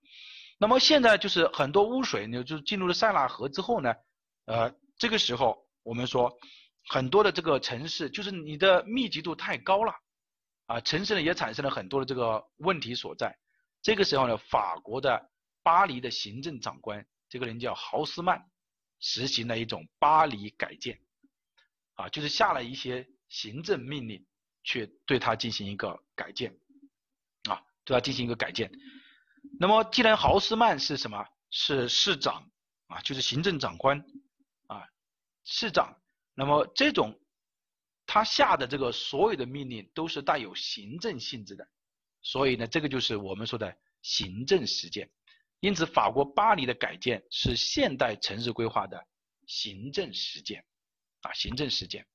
[0.58, 3.94] 那么现在就是很多污水，你就进入了塞纳河之后呢，
[4.46, 5.64] 呃，这个时候。
[5.86, 6.36] 我们说
[6.88, 9.94] 很多的这个城市，就是你的密集度太高了，
[10.66, 13.32] 啊，城市呢也产生了很多的这个问题所在。
[13.82, 15.30] 这个时候呢，法国的
[15.62, 18.44] 巴黎的行政长官，这个人叫豪斯曼，
[18.98, 20.98] 实行了一种巴黎改建，
[21.96, 24.24] 啊，就是下了一些行政命令，
[24.64, 26.56] 去对它进行一个改建，
[27.50, 28.70] 啊，对它进行一个改建。
[29.58, 31.26] 那么既然豪斯曼是什么？
[31.50, 32.50] 是市长
[32.88, 33.98] 啊，就是行政长官
[34.66, 34.84] 啊。
[35.44, 35.96] 市长，
[36.34, 37.18] 那么这种
[38.04, 41.66] 他下的这个所有的命令都是带有行政性质的，
[42.20, 45.08] 所以呢，这个就是我们说的行政实践。
[45.60, 49.02] 因此，法国巴黎的改建是现代城市规划的
[49.46, 50.64] 行政实践，
[51.26, 52.06] 啊，行政实践。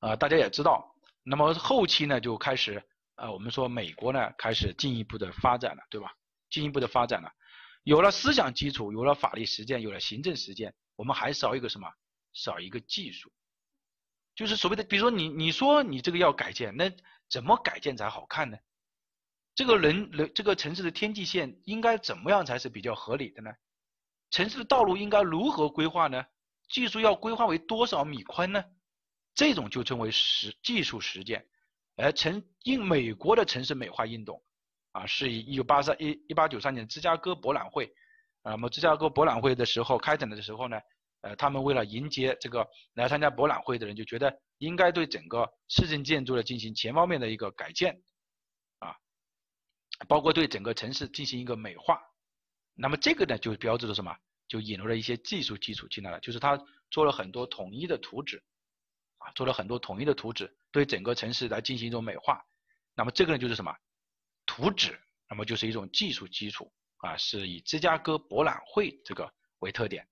[0.00, 2.82] 啊，大家也知道，那么后期呢就开始，
[3.16, 6.12] 呃，我们说美国呢开始进一步的发展了，对吧？
[6.50, 7.30] 进一步的发展了，
[7.84, 11.88] 有了思想基础，有了法律实践，有了行政实践，我们还少一个什么？
[12.32, 13.30] 少一个技术，
[14.34, 16.90] 就是所谓的，比如说你你说你这个要改建，那
[17.28, 18.56] 怎么改建才好看呢？
[19.54, 23.52] 这个人人这个城市的天际线应该怎么样才是比较合理的呢？
[24.30, 26.24] 城市的道路应该如何规划呢？
[26.72, 28.64] 技术要规划为多少米宽呢？
[29.34, 31.46] 这种就称为实技术实践。
[31.96, 34.42] 而城因美国的城市美化运动
[34.92, 37.86] 啊，是以一九八三一一八九三年芝加哥博览会
[38.42, 40.80] 啊，那么芝加哥博览会的时候开展的时候呢？
[41.20, 47.94] 呃，他们为了迎接这个来参加博览会的人，就觉得应该对整个市政建筑呢进行全方面的一个改建，
[48.80, 48.96] 啊，
[50.08, 52.00] 包括对整个城市进行一个美化。
[52.74, 54.12] 那么这个呢，就标志着什么？
[54.52, 58.36] 就引入了一些技术基础进来了，就是他做了很多统一的图纸，
[59.16, 62.44] 啊，做了很多统一的图纸，对整个城市来进行一种美化。
[62.94, 63.74] 那么这个呢就是什么？
[64.44, 70.06] 图纸，那么就是一种技术基础啊，是以芝加哥博览会这个为特点。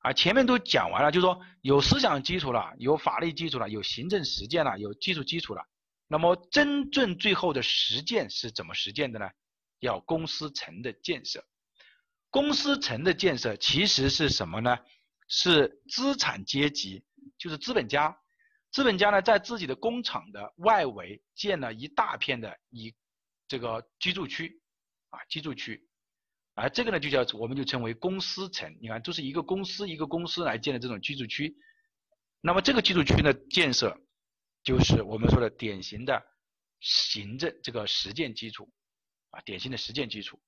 [0.00, 5.62] 啊，前面都讲完了，就是说有思想基础了，有法律基础了，有行政实践了，有技术基础了。
[6.08, 9.28] 那么真正最后的实践是怎么实践的呢？
[9.80, 11.44] 要公司层的建设。
[12.32, 14.78] 公司层的建设其实是什么呢？
[15.28, 17.04] 是资产阶级，
[17.38, 18.18] 就是资本家。
[18.70, 22.94] 资本家呢，在自己的工厂的外围建了一大片的以
[23.46, 24.62] 这个居住区，
[25.10, 25.86] 啊，居住区。
[26.54, 28.74] 而这个呢，就叫我们就称为公司层。
[28.80, 31.54] 你看，就是一个公司一个公司来建的这种居住区。
[32.40, 33.94] 那么这个居住区的建设，
[34.64, 36.22] 就是我们说的典型的
[36.80, 38.72] 行政这个实践基础
[39.30, 40.40] 啊，典型的实践基础。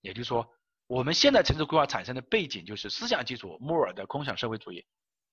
[0.00, 0.48] 也就是说，
[0.86, 4.80] 我们现在城市规划产生的背景就是思想基础，莫尔的空想社会主义；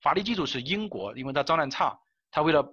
[0.02, 2.00] 法律基础是英国，因为它脏乱差，
[2.32, 2.66] 它为了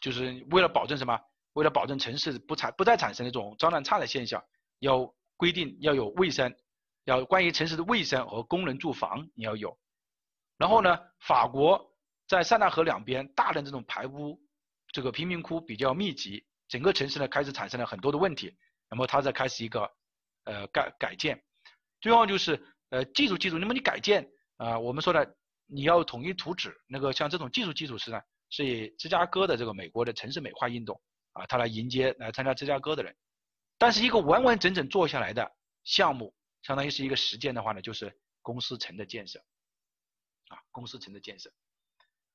[0.00, 1.18] 就是为了保证什么？
[1.52, 4.42] 为了保证城市不产不再产生那种脏乱差的现象，
[4.80, 5.12] 要。
[5.38, 6.56] 规定要有卫生，
[7.04, 9.78] 要关于城市的卫生和功能住房你要有。
[10.56, 11.92] 然后呢，法国
[12.26, 14.40] 在塞纳河两边大量这种排污，
[14.92, 18.56] 这个贫民窟比较密集，整个城市呢开始产生了很多的问题。
[18.88, 19.86] 那么它在开始一个
[20.46, 21.40] 呃改改建，
[22.00, 23.58] 最后就是呃技术基础。
[23.58, 24.26] 那么你改建
[24.56, 25.36] 啊，我们说的
[25.66, 28.20] 你要统一图纸，那个像这种技术基础是呢，
[28.50, 31.00] 是以芝加哥的这个美国的城市美化运动
[31.32, 33.14] 啊，他来迎接来参加芝加哥的人。
[33.78, 35.48] 但是一个完完整整做下来的
[35.84, 39.38] 项目，相当于是一个实践的话呢，就是公司城的建设，
[40.48, 41.52] 啊，公司城的建设，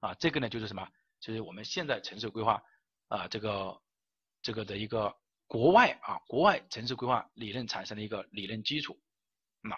[0.01, 0.87] 啊，这个呢就是什么？
[1.19, 2.61] 就是我们现在城市规划
[3.07, 3.81] 啊，这个
[4.41, 5.15] 这个的一个
[5.51, 8.97] 国外啊，国外城市规划理论产生的一个理论基础。
[9.59, 9.77] 那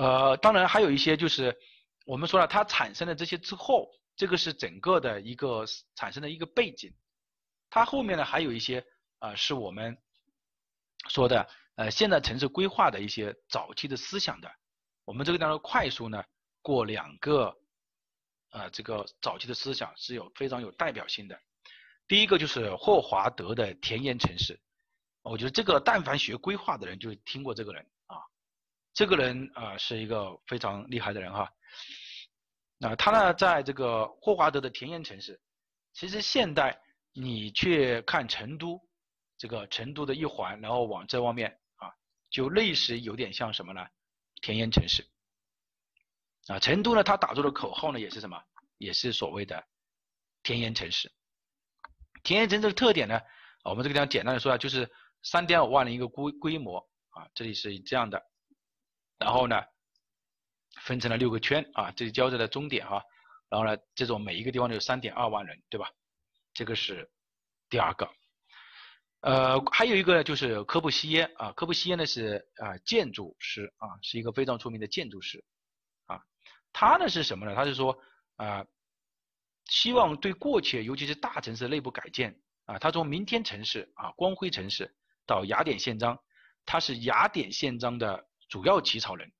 [0.00, 1.58] 呃，当然还有一些就是
[2.06, 6.94] 我们说了，它产生了这些之后，这个是整个的一个产生的一个背景。
[7.70, 8.86] 它后面呢还有一些
[9.18, 9.98] 啊，是我们。
[11.08, 14.48] 说的呃，现在城市规划的一些早期的思想的，
[15.04, 16.22] 我们这个当中快速呢
[16.60, 17.52] 过两个，
[18.50, 21.36] 呃，这个早期的思想是有非常有代表性的。
[22.08, 24.60] 第一个就是霍华德的田园城市，
[25.22, 28.16] 我觉得这个但凡学规划的人就听过这个人啊，
[28.92, 31.50] 这个人啊是一个非常厉害的人哈。
[32.78, 35.40] 那他呢在这个霍华德的田园城市，
[35.92, 36.80] 其实现代
[37.12, 38.80] 你去看成都。
[39.38, 41.90] 这个成都的一环，然后往这方面啊，
[42.30, 43.84] 就类似有点像什么呢？
[44.40, 45.04] 田园城市
[46.46, 48.40] 啊，成都呢，他打出的口号呢也是什么？
[48.78, 49.60] 也是所谓的
[50.44, 51.10] 田园城市。
[52.22, 53.20] 田园城市的特点呢，
[53.64, 54.90] 我们这个地方简单的说啊，就是
[55.22, 56.78] 三点五万的一个规规模
[57.10, 58.22] 啊，这里是这样的，
[59.18, 59.62] 然后呢，
[60.82, 63.02] 分成了六个圈啊，这里交界的终点哈，
[63.48, 65.90] 然后呢，这种每一个地方都有三点二万人，对吧？
[66.54, 67.10] 这个是
[67.68, 68.08] 第二个。
[69.20, 75.44] 呃，还有一个呢就是科布西耶啊，科布西耶呢是啊建筑师啊，是一个非常出名的建筑师
[76.06, 76.20] 啊。
[76.72, 77.54] 他呢是什么呢？
[77.54, 77.96] 他是说
[78.34, 78.66] 啊，
[79.66, 82.78] 希望对过去尤其是大城市内部改建啊。
[82.78, 84.94] 他从明天城市啊，光辉城市
[85.26, 86.18] 到雅典宪章，
[86.66, 89.32] 他是雅典宪章的主要起草人。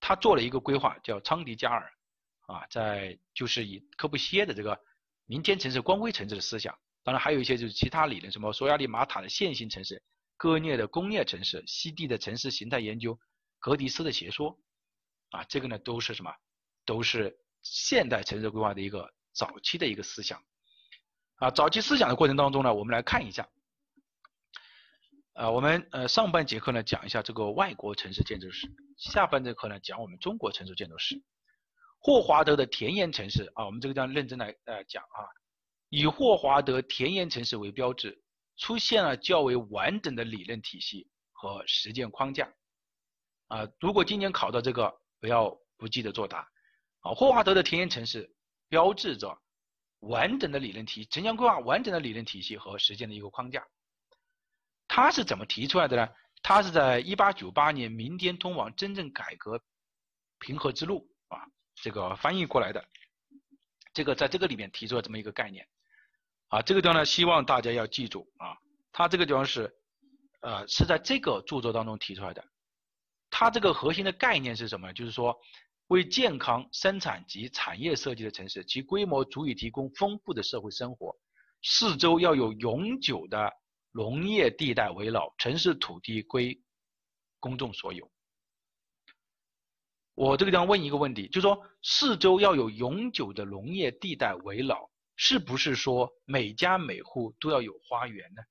[0.00, 1.92] 他做了一个规划叫昌迪加尔
[2.46, 4.78] 啊，在就是以科布西耶的这个
[5.26, 6.76] 明天城市、光辉城市的思想。
[7.02, 10.02] 当然还有一些就是其他理论，什么索亚利马塔的线性城市、
[10.36, 13.18] 割裂的工业城市、西地的城市形态研究、
[13.58, 14.58] 格迪斯的学说，
[15.30, 16.32] 啊，这个呢都是什么？
[16.84, 20.42] 都是现代城市规划的一个早期的一个思想。
[21.36, 23.46] 啊，早期思想的过程当中呢，我们来看一下。
[25.34, 28.66] 啊，我们呃上半节课呢讲一下这个外国城市建筑史，
[28.96, 31.22] 下半节课呢讲我们中国城市建筑史。
[31.98, 35.28] 霍华德的田园城市啊，我们这个地方认真来呃讲啊。
[35.90, 38.22] 以霍华德田园城市为标志，
[38.56, 42.50] 出现了较为完整的理论体系和实践框架。
[43.48, 46.48] 啊，如果今年考到这个，不要不记得作答。
[47.00, 48.34] 啊，霍华德的田园城市
[48.68, 49.40] 标志着
[50.00, 53.66] 完整的理论体城乡规划完整的理论体系和实践的一个框架。
[54.88, 56.08] 他是怎么提出来的呢？
[56.42, 59.60] 他是在1898年《明天通往真正改革
[60.38, 61.44] 平和之路》啊，
[61.74, 62.84] 这个翻译过来的。
[63.92, 65.66] 这个在这个里面提出了这么一个概念。
[66.48, 68.56] 啊，这个地方呢，希望大家要记住啊，
[68.92, 69.74] 它这个地方是，
[70.42, 72.44] 呃，是在这个著作当中提出来的。
[73.28, 74.92] 它这个核心的概念是什么？
[74.92, 75.36] 就是说，
[75.88, 81.16] 为健康生产及产业设计的城市，其规模足以提供丰富的社会生活，
[81.62, 83.52] 四周要有永久的
[83.92, 86.60] 农业地带围绕，城市土地归
[87.38, 88.10] 公众所有。
[90.14, 98.42] 我这个地方问一个问题，就说四周要有永久的农业地带围绕，是不是说每家每户都要有花园呢？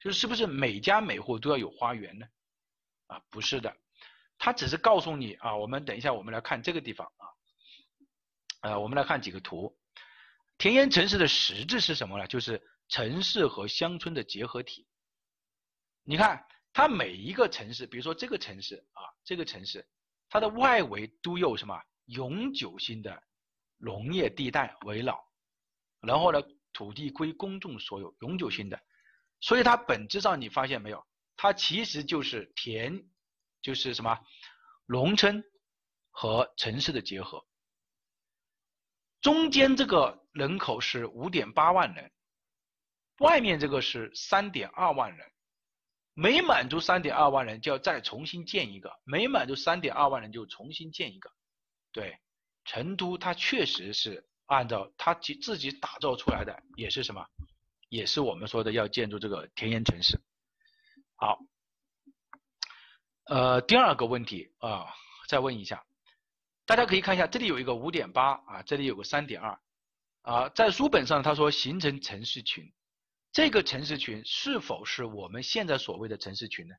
[0.00, 2.26] 就是是不是每家每户都要有花园呢？
[3.06, 3.76] 啊，不是的，
[4.44, 7.24] 他只是告诉你啊，我们等一下我们来看这个地方啊，
[8.62, 9.78] 呃，我们来看几个图，
[10.58, 12.26] 田园城市的实质是什么呢？
[12.26, 14.84] 就是城市和乡村的结合体。
[16.02, 19.86] 你看，它每一个城市，比如说这个城市啊，这个城市，
[20.28, 23.22] 它的外围都有什么永久性的
[23.76, 25.24] 农业地带围绕，
[26.00, 28.76] 然后呢，土地归公众所有，永久性的。
[29.40, 33.00] 所以它本质上你发现没有，它其实就是田，
[33.62, 34.18] 就是什么
[34.86, 35.42] 农村
[36.10, 37.46] 和城市的结合。
[39.20, 42.12] 中间这个人口是五点八万人，
[43.18, 45.32] 外面这个是三点二万人，
[46.12, 51.30] 每满足三点二万人就要再重新建一个，每满足三点二万人就重新建一个。
[51.92, 52.18] 对，
[52.64, 57.24] 成都它确实是按照它自自己打造出来的，也是什么？
[57.88, 60.20] 也是我们说的要建筑这个田园城市。
[61.14, 61.38] 好，
[63.32, 64.94] 呃，第二个问题啊，
[65.26, 65.82] 再问一下，
[66.66, 69.58] 大家可以看一下，这里有一个五点八啊，这里有个三点二
[70.20, 72.70] 啊，在书本上他说形成城市群，
[73.32, 76.74] 这个城市群是否是我们现在所谓的城市群呢？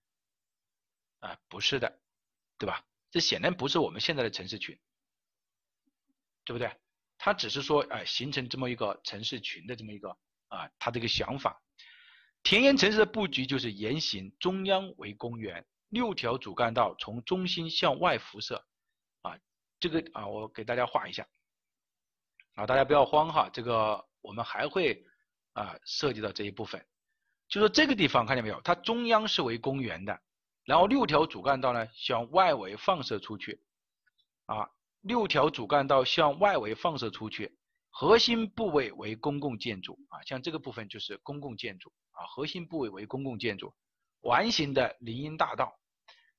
[1.22, 2.00] 啊，不是的，
[2.60, 2.86] 对吧？
[3.10, 4.80] 这显然不是我们现在的城市群，
[6.46, 6.72] 对不对？
[7.18, 10.16] 他只是说，哎，形成这么一个城市群的这么一个。
[10.50, 11.60] 啊，他这个想法，
[12.44, 18.66] 田园城市的布局就是沿行，中央为公园，六条主干道从中心向外辐射。
[19.22, 19.38] 啊，
[19.80, 21.28] 这个啊，我给大家画一下。
[22.56, 25.06] 啊，大家不要慌哈，这个我们还会
[25.54, 26.84] 啊涉及到这一部分。
[27.48, 30.20] 就说这个地方看见没有，它中央是为公园的，
[30.66, 33.64] 然后六条主干道呢向外围放射出去。
[34.48, 34.68] 啊，
[35.02, 37.56] 六条主干道向外围放射出去。
[37.96, 43.72] 核心部位为公共建筑啊，像这个部分就是公共建筑啊，核心部位为公共建筑，
[44.22, 45.72] 完形的林荫大道，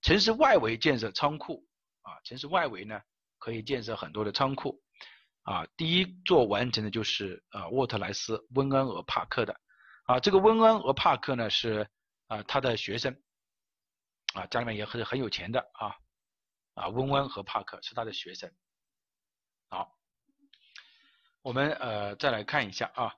[0.05, 1.67] 城市外围建设仓库
[2.03, 3.01] 啊，城市外围呢
[3.39, 4.79] 可以建设很多的仓库
[5.45, 9.59] 啊，第一座完成的就是啊沃特莱斯温恩俄帕克的
[10.05, 11.89] 啊，这个温恩俄帕克呢是
[12.27, 13.19] 啊他的学生
[14.35, 15.97] 啊，家里面也很很有钱的啊
[16.75, 18.53] 啊温恩和帕克是他的学生，
[19.71, 19.91] 好。
[21.41, 23.15] 我们呃再来看一下啊，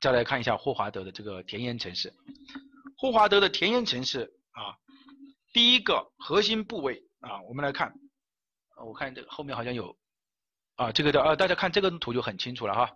[0.00, 2.12] 再来看一下霍华德的这个田园城市。
[2.96, 4.76] 霍华德的田园城市啊，
[5.52, 7.92] 第一个核心部位啊，我们来看，
[8.86, 9.96] 我看这个后面好像有
[10.76, 12.94] 啊，这个的啊，大家看这个图就很清楚了哈。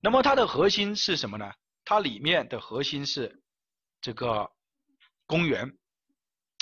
[0.00, 1.52] 那么它的核心是什么呢？
[1.84, 3.42] 它里面的核心是
[4.00, 4.48] 这个
[5.26, 5.76] 公园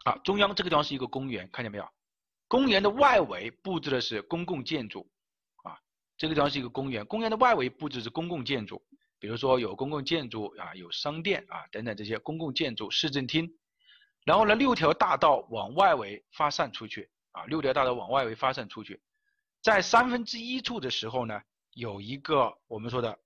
[0.05, 1.87] 啊，中央这个地方是一个公园，看见没有？
[2.49, 5.11] 公园的外围布置的是公共建筑
[5.65, 5.77] 啊。
[6.17, 8.83] 这个地方是一个公园，公园的外围布置是公共建筑，
[9.19, 13.47] 比如说有公共建筑啊，有商店啊等等这些公共建筑，市政厅。
[14.27, 19.01] 然后呢，六条大道往外围发散出去啊，六条大道往外围发散出去，
[19.63, 21.41] 在三分之一处的时候呢，
[21.75, 23.17] 有一个我们说的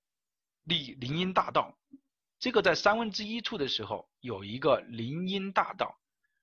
[0.65, 1.75] 林林荫大道，
[2.39, 5.99] 这个在三分之一处的时候有一个林荫大道，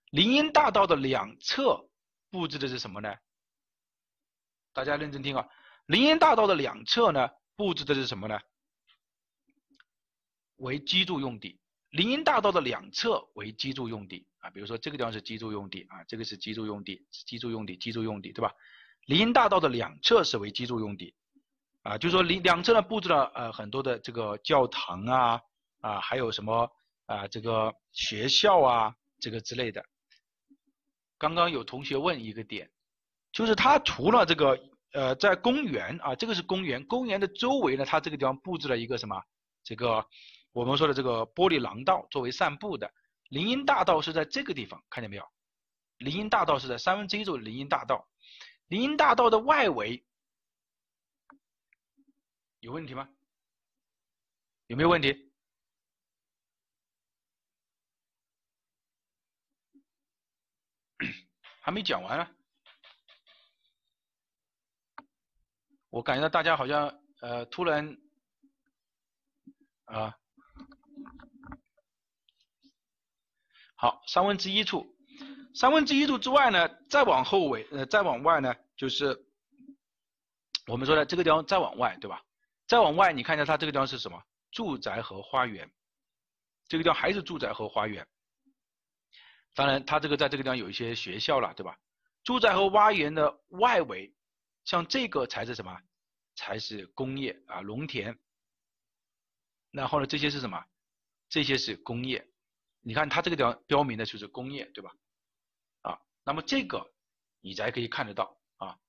[0.09, 1.87] 林荫大道的两侧
[2.31, 3.15] 布置的是什么呢？
[4.73, 5.47] 大家认真听啊。
[5.85, 8.39] 林荫大道的两侧呢，布置的是什么呢？
[10.55, 11.59] 为居住用地。
[11.89, 18.51] 林荫大道的两侧为居住用地啊，比如说这个地方是居住用地啊，这个是居住用地，是居住用地，居住用地，对吧？
[19.05, 21.15] 林荫大道的两侧是为居住用地
[21.83, 25.41] 啊，就说林两侧呢布置了呃很多的这个教堂啊
[25.81, 26.69] 啊，还有什么
[27.05, 29.83] 啊这个学校啊这个之类的。
[31.17, 32.69] 刚刚有同学问一个点，
[33.31, 34.59] 就是它除了这个。
[34.93, 39.21] 呃，在公园啊，这个是公园，公园的周围呢，它这个地方布置了一个什么？
[39.61, 40.03] 这个
[40.51, 42.91] 我们说的这个玻璃廊道，作为散步的。
[43.29, 45.31] 林荫大道是在这个地方，看见没有？
[45.97, 48.07] 林荫大道是在三分之一处的林荫大道。
[48.67, 50.05] 林荫大道的外围
[52.59, 53.09] 有问题吗？
[54.67, 55.31] 有没有问题？
[61.61, 62.31] 还没讲完啊。
[65.89, 67.97] 我感觉到大家好像呃突然
[69.85, 70.17] 啊，
[73.77, 74.85] 好三分之一处，
[75.53, 79.17] 三分之一处之外呢，再往后尾呃再往外呢，就是
[80.65, 82.21] 我们说的这个地方再往外对吧？
[82.67, 84.21] 再往外你看一下它这个地方是什么？
[84.51, 85.71] 住宅和花园，
[86.67, 88.05] 这个地方还是住宅和花园。
[89.53, 91.77] 当然，它这个在这个地方有一些学校了，对吧？
[92.23, 94.13] 住宅和花园的外围，
[94.65, 95.79] 像这个才是什么？
[96.35, 98.17] 才是工业啊，农田。
[99.71, 100.63] 然后呢，这些是什么？
[101.29, 102.27] 这些是工业。
[102.87, 104.95] 你看它这个地方标明的就是工业，对吧？
[105.81, 106.93] 啊，那么这个
[107.41, 108.79] 你才可以看得到啊。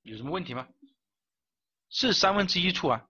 [0.00, 0.66] 有什么问题吗？
[1.90, 3.06] 是三分之一处啊。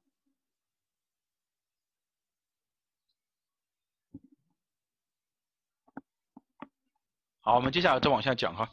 [7.43, 8.69] 好，我们接下来再往下讲哈。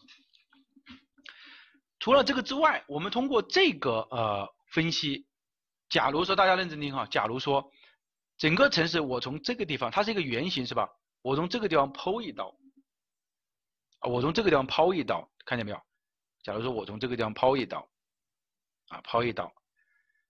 [1.99, 5.26] 除了这个之外，我们通过这个呃分析，
[5.89, 7.71] 假如说大家认真听哈，假如说
[8.37, 10.89] 整个城市我从这个地方，它是一个圆形是吧？
[11.21, 12.55] 我从这个地方剖一刀，
[13.99, 15.81] 啊，我从这个地方抛一刀，看见没有？
[16.43, 17.89] 假如说我从这个地方抛一刀，
[18.89, 19.53] 啊，抛一刀，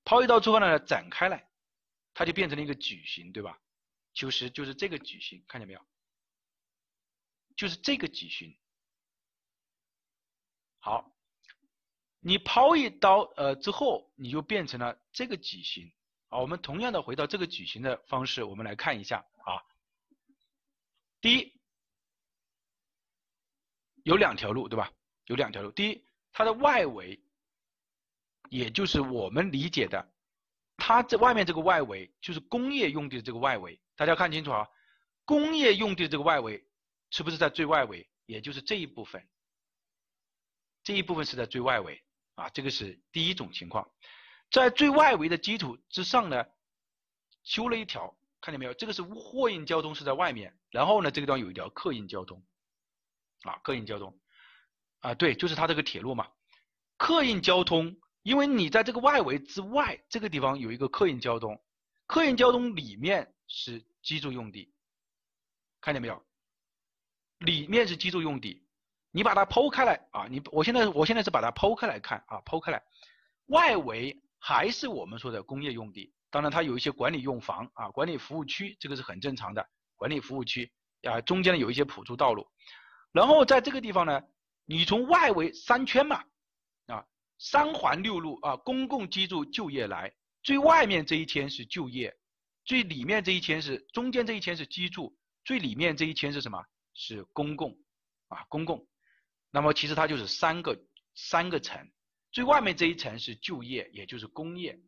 [0.04, 1.48] 抛一刀之后呢，展开来，
[2.14, 3.60] 它就变成了一个矩形，对吧？
[4.14, 5.82] 就是就是这个矩形，看见没有？
[7.56, 8.58] 就是这个矩形。
[10.80, 11.12] 好，
[12.28, 15.90] 你抛一刀呃之后，你就变成了这个矩形。
[16.28, 19.64] 啊，我们同样的回到这个矩形的方式，我们来看一下啊。
[21.22, 21.54] 第一，
[24.04, 24.92] 有两条路，对吧？
[25.28, 25.72] 有两条路。
[25.72, 26.04] 第一，
[26.34, 27.18] 它的外围，
[28.50, 30.12] 也就是我们理解的，
[30.76, 33.80] 它这外面这个外围就是工业用地的这个外围。
[33.96, 34.68] 大家看清楚啊，
[35.24, 36.62] 工业用地的这个外围
[37.10, 38.06] 是不是在最外围？
[38.26, 39.26] 也就是这一部分，
[40.84, 42.04] 这一部分是在最外围
[42.38, 42.50] 啊。
[42.50, 43.92] 这个是第一种情况，
[44.50, 46.46] 在最外围的基础之上呢，
[47.44, 48.74] 修了一条，看见没有？
[48.74, 52.42] 这个是货运交通是在外面，然后呢，这个地方有一条客运交通，
[53.42, 54.18] 啊，客运交通。
[55.02, 56.28] 啊，对，就是它这个铁路嘛，
[56.98, 61.64] 客运交通，因为你在这个外围之外，这个地方有一个客运交通，
[62.08, 64.74] 客运交通里面是居住用地，
[65.82, 66.26] 看见没有？
[67.38, 68.67] 里面是居住用地，
[69.18, 72.80] 你把它剖开来啊，你我现在我现在是把它剖开来看啊，剖开来，
[73.48, 82.48] 外围还是我们说的工业用地，当然它有一些管理用房啊，管理服务区，这个是很正常的，管理服务区啊，中间呢有一些辅助道路，
[83.12, 84.22] 然后在这个地方呢。
[84.70, 86.22] 你从外围三圈嘛，
[86.88, 87.06] 啊，
[87.40, 90.14] 三环六路啊，公共居住就业来，
[90.44, 92.14] 最外面这一圈是就业，
[92.66, 95.16] 最里面这一圈是中间这一圈是居住，
[95.46, 96.62] 最里面这一圈是什么？
[96.94, 97.78] 是公共，
[98.28, 98.86] 啊，公共。
[99.52, 100.78] 那么其实它就是三个
[101.16, 101.90] 三个层，
[102.32, 104.80] 最外面这一层是就业，也就是工业，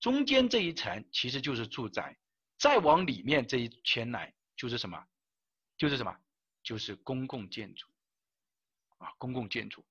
[0.00, 2.16] 中间这一层其实就是住宅，
[2.58, 5.04] 再往里面这一圈来就是什么？
[5.76, 6.16] 就是什么？
[6.62, 7.86] 就是公共建筑。
[8.98, 9.84] 啊，公共建筑，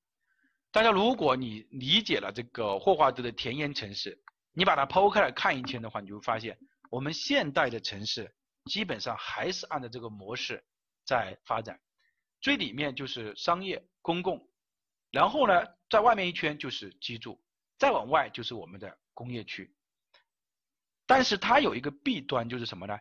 [0.71, 4.17] 大家如果你理解了这个霍华德的田园城市，
[4.53, 6.57] 你把它剖开来看一圈的话，你就会发现，
[6.89, 8.33] 我们现代的城市
[8.71, 10.63] 基本上还是按照这个模式
[11.05, 11.79] 在发展。
[12.43, 14.49] 最里面就是商业、公共，
[15.11, 15.53] 然后呢，
[15.89, 17.41] 在外面一圈就是居住，
[17.79, 19.73] 再往外就是我们的工业区。
[21.05, 22.99] 但是它有一个弊端，就是什么呢？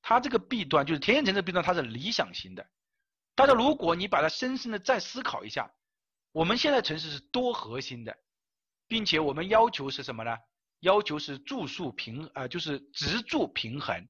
[0.00, 2.64] 它这个弊端就是田园城市弊端，它是理想型的。
[3.34, 5.68] 大家，如果你把它深深的再思考一下，
[6.30, 8.16] 我们现在城市是多核心的，
[8.86, 10.38] 并且我们要求是什么呢？
[10.78, 14.06] 要求是住宿平啊，就是直住平衡，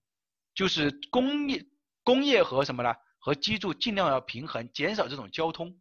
[0.55, 1.65] 就是工业
[2.03, 2.95] 工业和什么呢？
[3.25, 5.75] 和居住尽量要平衡，减少这种交通。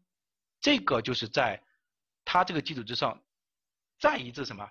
[0.61, 1.61] 这个就是在
[2.23, 3.21] 它这个基础之上，
[3.99, 4.65] 再一次什么？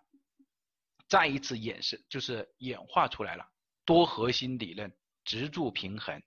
[1.07, 3.47] 再一次演示，就是演化出来了
[3.85, 4.91] 多核心理论，
[5.23, 6.23] 直住平衡，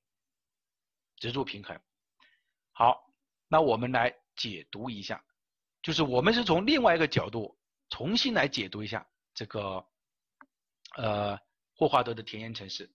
[1.15, 1.81] 直住平衡。
[2.73, 3.11] 好，
[3.47, 5.25] 那我们来解读一下，
[5.81, 7.57] 就是我们是从另外一个角度
[7.89, 9.83] 重新来解读一下这个
[10.97, 11.39] 呃
[11.73, 12.87] 霍华德的田园城市。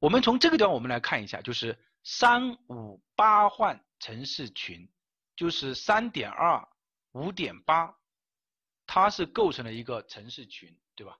[0.00, 4.88] 我们从这个地方我们来看一下，就是三五八换城市群，
[5.36, 6.68] 就是三点二
[7.12, 7.94] 五点八，
[8.86, 11.16] 它是构成了一个城市群，对吧？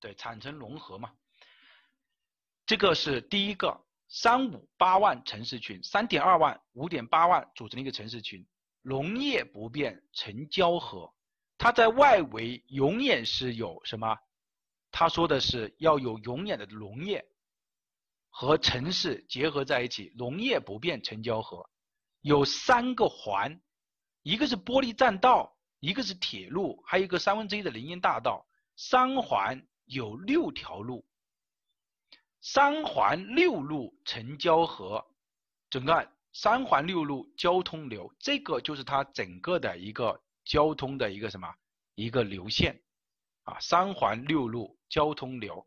[0.00, 1.12] 对，产城融合嘛，
[2.66, 3.80] 这个是第一个。
[4.06, 8.46] 三五八万城市群，三点二万、五点八万组成的一个城市群，
[8.82, 11.12] 农业不变，城交合。
[11.58, 14.16] 它在外围永远是有什么？
[14.92, 17.26] 他说的是要有永远的农业
[18.36, 21.70] 和城市结合在一起，农业不变，城交合。
[22.20, 23.60] 有三个环，
[24.24, 28.44] 一个是玻璃栈道，一个是铁路，还有一个三分之一的林荫大道。
[28.74, 31.06] 三环有六条路。
[32.40, 35.06] 三环六路成交河，
[35.70, 41.48] 整个三环六路交通流，这个就是它整个的一个交通的一个什么
[41.94, 42.82] 一个流线
[43.44, 43.60] 啊？
[43.60, 45.64] 三环六路交通流，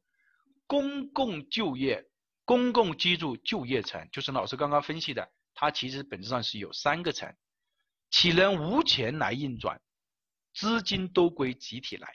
[0.66, 2.06] 公共就业、
[2.48, 7.36] 公共居住就业层，就是老师刚刚分析的，它其实本质上是有三个层。
[8.10, 9.82] 岂能无钱来运转？
[10.54, 12.08] 资金都归集体来。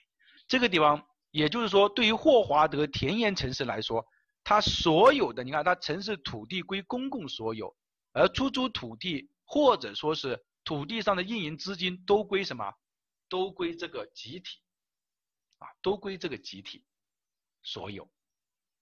[0.49, 4.07] 这个地方，也就是说，对于霍华德田园城市来说，
[4.43, 7.76] 它所有的，你看，它城市土地归公共所有，
[8.12, 12.72] 而出租土地或者说是土地上的运营资金都归什么？
[13.28, 14.61] 都归这个集体，
[15.59, 16.83] 啊，都归这个集体
[17.62, 18.11] 所有，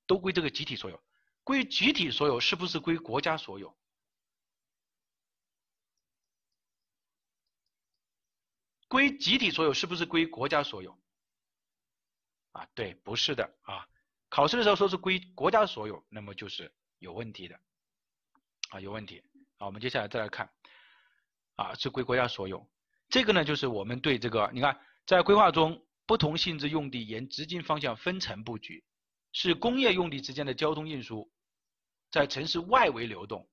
[0.07, 1.03] 都归这个集体所有。
[1.45, 3.77] 归集体所有是不是归国家所有？
[8.89, 10.99] 归集体所有是不是归国家所有？
[12.53, 13.87] 啊，对，不是的啊。
[14.29, 17.61] 考试的时候说是归国家所有，那么就是有问题的，
[18.71, 19.23] 啊，有问题。
[19.59, 20.49] 好，我们接下来再来看，
[21.57, 22.69] 啊，是归国家所有。
[23.09, 28.85] 这个呢，就是我们对这个，你看，在规划中，不同性质用地沿直径方向分层布局，
[29.33, 31.31] 是工业用地之间的交通运输
[32.11, 33.49] 在城市外围流动，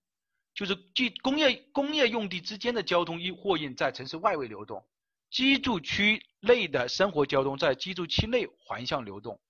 [0.53, 4.87] 就是即工业工业用地之间的交通运货运在城市外围流动。
[5.29, 9.41] 居住区内的生活交通在居住区内环向流动，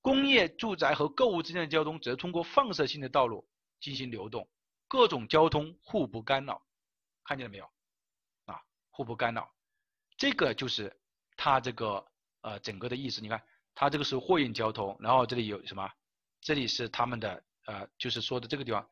[0.00, 3.44] 工业、住宅和购物之间的交通则通过放射性的道路
[3.80, 4.48] 进行流动，
[4.86, 6.62] 各种交通互不干扰，
[7.24, 7.68] 看见了没有？
[8.44, 9.52] 啊，互不干扰，
[10.16, 10.96] 这个就是
[11.36, 12.06] 它这个
[12.42, 13.20] 呃整个的意思。
[13.20, 13.42] 你看，
[13.74, 15.90] 它这个是货运交通，然后这里有什么？
[16.40, 18.86] 这里是他们的呃，就是说的这个地方，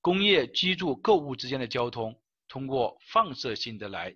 [0.00, 2.14] 工业、居住、购物之间的交通
[2.46, 4.14] 通过放射性的来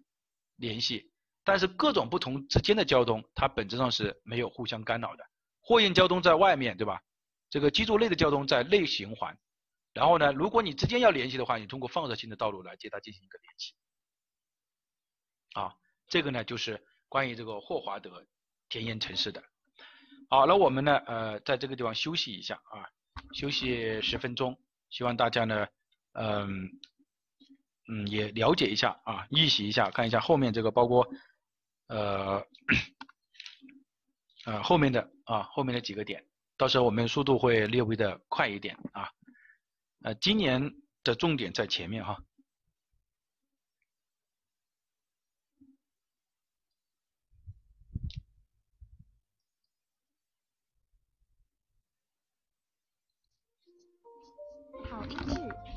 [0.56, 1.10] 联系。
[1.42, 5.24] 但是各种不同之间的交通，它本质上是没有互相干扰的。
[5.60, 7.02] 货运交通在外面，对吧？
[7.50, 9.38] 这个居住类的交通在内循环。
[9.92, 13.74] 然后呢，如果你之间要联系的话，你通过放射性的道路来接它进行一个联系。
[15.54, 15.74] 啊，
[16.08, 18.26] 这个呢就是关于这个霍华德
[18.68, 19.42] 田园城市的。
[20.34, 22.82] 好，那我们呢，呃，在这个地方休息一下啊，
[23.34, 24.58] 休息十分钟，
[24.90, 25.64] 希望大家呢，
[26.14, 26.68] 嗯，
[27.88, 31.06] 嗯，也了解一下啊，预习一下，看一下后面这个包括。
[31.86, 32.44] 呃，
[34.46, 36.24] 呃，后面的啊，后面的几个点，
[36.56, 39.08] 到时候我们速度会略微的快一点啊。
[40.02, 40.68] 呃，今年
[41.04, 42.18] 的重点在前面哈。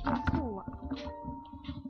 [0.05, 1.86] 音质，丰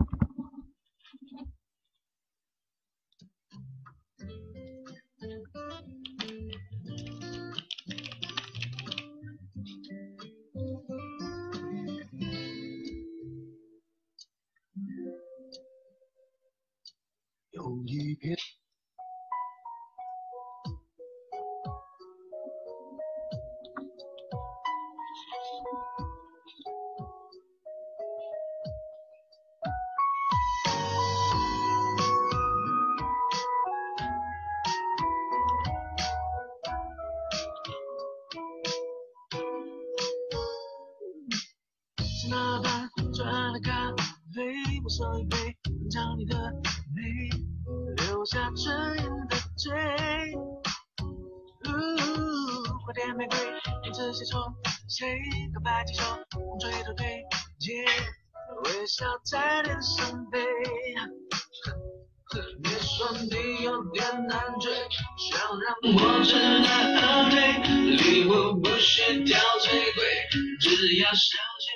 [71.17, 71.66] 在。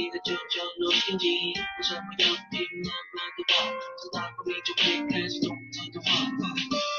[0.00, 6.40] 你的九九六年级我什么要听妈妈的话长大后你就会开始懂这段话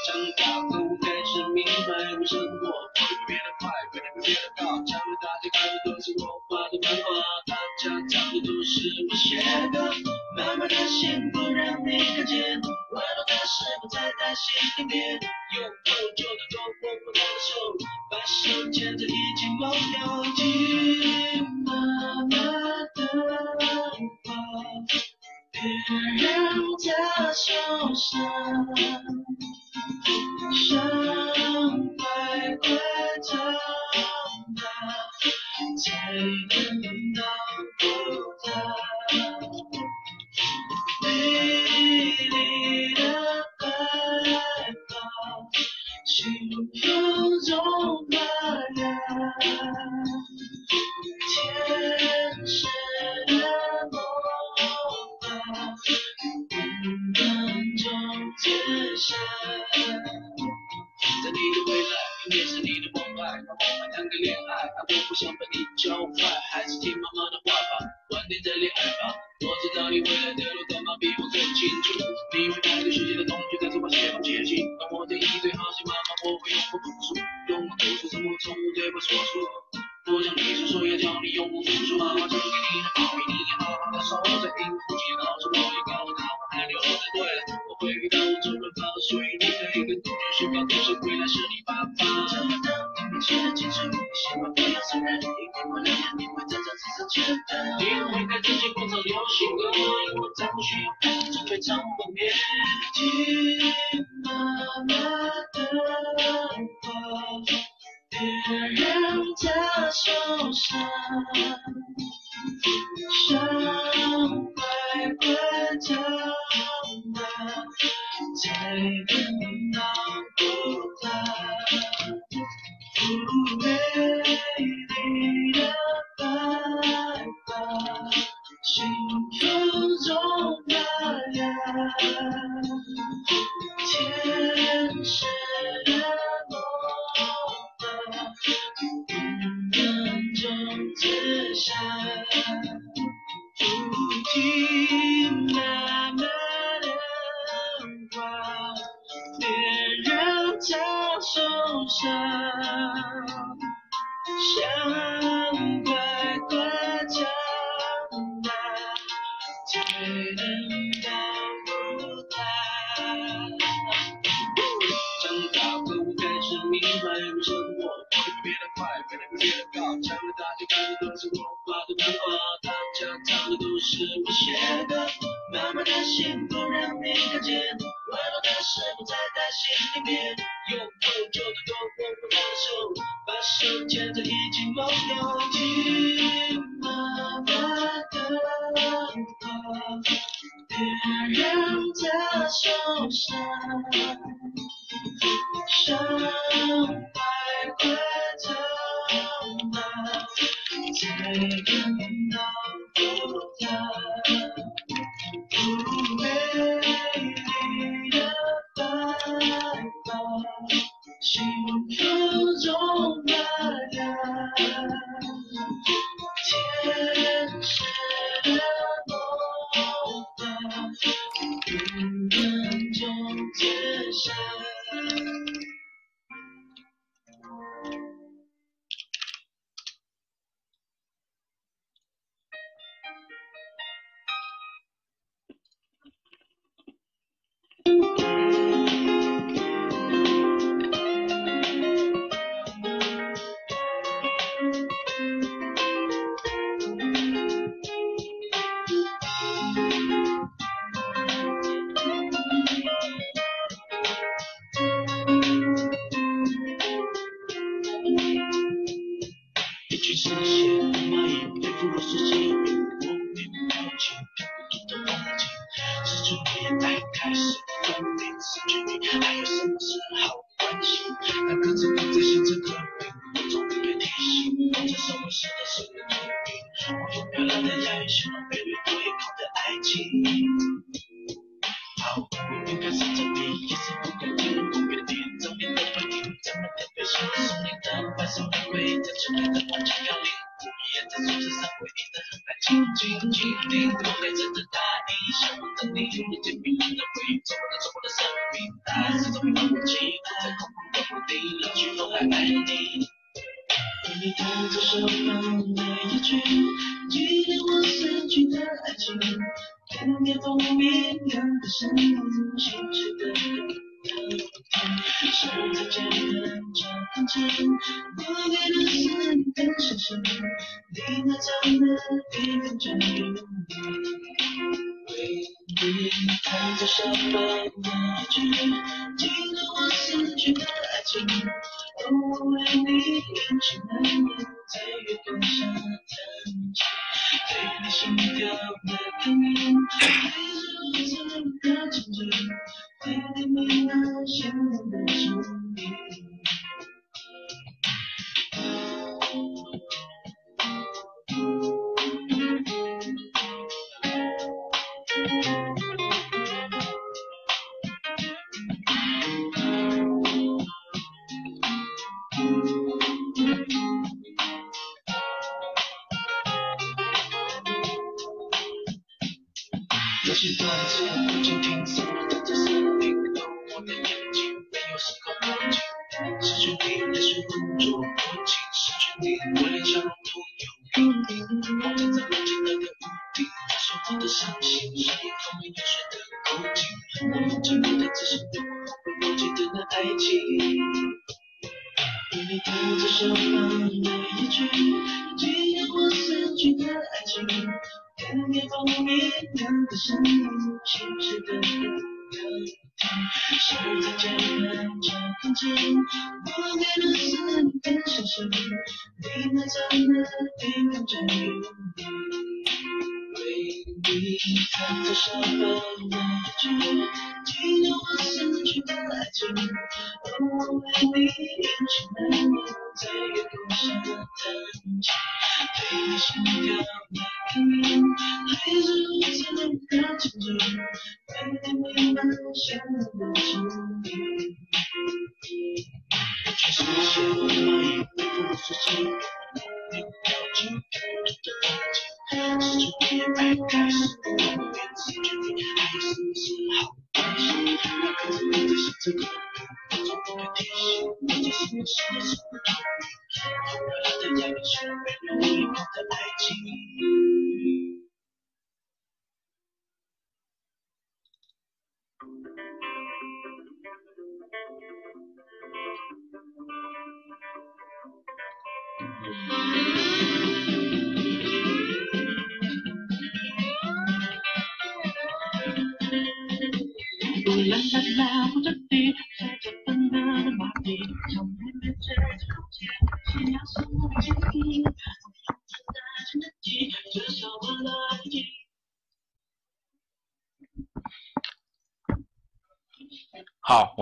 [0.06, 7.10] 长大后我开始明白为什么我跑得比别快变得比别高将来大家看的都是我画的漫画
[7.50, 9.90] 大家唱的都是我写的歌
[10.38, 14.46] 妈妈的辛苦不让你看见温暖的时光在她心
[14.78, 15.18] 里面
[15.58, 17.50] 有空就多多多握握她的手
[18.06, 20.22] 把手牵着一起忘掉
[25.62, 26.32] 别让
[27.16, 27.52] 她受
[27.94, 28.10] 伤，
[30.52, 30.68] 伤
[31.96, 32.04] 快
[32.56, 32.66] 快
[33.22, 33.30] 长
[34.56, 34.60] 大，
[35.84, 35.86] 再
[36.16, 37.01] 勇。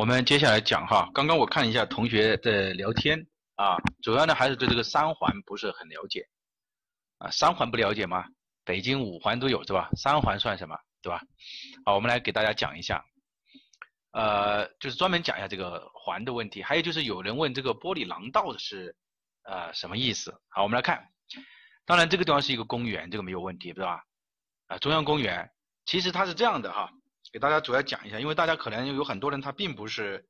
[0.01, 1.11] 我们接下来讲哈。
[1.13, 6.27] 刚刚我看一下同学的聊天啊，主要呢还是对这个三环不是很了解
[7.19, 7.31] 啊。
[7.31, 8.25] 三环不了解吗？
[8.65, 9.91] 北京五环都有是吧？
[9.99, 11.21] 三环算什么，对吧？
[11.85, 13.05] 好，我们来给大家讲一下，
[14.13, 16.63] 呃，就是专门讲一下这个环的问题。
[16.63, 18.97] 还有就是有人问这个玻璃廊道是
[19.43, 20.33] 呃什么意思？
[20.49, 21.09] 好，我们来看。
[21.85, 24.03] 当然这个地方是一个公园，这个没有问题，对吧？
[24.69, 25.51] 啊，中央公园
[25.85, 26.91] 其实它是这样的哈。
[27.33, 30.27] 给大家主要讲一下，因为大家可能有很多人他并不是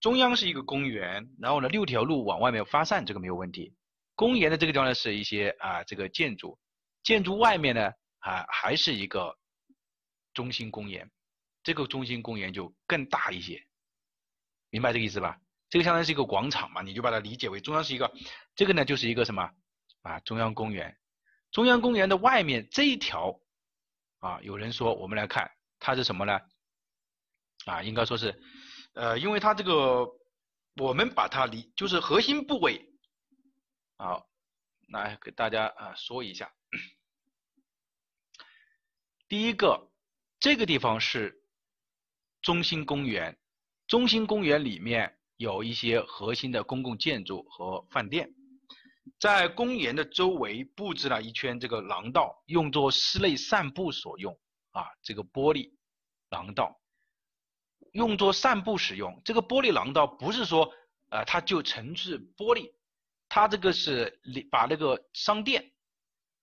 [0.00, 3.74] 中央是一个公园，然后呢六条路往外面发散，这个没有问题。
[4.14, 6.58] 公园的这个地方呢是一些啊这个建筑，
[7.02, 7.90] 建筑外面呢
[8.20, 9.36] 啊还是一个
[10.32, 11.10] 中心公园，
[11.62, 13.62] 这个中心公园就更大一些，
[14.70, 15.38] 明白这个意思吧？
[15.68, 18.10] 这个相当于是一个广场嘛，你就把它理解为中央是一个，
[18.54, 19.50] 这个呢就是一个什么
[20.00, 20.96] 啊中央公园，
[21.50, 23.38] 中央公园的外面这一条
[24.20, 25.50] 啊有人说我们来看。
[25.80, 26.38] 它是什么呢？
[27.64, 28.40] 啊，应该说是，
[28.94, 30.06] 呃，因为它这个，
[30.76, 32.86] 我们把它理就是核心部位，
[33.96, 34.28] 好，
[34.88, 36.52] 来给大家啊说一下。
[39.26, 39.90] 第一个，
[40.38, 41.42] 这个地方是
[42.42, 43.38] 中心公园，
[43.86, 48.34] 中心公园里面有一些核心的公共建筑和饭店，
[49.18, 54.38] 在公园的周围布置了一圈这个廊道，用作室内散步所用。
[54.72, 55.72] 啊，这个玻璃
[56.30, 56.80] 廊道
[57.92, 59.20] 用作散步使用。
[59.24, 60.72] 这个玻璃廊道不是说，
[61.08, 62.72] 呃，它就纯是玻璃，
[63.28, 65.72] 它这个是把那个商店，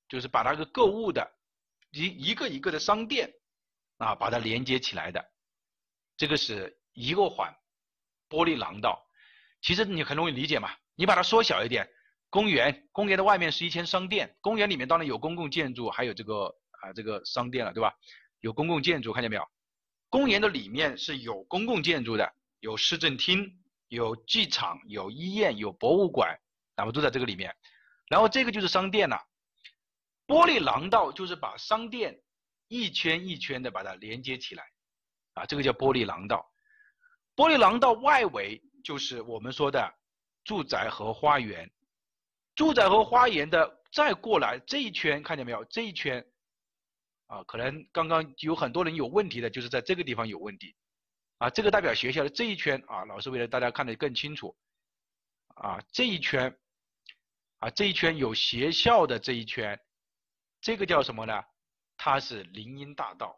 [0.10, 1.26] 就是把那个购物的
[1.92, 3.34] 一一个一个的商店
[3.98, 5.26] 啊，把它连接起来的。
[6.18, 7.56] 这个是一个环，
[8.28, 9.02] 玻璃廊道。
[9.62, 11.90] 其实你很容易理解嘛，你把它缩小一点，
[12.30, 16.54] 公园，公园的外面是一圈商店，公园里面当然有公共建筑，还有这个。
[16.82, 17.94] 啊，这个商店了，对吧？
[18.42, 19.48] 有公共建筑，看见没有？
[20.10, 26.40] 公园的里面是有公共建筑的，有市政厅，有剧场，有医院，有博物馆，
[26.76, 27.54] 那么都在这个里面。
[28.08, 29.18] 然后这个就是商店了，
[30.28, 32.18] 玻璃廊道就是把商店
[32.68, 34.64] 一圈一圈的把它连接起来，
[35.34, 36.50] 啊，这个叫玻璃廊道。
[37.36, 39.94] 玻璃廊道外围就是我们说的
[40.44, 41.70] 住宅和花园，
[42.56, 45.66] 住宅和花园的再过来这一圈，看见没有？
[45.66, 46.26] 这一圈。
[47.28, 50.74] 啊，可能刚刚有很多人有问题的，就是在这个地方有问题，
[51.40, 54.56] 啊，这个代表学校的这一圈啊，老师为了大家看得更清楚，
[55.56, 56.58] 啊，这一圈，
[57.60, 59.78] 啊，这一圈有学校的这一圈，
[60.62, 61.44] 这个叫什么呢？
[61.98, 63.38] 它是林荫大道，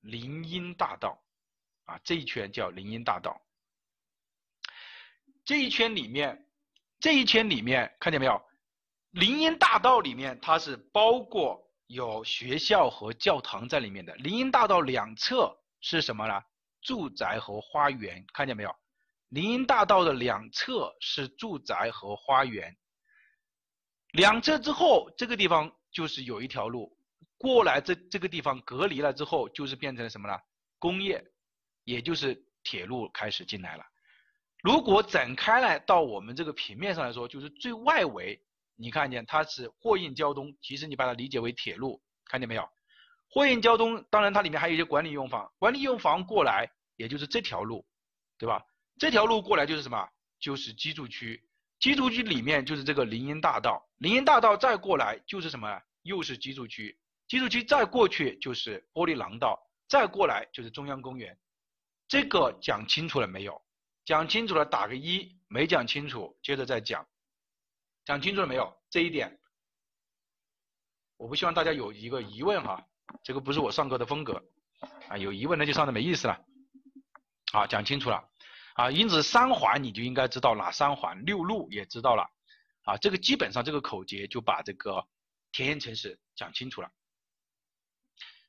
[0.00, 1.22] 林荫大道，
[1.84, 3.40] 啊，这一圈叫林荫大道，
[5.44, 6.50] 这一圈里面，
[6.98, 8.42] 这一圈里面看见没有？
[9.10, 11.64] 林荫大道里面它是包括。
[11.88, 16.42] 有学校和教堂在里面的林荫大道两侧是什么呢？
[16.82, 18.74] 住宅和花园，看见没有？
[19.30, 22.76] 林荫大道的两侧是住宅和花园，
[24.12, 26.94] 两侧之后这个地方就是有一条路
[27.38, 30.38] 过来，这这个地方隔离了之后就是变成了什么呢？
[30.78, 31.24] 工业，
[31.84, 33.84] 也就是铁路开始进来了。
[34.62, 38.38] 如果展开来到我们这个平面上来说，就是最外围。
[38.80, 42.68] 你看见它是货运交通，其实你把它理解为铁路，看见没有？
[43.28, 47.84] 货运交通，当然它里面还有一些管理用房，管理用房过来，也就是这条路，
[48.38, 48.64] 对吧？
[48.98, 50.08] 这条路过来就是什么？
[50.38, 51.42] 就是居住区，
[51.80, 55.82] 居住区里面就是这个林荫大道，林荫大道再过来就是什么？
[56.02, 56.96] 又是居住区，
[57.26, 61.36] 居住区再过去就是玻璃廊道，再过来就是中央公园。
[62.06, 63.60] 这个讲清楚了没有？
[64.04, 67.06] 讲清楚了打个一，没讲清楚接着再讲。
[68.08, 68.74] 讲清楚了没有？
[68.88, 69.38] 这一点，
[71.18, 72.88] 我不希望大家有一个疑问哈，
[73.22, 74.42] 这个不是我上课的风格
[75.10, 76.42] 啊，有疑问那就上的没意思了。
[77.52, 78.26] 好，讲清楚了
[78.76, 82.26] 啊，因此三环你就应该知道哪三环，六路也知道了
[82.84, 85.06] 啊，这个基本上这个口诀就把这个
[85.52, 86.90] 田园城市讲清楚了。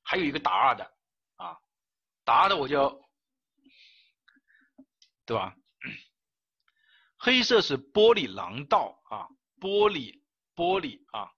[0.03, 0.85] 还有一个打二的
[1.35, 1.57] 啊，
[2.23, 3.05] 打二的我就，
[5.25, 5.53] 对吧？
[7.19, 8.98] 黑色是玻璃廊道。
[9.59, 10.21] 玻璃
[10.55, 11.29] 玻璃啊，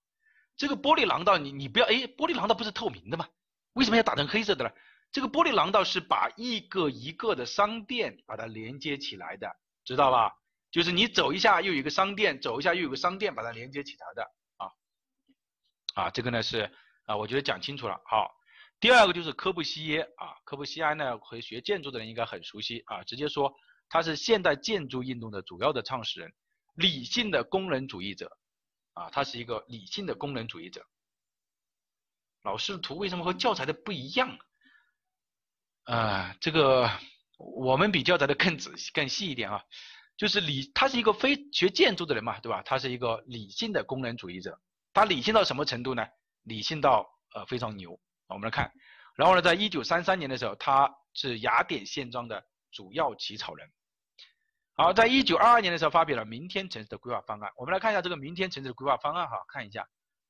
[0.56, 3.28] 这个玻璃廊道你你不要哎，玻璃廊道不是透明的吗？
[3.74, 4.72] 为什么要打成黑色的呢？
[5.12, 9.54] 这个玻璃廊道是把一个一个的商店把它连接起来的，
[9.84, 10.32] 知道吧？
[10.72, 14.24] 就是你走一下又有一个商店，走一下又有个商店把它连接起来的
[14.58, 14.72] 啊
[15.96, 16.72] 啊，这个呢是
[17.06, 18.00] 啊，我觉得讲清楚了。
[18.06, 18.32] 好，
[18.80, 23.54] 第二个就是科布西耶啊，科布西耶呢和学建筑的人应该很熟悉啊，直接说
[23.90, 26.32] 他是现代建筑运动的主要的创始人。
[26.74, 28.38] 理性的功能主义者
[28.94, 30.86] 啊，他是一个理性的功能主义者。
[32.44, 34.38] 老师的图为什么和教材的不一样？
[35.84, 36.90] 啊，这个
[37.38, 39.64] 我们比教材的更仔细、更细一点啊。
[40.18, 42.62] 就是理，他是一个非学建筑的人嘛，对吧？
[42.64, 44.60] 他是一个理性的功能主义者。
[44.94, 46.06] 他理性到什么程度呢？
[46.44, 48.00] 理性到呃非常牛。
[48.28, 48.72] 我们来看，
[49.16, 53.72] 然后呢，在一九三三年的时候，他是雅典宪章的主要起草人。
[54.76, 57.52] 好，在一九二二年的时候，发表了明天城市的规划方案。
[57.58, 59.88] 我们来看一下这个明天城市的规划方案哈，看一下。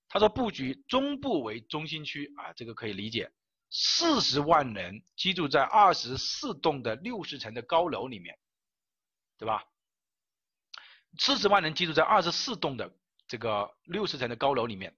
[0.09, 3.31] 他说布局中部为中心区啊，这个可以理解。
[3.69, 8.38] 四十万人居住在二十四栋的六十层的高楼里面，
[9.38, 9.63] 对吧？
[11.18, 12.93] 四十万人居住在二十四栋的
[13.27, 14.97] 这个六十层的高楼里面，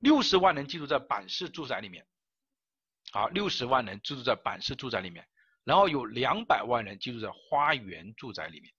[0.00, 2.06] 六十万人居住在板式住宅里面。
[3.12, 5.26] 好，六十万人居住在板式住宅里面，
[5.64, 8.72] 然后有两百万人居住在花园住宅里面。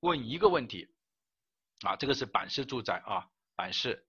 [0.00, 0.88] 问一个问题，
[1.82, 4.06] 啊，这个是板式住宅啊，板式。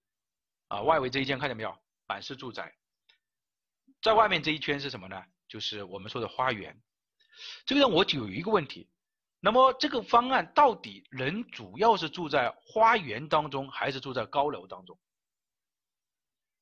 [0.68, 1.74] 啊，外围这一圈看见没有？
[2.06, 2.76] 板式住宅，
[4.02, 5.24] 在外面这一圈是什么呢？
[5.48, 6.78] 就是我们说的花园。
[7.66, 8.90] 这个让我有一个问题，
[9.40, 15.00] 那么这个方案到底人主要是住在花园当中，还是住在高楼当中？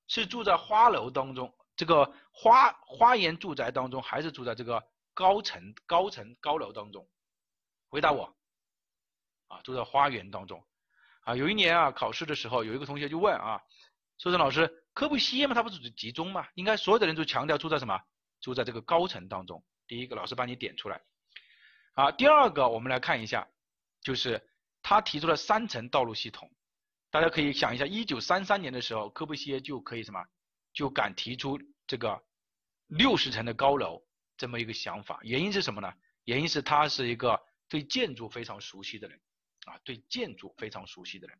[0.07, 7.09] 是住在花楼当中，这个花花园住宅当中，还是住在这个高层高层高楼当中？
[7.89, 8.37] 回答我。
[9.47, 10.63] 啊，住在花园当中。
[11.21, 13.59] 啊，有一年啊，考试的时候，有一个同学就问啊。
[14.19, 16.47] 说陈老师，科布西耶嘛，他不是集中嘛？
[16.53, 17.99] 应该所有的人都强调住在什么？
[18.39, 19.63] 住在这个高层当中。
[19.87, 21.01] 第一个，老师帮你点出来。
[21.95, 23.47] 好，第二个，我们来看一下，
[24.01, 24.49] 就是
[24.81, 26.51] 他提出了三层道路系统。
[27.09, 30.23] 大家可以想一下，一九三三年的时候，科布西耶就可以什么？
[30.73, 32.21] 就敢提出这个
[32.87, 34.04] 六十层的高楼
[34.37, 35.19] 这么一个想法。
[35.23, 35.93] 原因是什么呢？
[36.23, 37.39] 原因是他是一个
[37.69, 39.19] 对建筑非常熟悉的人
[39.65, 41.39] 啊，对建筑非常熟悉的人。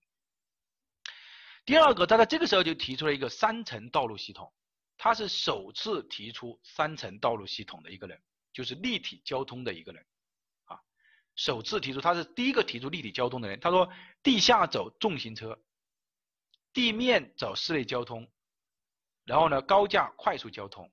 [1.66, 4.54] 第二个，他在这个时候就提出了一个三层道路系统，
[4.98, 8.22] 他是首次提出三层道路系统的一个人，
[8.54, 10.06] 就是立体交通的一个人，
[10.66, 10.80] 啊，
[11.36, 13.60] 首次提出，他是第一个提出立体交通的人。
[13.60, 13.92] 他说，
[14.22, 15.60] 地下走重型车，
[16.72, 18.32] 地面走室内交通，
[19.24, 20.92] 然后呢，高架快速交通。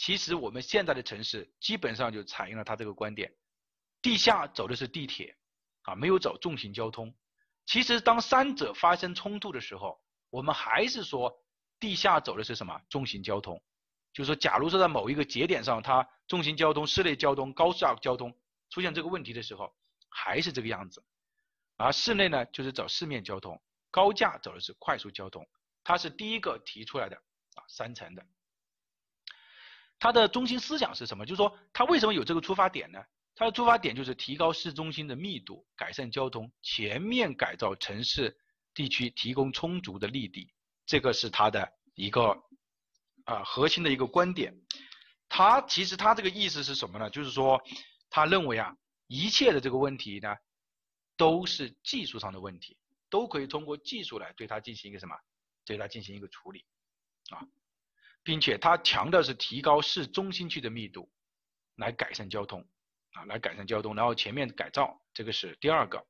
[0.00, 3.30] 其实我们现在的城市基本上就采用了他这个观点，
[4.00, 5.36] 地下走的是地铁，
[5.82, 7.14] 啊，没有走重型交通。
[7.66, 10.00] 其实，当三者发生冲突的时候，
[10.30, 11.30] 我们还是说
[11.78, 13.62] 地下走的是什么重型交通？
[14.14, 18.34] 就是说，假如说在某一个节点上，它重型交通、室内交通、高架交通
[18.70, 19.70] 出现这个问题的时候，
[20.08, 21.04] 还是这个样子。
[21.76, 25.46] 而室内呢，就是走四面交通，高架走的是快速交通。
[25.84, 28.26] 它是第一个提出来的啊，三层的。
[30.00, 31.24] 它的中心思想是什么？
[31.24, 32.98] 就是说，它为什么有这个出发点呢？
[33.36, 38.36] 它的出发点就是提高市中心的密度，改善交通，全面改造城市
[38.74, 40.52] 地区，提供充足的绿地。
[40.86, 42.36] 这个是他的一个
[43.24, 44.52] 啊核心的一个观点。
[45.28, 47.08] 他其实他这个意思是什么呢？
[47.10, 47.62] 就是说，
[48.08, 48.74] 他认为啊，
[49.06, 50.34] 一切的这个问题呢，
[51.16, 52.76] 都是技术上的问题，
[53.08, 55.14] 都可以通过技术来对它进行一个什么，
[55.64, 56.64] 对它进行一个处理
[57.30, 57.46] 啊，
[58.22, 61.10] 并且他强调是提高市中心区的密度，
[61.76, 62.66] 来改善交通。
[63.12, 66.06] 啊，来改善交通，然后前面改造，这个是第二个。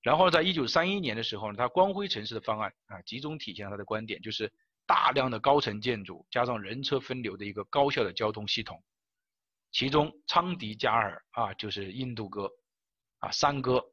[0.00, 4.48] 然后在一九三一年的时候呢，他光辉城市的方案啊，集中体现了他的观点，就是
[4.86, 8.80] 大量的高层建筑加上人车分流的一个高效的交通系统。
[9.72, 12.48] 其中昌迪加尔啊，就是印度哥
[13.18, 13.84] 啊，三哥，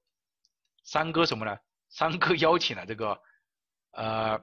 [0.84, 1.58] 三哥什么呢？
[1.90, 3.20] 三哥邀请了这个
[3.94, 4.40] 呃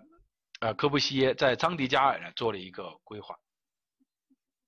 [0.65, 3.35] 呃科布西耶在昌迪加尔呢做了一个规划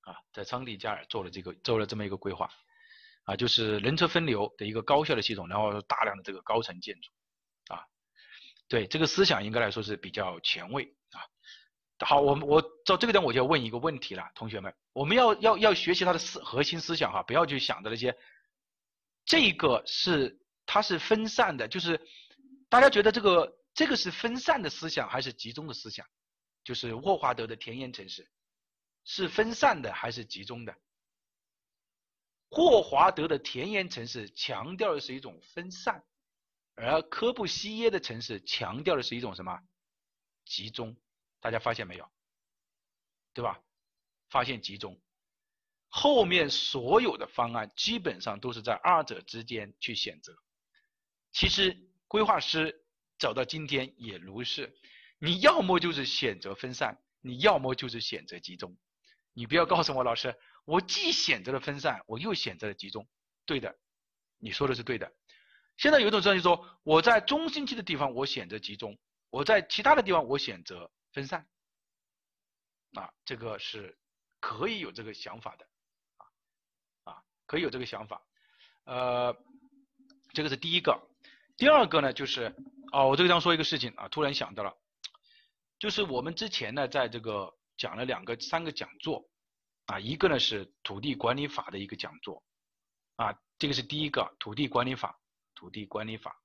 [0.03, 2.51] 啊，在昌迪加尔做了这个做了这么一个规划。
[3.25, 7.11] 啊，就是人车分流的一个高效的系统，然后大量的这个高层建筑，
[7.75, 7.83] 啊，
[8.69, 11.19] 对这个思想应该来说是比较前卫啊。
[12.07, 18.17] 好，我们我到这个点我就要问一个问题了，同学们，我们要要要学习他的思核心思想哈，不要去想着那些，
[19.25, 22.01] 这个是它是分散的，就是
[22.69, 26.05] 大家觉得这个这个是分散的思想还是集中的思想？
[26.65, 28.29] 就是霍华德的田园城市
[29.05, 30.75] 是分散的还是集中的？
[32.49, 36.03] 霍华德的田园城市强调的是一种分散，
[36.75, 39.63] 而科布西耶的城市强调的是一种什么？
[40.47, 40.97] 集中。
[41.39, 42.11] 大家发现没有？
[43.35, 43.63] 对吧？
[44.31, 44.99] 发现集中。
[45.89, 50.35] 后面所有的方案基本上都是在二者之间去选择。
[51.33, 51.77] 其实
[52.09, 52.86] 规划师
[53.19, 54.75] 走到今天也如是，
[55.19, 58.77] 你要么就是选择分散，你要么就是选择集中。
[59.33, 60.35] 你不要告诉我老师。
[60.65, 63.09] 我既选择了分散，我又选择了集中，
[63.45, 63.79] 对的，
[64.39, 65.13] 你说的是对的。
[65.77, 68.99] 现在有一种状况就是说，我在中心区的地方我选择集中，
[69.31, 71.47] 我在其他的地方我选择分散。
[72.95, 73.97] 啊，这个是
[74.41, 75.69] 可以有这个想法的，
[76.17, 78.21] 啊啊，可以有这个想法。
[78.85, 79.37] 呃，
[80.33, 81.01] 这个是第一个。
[81.57, 82.53] 第二个呢，就是
[82.93, 84.77] 哦，我这个地方说一个事情啊，突然想到了，
[85.79, 89.29] 就是我们之前呢，在这个讲了两个、三个讲座，
[89.87, 92.43] 啊，一个呢是土地管理法的一个讲座，
[93.17, 95.19] 啊，这个是第一个土地管理法，
[95.55, 96.41] 土地管理法，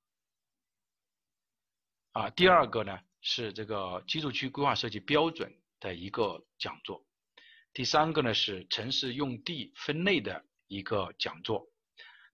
[2.12, 7.04] 啊，第二个呢是这个居住区规划设计标准的一个讲座，
[7.72, 11.66] 第三个呢是城市用地分类的一个讲座，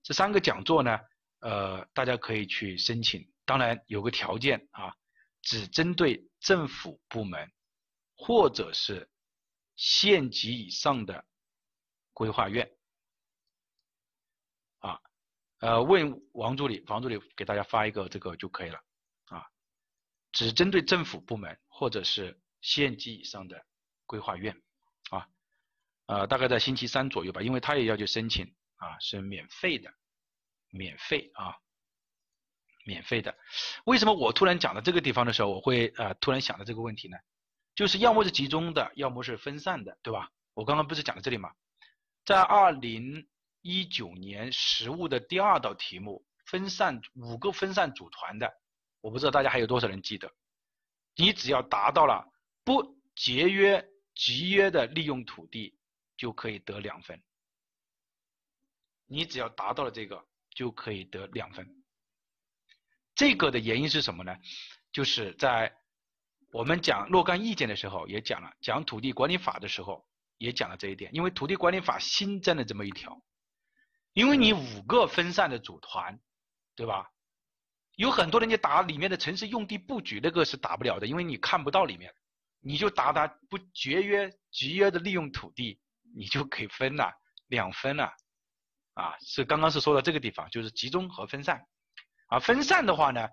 [0.03, 0.99] 这三个讲座呢。
[1.41, 4.95] 呃，大家可以去申请，当然有个条件啊，
[5.41, 7.51] 只针对政府部门
[8.15, 9.09] 或者是
[9.75, 11.25] 县级以上的
[12.13, 12.71] 规划院
[14.77, 15.01] 啊，
[15.61, 18.79] 呃，问王助理，王助理给大家发一个这个就可以了
[19.29, 19.43] 啊，
[20.31, 23.65] 只针对政府部门或者是县级以上的
[24.05, 24.55] 规划院
[25.09, 25.27] 啊，
[26.05, 28.45] 呃，大概在星期三左右吧，因为他也要去申请
[28.75, 29.91] 啊，是免费的。
[30.71, 31.55] 免费啊，
[32.89, 33.37] 免费的。
[33.85, 37.17] 为什么我突然讲到这个地方的时候，我会呃突然想到这个问题呢？
[37.75, 40.31] 就是要么是集中的，要么是分散的，对吧？
[40.55, 41.53] 我刚刚不是讲到这里吗？
[42.25, 43.27] 在二零
[43.61, 48.51] 一九年实务的第二道题目，分散五个分散组团的，
[49.01, 50.33] 我不知道大家还有多少人记得？
[51.15, 52.25] 你只要达到了
[52.63, 55.77] 不节约、集约的利用土地，
[56.17, 57.21] 就可以得两分。
[59.05, 60.25] 你只要达到了这个。
[60.55, 61.78] 就可以得两分。
[63.19, 64.33] 这个的原因是什么呢？
[64.93, 65.75] 就是在
[66.53, 71.13] 我们讲若干意见的时候也讲了，讲土地管理法的时候也讲了这一点。
[71.13, 73.21] 因为土地管理法新增了这么一条，
[74.13, 76.17] 因为你五个分散的组团，
[76.77, 77.11] 对吧？
[77.97, 82.15] 有很多人家打里面的城市用地布局，那个是打不了的，因为你看不到里面，
[82.61, 85.77] 你就打打不节约、集约的利用土地，
[86.15, 87.11] 你就可以分了
[87.47, 88.13] 两分了。
[88.93, 91.61] 啊，是刚刚是说到这个地方，就是集中和分散。
[92.29, 93.27] 啊，分散的话呢，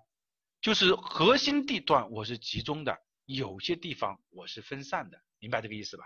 [0.61, 2.95] 就是核心地段我是集中的，
[3.25, 6.03] 有些地方我是分散的，明白这个意思吧？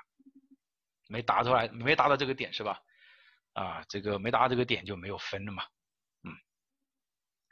[1.07, 2.80] 没答出来，没达到这个点是吧？
[3.53, 5.63] 啊，这个没达到这个点就没有分了嘛。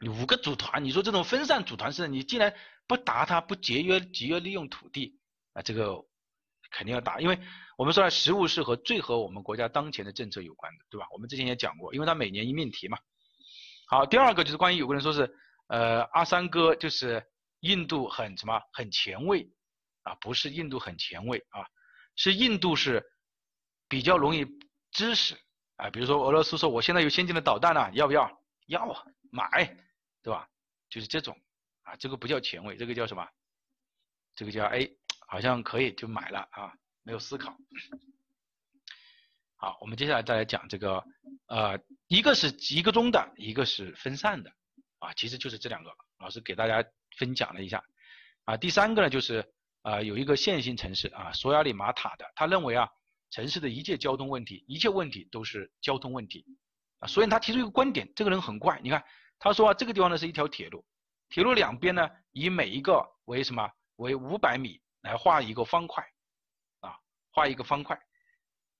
[0.01, 2.55] 嗯，五个组团，你说这种分散组团式，你既然
[2.87, 5.19] 不答它，不节约节约利用土地，
[5.53, 5.95] 啊，这个
[6.69, 7.39] 肯定要答，因为。
[7.79, 11.07] 我们说了，实物是和最和我们国家当前的政策有关的，对吧？
[11.13, 12.99] 我们之前也讲过，因为它每年一命题嘛。
[13.91, 15.35] 好，第二个就是关于有个人说是，
[15.65, 17.25] 呃，阿三哥就是
[17.61, 19.49] 印度很什么很前卫
[20.03, 20.13] 啊？
[20.21, 21.65] 不是印度很前卫啊，
[22.15, 23.03] 是印度是
[23.87, 24.45] 比较容易
[24.91, 25.35] 支持
[25.77, 25.89] 啊。
[25.89, 28.29] 比如说俄罗斯说我现在有先进的导弹了，要不要？
[28.67, 29.49] 要啊，买，
[30.21, 30.47] 对吧？
[30.87, 31.35] 就是这种
[31.81, 33.27] 啊，这个不叫前卫，这个叫什么？
[34.35, 34.87] 这个叫哎，
[35.27, 36.71] 好像可以就买了啊。
[37.01, 37.57] 没有思考。
[39.61, 41.03] 好，我们接下来再来讲这个，
[41.47, 41.77] 呃，
[42.07, 44.49] 一个是集中的，一个是分散的，
[44.99, 46.81] 啊，其实就是这两个，老师给大家
[47.17, 47.83] 分讲了一下。
[48.45, 49.45] 啊，第三个呢，就是
[49.81, 52.87] 啊，有一个线性城市啊，索亚里马塔的，他认为啊，
[53.31, 56.45] 城市的一切交通问题，一切问题都是交通问题，
[56.99, 59.03] 啊，所以他提出一个观点，这个人很怪，你看，
[59.39, 60.85] 他说啊，这个地方呢是一条铁路，
[61.27, 66.01] 铁路两边呢以每一个为什么为五百米来画一个方块。
[66.79, 66.95] 啊
[67.31, 67.99] 画一个方块，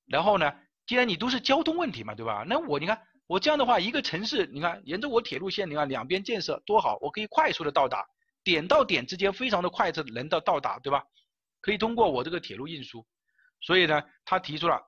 [0.06, 0.51] 然后呢，
[0.90, 2.44] 既然你都是交通问题嘛，对吧？
[2.48, 8.03] 那我你看我这样的话，一个城市，你看沿着我铁路线，你看两边建设多好，我可以快速的到达，
[8.44, 11.03] 点到点之间非常的快速能到到达，对吧？
[11.61, 13.06] 可以通过我这个铁路运输，
[13.61, 14.82] 所以呢，他提出了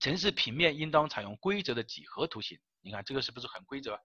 [0.00, 3.96] 城市平面应当采用规则的几何图形，你看这个是不是很规则？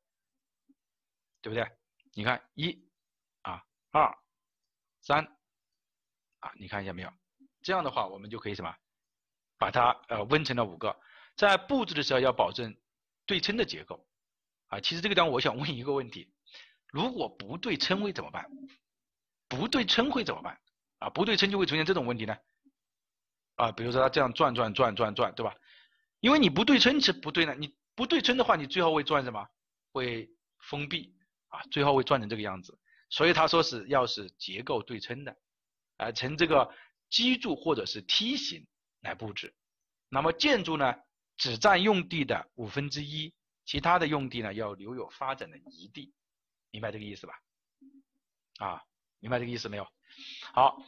[1.42, 1.68] 对不对？
[2.14, 2.88] 你看一
[3.42, 4.16] 啊二
[5.02, 5.26] 三
[6.42, 7.12] 啊，你看一下没有？
[7.64, 8.72] 这样的话，我们就可以什么，
[9.60, 10.96] 把它呃分成了五个，
[11.36, 12.76] 在布置的时候要保证
[13.26, 14.08] 对称的结构
[14.68, 14.80] 啊。
[14.80, 16.34] 其实这个地方我想问一个问题：
[16.88, 18.50] 如果不对称会怎么办？
[19.50, 20.58] 不对称会怎么办？
[21.00, 22.36] 啊，不对称就会出现这种问题呢？
[23.56, 25.54] 啊，比如说它这样转转转转转，对吧？
[26.22, 29.46] 因为你不对称是不对的，你不对称的话，你最后会转什么？
[29.92, 30.30] 会
[30.70, 31.14] 封闭
[31.50, 32.80] 啊，最后会转成这个样子。
[33.10, 35.36] 所以他说是要是结构对称的，
[35.98, 36.74] 啊，成这个。
[37.12, 38.68] 基柱或者是梯形
[39.02, 39.54] 来布置，
[40.10, 40.96] 那么建筑呢
[41.38, 43.34] 只占用地的五分之一，
[43.66, 46.14] 其他的用地呢要留有发展的余地，
[46.72, 47.34] 明白这个意思吧？
[48.60, 48.84] 啊，
[49.20, 49.88] 明白这个意思没有？
[50.54, 50.82] 好，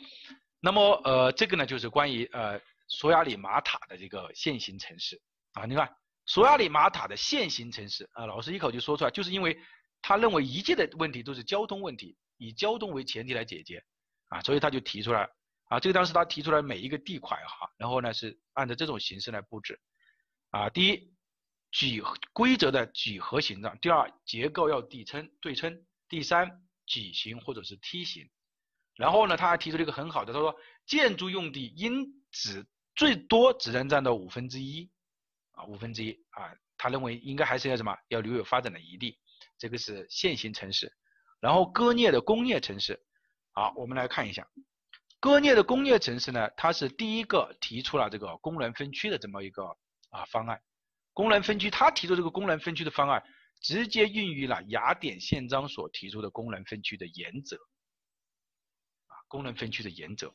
[0.59, 5.21] 那么呃这个呢就是关于呃索亚里马塔的这个线形城市
[5.53, 9.57] 啊，你看索亚里马塔的线形城市啊，老师一口就说出来，就是因为
[10.01, 13.83] 他认为一切的问题都是交通问题，以交通为前提来解决
[14.27, 15.29] 啊，所以他就提出来
[15.71, 19.79] 啊，这个当时他提出来每一个地块哈，然后呢是按照这种形式来布置。
[20.49, 21.13] 啊，第一
[21.71, 22.03] 几
[22.33, 28.29] 规则的几何形状，第二结构要对称对称，第三矩形或者是梯形，
[28.97, 30.53] 然后呢他还提出了一个很好的，他说
[30.85, 34.91] 建筑用地应只最多只能占到五分之一
[35.53, 39.17] 啊五分之一啊，他认为应该还是要什么要留有发展的余地。
[39.57, 40.91] 这个是线性城市，
[41.39, 43.01] 然后割裂的工业城市，
[43.53, 44.45] 好，我们来看一下，
[45.21, 49.63] 割裂的工业城市呢，它是第一个提出了这个功能分区的这么一个
[50.09, 50.59] 啊方案，
[51.13, 53.23] 功能分区，他提出这个功能分区的方案，
[53.61, 57.55] 直接孕育了雅典宪章所提出的功能分区的原则，
[59.05, 60.33] 啊，功能分区的原则，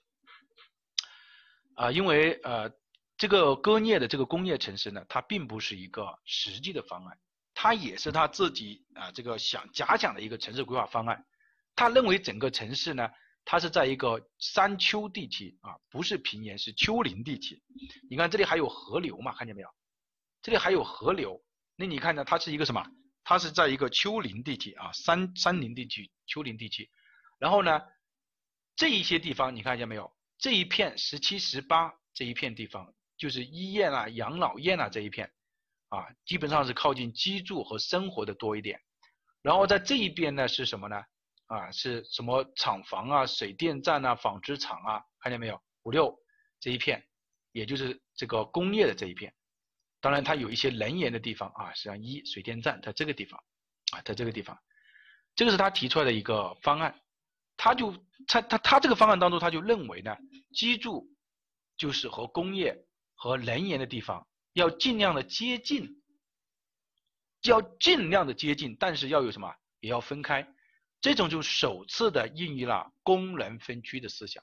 [1.74, 2.70] 啊，因为呃，
[3.16, 7.18] 这个割裂的这个工业城市呢，它并不是一个实际的方案。
[7.58, 11.24] 它也是他自己啊，这个想假想的一个城市规划方案。
[11.74, 13.08] 他认为整个城市呢，
[13.46, 17.62] 它是在一个山丘地区啊，不是平原，是丘陵地区。
[18.10, 19.68] 你看这里还有河流嘛，看见没有？
[20.42, 21.42] 这里还有河流。
[21.76, 22.24] 那你看呢？
[22.24, 22.84] 它是一个什么？
[23.22, 26.90] 它是在一个丘陵地区啊，山山林地区、丘陵地区。
[27.38, 27.80] 然后呢，
[28.74, 30.12] 这一些地方你看见没有？
[30.38, 35.32] 这一片十七、十八这一片地方，就是医院啊、养老院啊这一片。
[35.88, 38.80] 啊，基本上是靠近居住和生活的多一点，
[39.40, 41.00] 然后在这一边呢是什么呢？
[41.46, 45.60] 啊，是什么厂房啊、水电站啊、纺织厂啊，看见没有？
[45.82, 46.16] 五六
[46.58, 47.02] 这一片，
[47.52, 49.32] 也就是这个工业的这一片。
[50.00, 53.42] 当然，它有一些能源的地方啊，实际上一水电站在这个地方
[53.92, 54.58] 啊，在这个地方，
[55.34, 57.00] 这个是他提出来的一个方案。
[57.56, 57.92] 他就
[58.26, 60.16] 他他他这个方案当中，他就认为呢，
[60.54, 61.08] 居住
[61.76, 62.76] 就是和工业
[63.14, 64.26] 和能源的地方。
[64.52, 66.02] 要尽量的接近，
[67.42, 69.54] 要尽量的接近，但是要有什么？
[69.80, 70.48] 也要分开。
[71.06, 74.42] 这种就首次的孕育了功能分区的思想。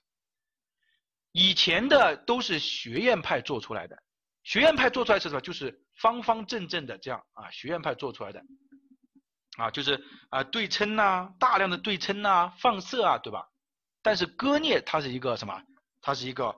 [1.34, 4.02] 以前的都是学院派做出来的，
[4.44, 5.42] 学院派做出来是什么？
[5.42, 8.42] 就是方方正正的这样啊，学院派做出来的
[9.58, 13.46] 啊，就是啊对称呐，大量的对称呐，放射啊，对吧？
[14.02, 15.62] 但是割裂它是一个什么？
[16.00, 16.56] 它是一个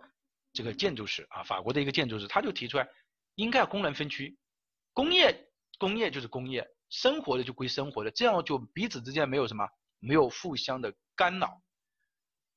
[0.53, 2.87] 这个建筑师啊，法国的一个建筑师，他就提出来。
[3.33, 4.37] 应该要功能分区，
[4.93, 5.49] 工业
[5.79, 9.67] 工业就是工业，生活的就归生活的，这样就彼此之间没有什么，
[10.05, 11.61] 没有互相的干扰。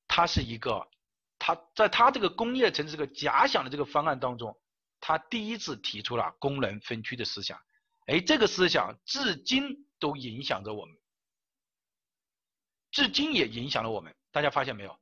[0.06, 0.88] 它是一个，
[1.38, 4.56] 他在他这个工业城市这个假想的这个方案当中，
[5.00, 7.58] 他第一次提出了功能分区的思想。
[8.06, 10.96] 哎，这个思想至今都影响着我们，
[12.90, 14.14] 至今也影响了我们。
[14.30, 14.98] 大家发现没有？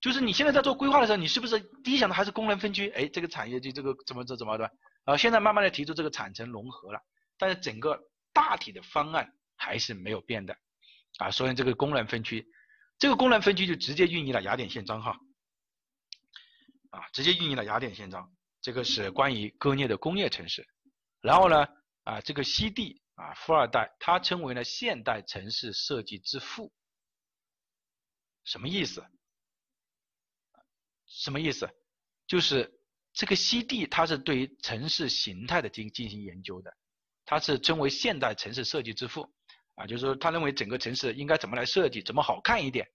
[0.00, 2.88] 就是你现在在做规划的时候，你是不是第一想的还是功能分区？
[2.90, 4.70] 哎，这个产业就这个怎么怎怎么的？
[5.04, 7.00] 啊，现在慢慢的提出这个产城融合了，
[7.38, 7.98] 但是整个
[8.32, 10.56] 大体的方案还是没有变的，
[11.18, 12.46] 啊，所以这个功能分区，
[12.98, 15.18] 这个功能分区就直接运营了雅典宪章哈，
[16.90, 18.30] 啊，直接运营了雅典宪章，
[18.60, 20.66] 这个是关于割裂的工业城市，
[21.20, 21.66] 然后呢，
[22.04, 26.72] 啊，这个西地啊，富二代，他称为呢现代城市设计之父，
[28.44, 29.04] 什么意思？
[31.06, 31.68] 什么意思？
[32.26, 32.72] 就是。
[33.18, 36.70] 这个西地他是对于城市形态的进进行研究的，
[37.24, 39.34] 他是称为现代城市设计之父，
[39.76, 42.86] 啊，就是说他认为整个城市应该怎么来设计，怎么好看一点，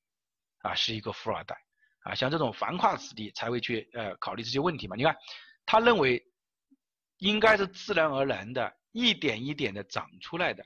[0.60, 1.56] 啊，是一个富二代，
[2.02, 4.96] 啊，像这种繁华子弟才会去呃考虑这些问题嘛。
[4.96, 5.16] 你看，
[5.66, 6.22] 他认为
[7.18, 10.66] 应该是自然而然的，一点一点的长出来的，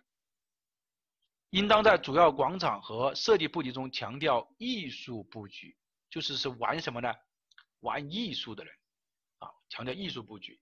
[1.52, 5.78] 应当在主要广场和设计布局中强调艺术布局，
[6.10, 7.14] 就是是玩什么呢？
[7.82, 8.74] 玩艺术的人。
[9.40, 10.58] 啊强调艺术布局，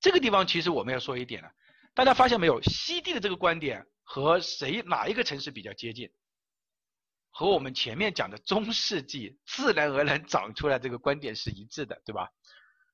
[0.00, 1.50] 这个地方其实我们要说一点了，
[1.92, 2.58] 大家发现没有？
[2.62, 6.10] 西递的这个观点和谁哪一个城市比较接近？
[7.30, 12.32] 和我们前面讲的中世纪自然而然长出来这个观点是一致的，对吧？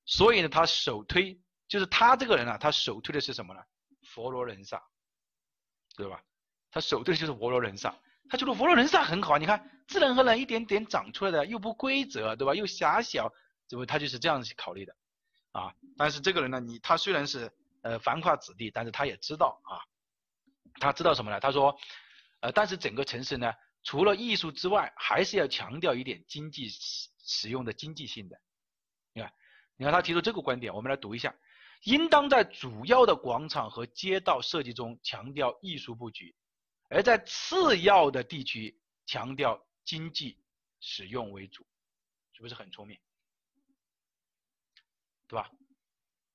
[0.05, 3.63] 所以呢，他首推就是他这个人啊，他首推的是什么呢？
[4.09, 4.83] 佛罗伦萨，
[5.97, 6.21] 对吧？
[6.73, 7.97] 他首推的就是佛罗伦萨，
[8.29, 12.57] 他觉得佛罗伦萨很好，你看自然而然一点点长出来的，又不规则，对吧？
[12.57, 13.33] 又狭小，
[13.69, 13.87] 怎么？
[13.87, 14.97] 他就是这样去考虑的。
[15.53, 19.79] 啊，但是这个人呢，你他虽然是呃繁华子弟，但是他也知道啊，
[20.81, 21.41] 他知道什么呢？
[21.41, 21.79] 他说，
[22.41, 23.53] 呃，但是整个城市呢，
[23.83, 28.41] 除了艺术之外，还是要强调一点经济使使用的经济性的。
[29.13, 29.33] 你看，
[29.77, 31.35] 你看他提出这个观点，我们来读一下：
[31.85, 36.35] 应当在主要的广场和街道设计中强调艺术布局，
[36.89, 40.39] 而在次要的地区强调经济
[40.81, 41.67] 使用为主，
[42.33, 42.99] 是不是很聪明？
[45.29, 45.51] 对吧？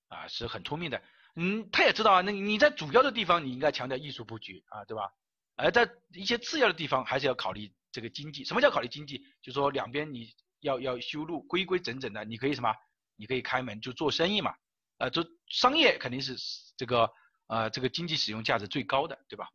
[0.07, 1.01] 啊，是很聪明的。
[1.41, 2.21] 嗯，他也知道啊。
[2.21, 5.09] 那你在主要的地方，你应该强调艺术布局啊，对吧？
[5.55, 8.43] 而在一些次要的地方还是要考虑这个经济。
[8.43, 9.25] 什么叫考虑经济？
[9.41, 12.75] 就说两边你要要修路规规整整的，你可以什么？
[13.15, 14.53] 你可以开门就做生意嘛。
[14.97, 16.35] 呃，做商业肯定是
[16.75, 17.09] 这个
[17.47, 19.47] 呃这个经济使用价值最高的，对吧？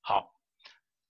[0.00, 0.32] 好，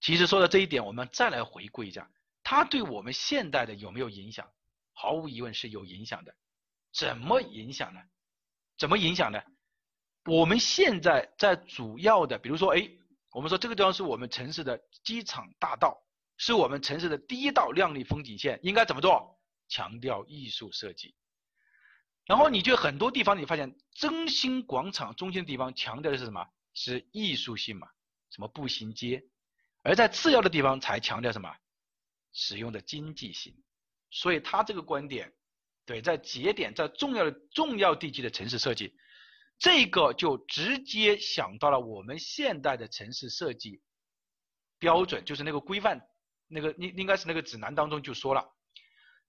[0.01, 2.11] 其实说到这一点，我们再来回顾一下，
[2.43, 4.51] 它对我们现代的有没有影响？
[4.95, 6.35] 毫无疑问是有影响的。
[6.93, 8.01] 怎么影响呢？
[8.79, 9.39] 怎么影响呢？
[10.25, 12.89] 我们现在在主要的，比如说，哎，
[13.33, 15.97] 我们说这个地方是我们城市的机场大道，
[16.37, 19.39] 是我们城市的第一道亮丽风景线，应该怎么做？
[19.69, 21.15] 强调艺术设计。
[22.27, 26.47] 然后你就很多地方你发现，中心广场中心的地方强调的是什么？
[26.75, 27.89] 是艺术性嘛？
[28.31, 29.25] 什么步行街？
[29.83, 31.51] 而在次要的地方才强调什么？
[32.33, 33.55] 使用的经济性。
[34.11, 35.33] 所以他这个观点。
[35.87, 38.95] 对，在节点，在重要的重要地区的城市设计，
[39.61, 43.81] 这个就直接想到了我们现代的城市设计
[44.79, 46.01] 标准，就是那个规范，
[46.49, 48.51] 那个应应该是那个指南当中就说了，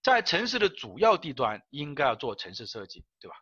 [0.02, 3.36] 在城市的主要地段应该要做城市设计，对吧？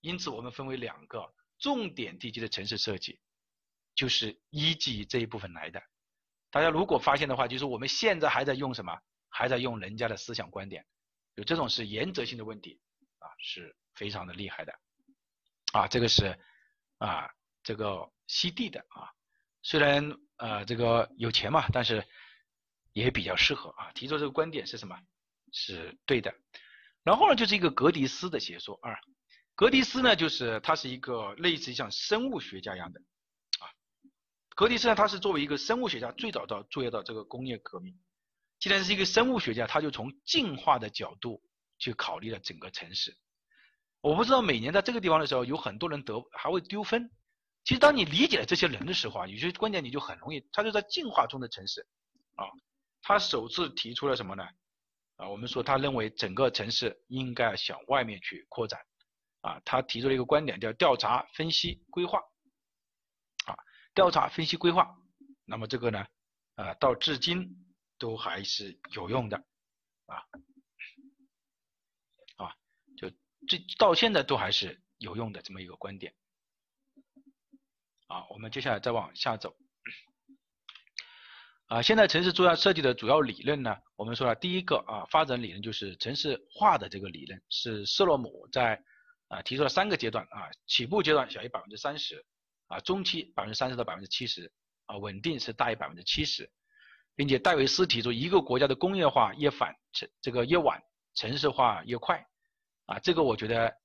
[0.00, 3.18] 因此我们分为两个重点地区的城市设计，
[3.96, 5.82] 就是依据这一部分来的。
[6.50, 8.96] 大家如果发现的话，就是我们现在还在用什么？
[9.28, 10.86] 还在用人家的思想观点。
[11.34, 12.80] 有这种是原则性的问题
[13.18, 14.72] 啊，是非常的厉害的
[15.74, 16.38] 啊，这个是
[16.98, 17.28] 啊
[17.64, 19.10] 这个西地的啊，
[19.62, 22.06] 虽然呃这个有钱嘛，但是
[22.92, 24.96] 也比较适合啊，提出这个观点是什么？
[25.52, 26.32] 是对的。
[27.02, 28.94] 然后呢，就是一个格迪斯的学说啊，
[29.56, 33.00] 格迪斯呢，就是他是一个类似于像生物学家一样的
[33.58, 33.66] 啊，
[34.54, 37.98] 格迪斯呢，他是作为一个生物学家最早到注意到这个工业革命。
[38.60, 41.42] 既然是一个生物学家，他就从进化的角度
[41.78, 43.18] 去考虑了整个城市。
[44.04, 47.10] 我不知道每年在这个地方的时候，有很多人得还会丢分。
[47.64, 50.46] 其实当你理解了这些人的时候啊，有些观点你就很容易。
[50.52, 51.80] 他就在进化中的城市
[52.34, 52.44] 啊，
[53.00, 54.44] 他首次提出了什么呢？
[55.16, 58.78] 啊，我们说他认为整个城市应该向外面去扩展
[59.40, 59.58] 啊。
[59.64, 62.18] 他提出了一个观点叫调查、分析、规划
[63.46, 63.56] 啊，
[63.94, 64.94] 调查、分析、规划。
[65.46, 66.06] 那么这个呢，
[66.56, 67.64] 啊，到至今。
[67.96, 69.36] 都还是有用的，
[70.06, 70.18] 啊，
[73.46, 76.14] 这到现在都还是有用的这么一个观点，
[78.06, 79.54] 啊，我们接下来再往下走，
[81.66, 88.82] 啊，现在城市主要设计的主要理论呢，我们说了第一个啊，发展理论就是城市化的这个理论，是斯洛姆在
[89.28, 92.24] 啊提出了三个阶段啊，起步阶段小于百分之三十，
[92.68, 94.50] 啊，中期百分之三十到百分之七十，
[94.86, 96.50] 啊，稳定是大于百分之七十。
[97.16, 100.82] 并且戴维斯提出，一个国家的工业化越反城这个越晚，
[101.14, 102.26] 城市化越快，
[102.86, 103.76] 啊，这个我觉得，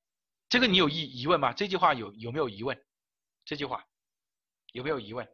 [0.50, 1.54] 这个你有疑疑问吗？
[1.54, 2.84] 这句话有有没有疑问？
[3.46, 3.86] 这句话
[4.74, 5.28] 有没有疑问？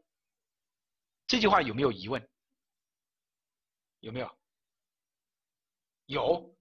[1.27, 2.29] 这句话有没有疑问？
[3.99, 4.37] 有没有？
[6.05, 6.55] 有，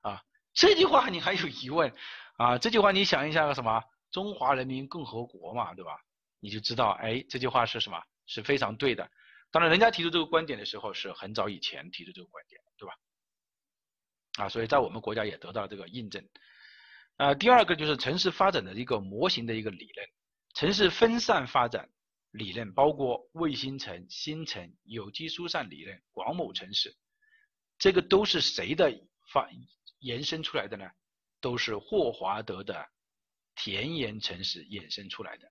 [0.00, 1.94] 啊，这句话你还有疑问？
[2.38, 3.82] 啊，这句话你想一下什么？
[4.10, 6.00] 中华人民共和国嘛，对吧？
[6.40, 8.02] 你就知道，哎，这句话是什么？
[8.26, 9.08] 是非常对的。
[9.52, 12.60] 当然，人家提出这个观点的时候是很早以前提出这个观点，
[14.36, 16.26] 啊，所以在我们国家也得到了这个印证。
[17.16, 20.08] 呃，第二个就是城市发展的一个模型的一个理论，
[20.54, 21.88] 城市分散发展
[22.32, 26.94] 理论包括卫星城、新城、有机疏散理论、广某城市，
[27.78, 28.92] 这个都是谁的
[29.32, 29.48] 发
[30.00, 30.86] 延伸出来的呢？
[31.40, 32.86] 都是霍华德的
[33.54, 35.50] 田园城市衍生出来的。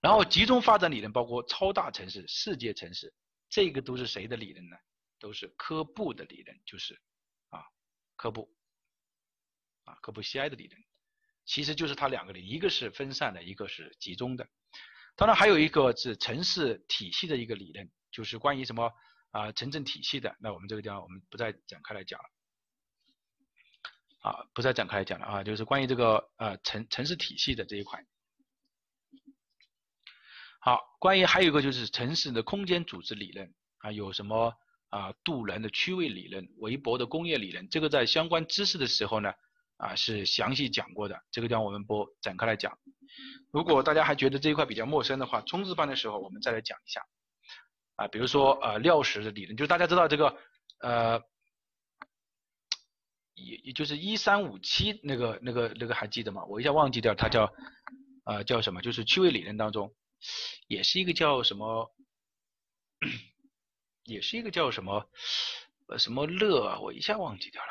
[0.00, 3.14] 然后集中发展理论包括超大城市、世界城市，
[3.48, 4.76] 这个都是谁的理论呢？
[5.22, 7.00] 都是科布的理论，就是
[7.50, 7.62] 啊，
[8.16, 8.52] 科布
[9.84, 10.84] 啊，科布西埃的理论，
[11.44, 14.48] 其实就是他两个理，一个是分散的，一个是集中的。
[15.14, 18.90] 当然还有一个是城市体系的一个理论，就是关于什么
[19.30, 20.36] 啊城镇体系的。
[20.40, 22.28] 那我们这个地方我们不再展开来讲了，
[24.28, 28.04] 啊，不再展开来讲了啊，就是关于这个呃城城市体系的这一块。
[30.58, 34.52] 好，关于还有一个就是城市的空间组织理论啊，有什么
[34.92, 39.32] 啊杜伦的区位理论、韦伯的工业理论，这个在相关知识的时候呢
[39.78, 42.78] 啊是详细讲过的，这个地方我们不展开来讲。
[43.50, 47.00] 如果大家还觉得这一块比较陌生的话，冲刺班的时候我们再来讲一下
[47.96, 50.36] 啊，比如说呃廖石的理论，就是大家知道这个
[50.80, 51.20] 呃
[53.34, 56.44] 也也就是一三五七那个那个那个还记得吗？
[56.44, 57.50] 我一下忘记掉，它叫
[58.24, 58.82] 呃叫什么？
[58.82, 59.94] 就是区位理论当中。
[60.68, 61.92] 也是一个叫什么，
[64.04, 65.08] 也是一个叫什么，
[65.88, 67.68] 呃，什么乐，啊我一下忘记掉了。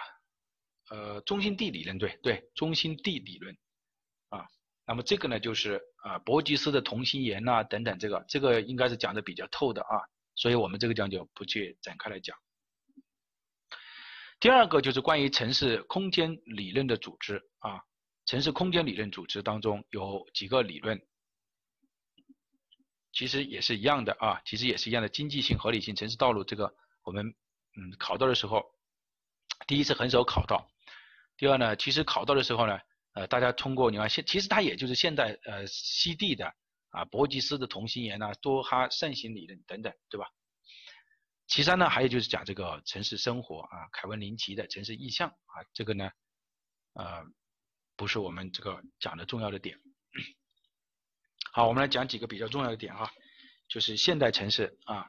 [0.90, 3.58] 呃，中心地理论，对对，中心地理论，
[4.30, 4.45] 啊，
[4.86, 10.02] 那么这个呢，就是啊伯吉斯的同心圆呐等等，这个这个应该是讲的比较透的啊，
[10.36, 12.38] 所以我们这个讲就不去展开来讲。
[14.40, 17.80] 第二个就是关于城市空间理论的组织啊，
[18.26, 20.99] 城市空间理论组织当中有几个理论，
[23.14, 26.74] 其实也是一样的啊，其实也是一样的经济性、合理性、城市道路这个
[27.04, 27.28] 我们
[27.76, 28.64] 嗯考到的时候，
[29.68, 30.68] 第一次很少考到，
[31.38, 32.80] 第二呢，其实考到的时候呢，
[33.14, 36.54] 呃，大家通过你看现其实它也就是现在呃西地的
[36.90, 40.28] 啊伯吉斯的同心圆呐、多哈扇形理论等等，对吧？
[41.48, 46.10] 其三呢，还有就是讲这个城市生活啊，凯文林奇的城市意象啊，这个呢，
[46.94, 47.26] 呃，
[47.98, 49.78] 不是我们这个讲的重要的点。
[51.53, 53.11] 好，我们来讲几个比较重要的点哈，
[53.68, 55.06] 就是现代城市啊，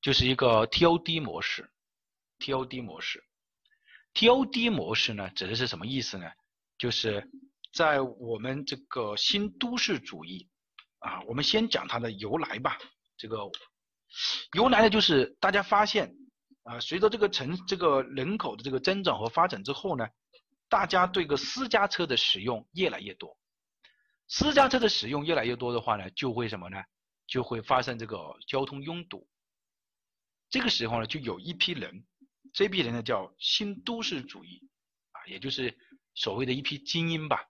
[0.00, 1.70] 就是一个 TOD 模式
[2.40, 3.22] ，TOD 模式
[4.12, 6.26] ，TOD 模式呢，指的是什么意思呢？
[6.78, 7.30] 就是
[7.72, 10.48] 在我们这个新都市主义
[10.98, 12.76] 啊，我们先讲它的由来吧，
[13.16, 13.38] 这个。
[14.54, 16.12] 由来呢，就是大家发现
[16.64, 20.08] 啊，随着这个城这个人口的这个增长和发展之后呢，
[20.68, 23.37] 大家对个私家车的使用越来越多。
[24.28, 26.82] 私家车的使用越来越多的话呢，就会什么呢？
[27.26, 29.26] 就会发生这个交通拥堵。
[30.50, 32.06] 这个时候呢，就有一批人，
[32.52, 34.62] 这批人呢叫新都市主义
[35.12, 35.76] 啊，也就是
[36.14, 37.46] 所谓的一批精英吧，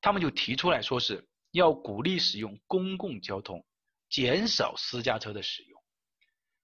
[0.00, 3.64] 他们就提出来说是要鼓励使用公共交通，
[4.08, 5.82] 减少私家车的使用。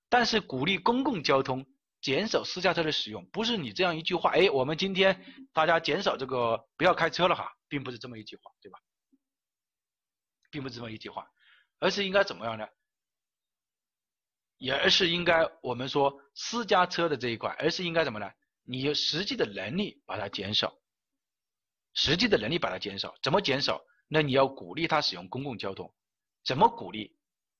[0.09, 1.67] 但是鼓励公共交通，
[2.01, 5.23] 减少私家车的使用，不是你这样一句话，哎，我们今天
[5.53, 8.79] 大家减少这个不要开车了哈，并不是这么一句话，对吧？
[10.51, 11.31] 并不是这么一句话，
[11.79, 12.67] 而是应该怎么样呢？
[14.59, 18.31] 也而是应该我们说私家车的这一块，而是应该怎么呢？
[18.65, 20.77] 你有实际的能力把它减少，
[21.95, 23.81] 实际的能力把它减少，怎么减少？
[24.09, 25.95] 那你要鼓励他使用公共交通，
[26.45, 27.17] 怎么鼓励？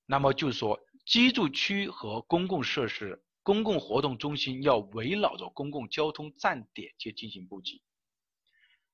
[0.07, 0.79] 那么就是说。
[1.07, 7.83] 居住区和公共设施、公共活动中心要围绕着公共交通站点去进行布局。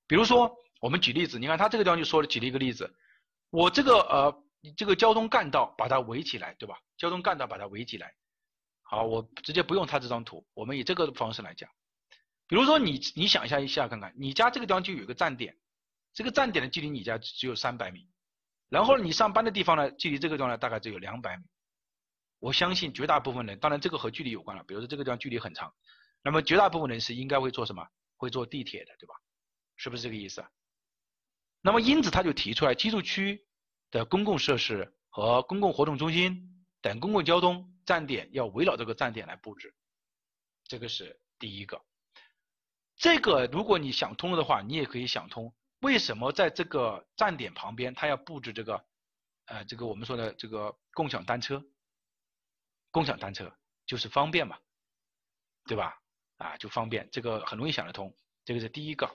[0.07, 2.97] 比如说，我们举例子，你看他这个地方就说了，举了一个例子，
[3.57, 4.45] 我这个呃，
[4.77, 6.79] 这个交通干道把它围起来，对吧？
[6.99, 8.15] 交通干道把它围起来。
[8.83, 11.71] 好，我直接不用他这张图，我们以这个方式来讲。
[12.49, 15.57] 比如说，你你想一下一下看看，你家这个地方就有一个站点，
[16.13, 18.07] 这个站点的距离你家只有三百米，
[18.69, 21.45] 然后你上班的地方呢，距离这个地方呢大概只有两百米。
[22.41, 24.63] 我相信绝大部分人，当然这个和距离有关了。
[24.65, 25.73] 比如说这个地方距离很长，
[26.21, 27.89] 那么绝大部分人是应该会坐什么？
[28.19, 29.15] 会坐地铁的，对吧？
[29.77, 30.45] 是不是这个意思？
[31.63, 33.46] 那么因此他就提出来，居住区
[33.97, 39.75] 的公共设施和公共活动中心等公共交通站点要围绕这个站点来布置，
[40.65, 41.81] 这个是第一个。
[42.97, 45.51] 这个如果你想通了的话，你也可以想通
[45.81, 48.85] 为什么在这个站点旁边他要布置这个，
[49.47, 51.65] 呃，这个我们说的这个共享单车。
[52.91, 53.51] 共享单车
[53.87, 54.59] 就是方便嘛，
[55.67, 55.99] 对吧？
[56.37, 58.15] 啊，就方便，这个很容易想得通。
[58.45, 59.11] 这个是第一个。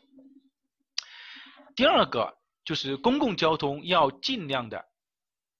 [1.76, 4.86] 第二个就是公共交通要尽量的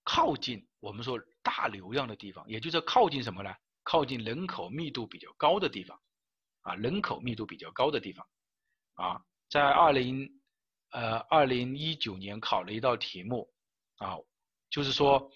[0.04, 3.54] 靠近我们说大流量的地方，也就是靠近什么呢？
[3.84, 6.00] 靠近人口密度比较高的地方，
[6.62, 8.26] 啊，人口密度比较高的地方。
[8.94, 10.30] 啊，在二零
[10.92, 13.52] 呃二零一九年考了一道题目，
[13.98, 14.18] 啊，
[14.70, 15.32] 就是说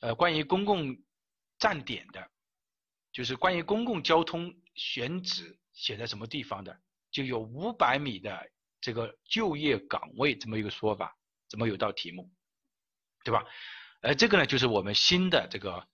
[0.00, 0.94] 呃关于公共
[1.58, 2.30] 站点的，
[3.12, 6.78] 就是关于公共交通选址写在什么地方的，
[7.10, 8.50] 就有五百米的
[8.86, 11.18] 这个就业岗位这么一个说法，
[11.48, 12.30] 怎么有道题目，
[13.24, 13.44] 对吧？
[14.00, 15.88] 而这个呢，就是我们新的这个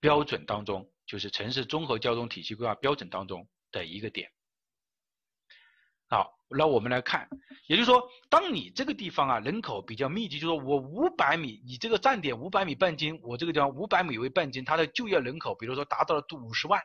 [0.00, 4.32] 标准当中，就是城市综合交通体系规划标准当中的一个点。
[6.08, 6.38] 好。
[6.50, 7.28] 那我们来看，
[7.66, 16.82] 也就是说，当你这个地方啊人口比较密集，就是说我五百米，你这个站点五百米半径，我这个地方五百米为半径，它的就业人口，比如说达到了五十万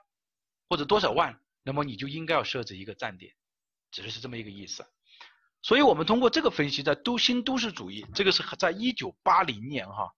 [0.67, 3.33] 或者多少万，那么你就应该要设置一个站点，
[3.91, 4.85] 指的是这么一个意思。
[5.63, 10.13] 所以我们通过这个分析，在都新都市主义，这个是在一九八零年哈，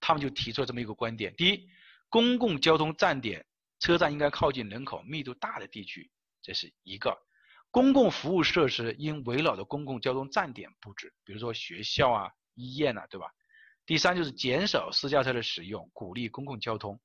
[0.00, 1.68] 他们就提出了这么一个观点：第一，
[2.08, 3.44] 公共交通站点
[3.80, 6.10] 车站应该靠近人口密度大的地区，
[6.40, 7.14] 这是一个。
[7.72, 13.26] 公共服务设施应围绕着公共交通站点布置，比如说学校啊、医院呐，对吧？
[13.84, 17.00] 第三就是减少私家车的使用，鼓励公共交通。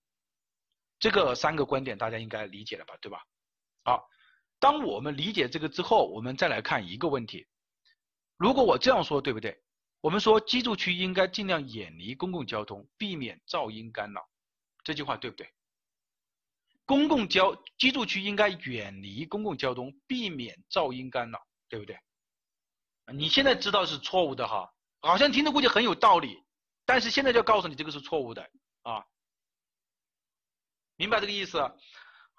[0.99, 3.25] 这个三个观点大家应该理解了吧，对吧？
[3.83, 4.07] 好，
[4.59, 7.47] 当我们理解这个之后，我们再来看一个问题：
[8.39, 9.61] 如果我这样说，对不对？
[9.99, 14.25] 我们说居住区应该尽量远离公共交通，避免噪音干扰，
[14.81, 15.53] 这句话对不对？
[16.85, 21.99] 公共交居住区应该远离公共交通，避免噪音干扰，对不对？
[23.13, 26.41] 你现在知道是错误的哈，好像听着估计很有道理，
[26.85, 28.49] 但是现在就告诉你这个是错误的
[28.83, 29.05] 啊，
[30.95, 31.57] 明白这个意思？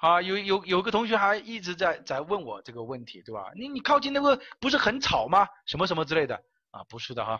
[0.01, 3.53] 啊，有有有个同学还一直在在问我这个问题，对吧？
[3.55, 5.47] 你你靠近那个不是很吵吗？
[5.67, 6.83] 什么什么之类的啊？
[6.85, 7.39] 不是的哈，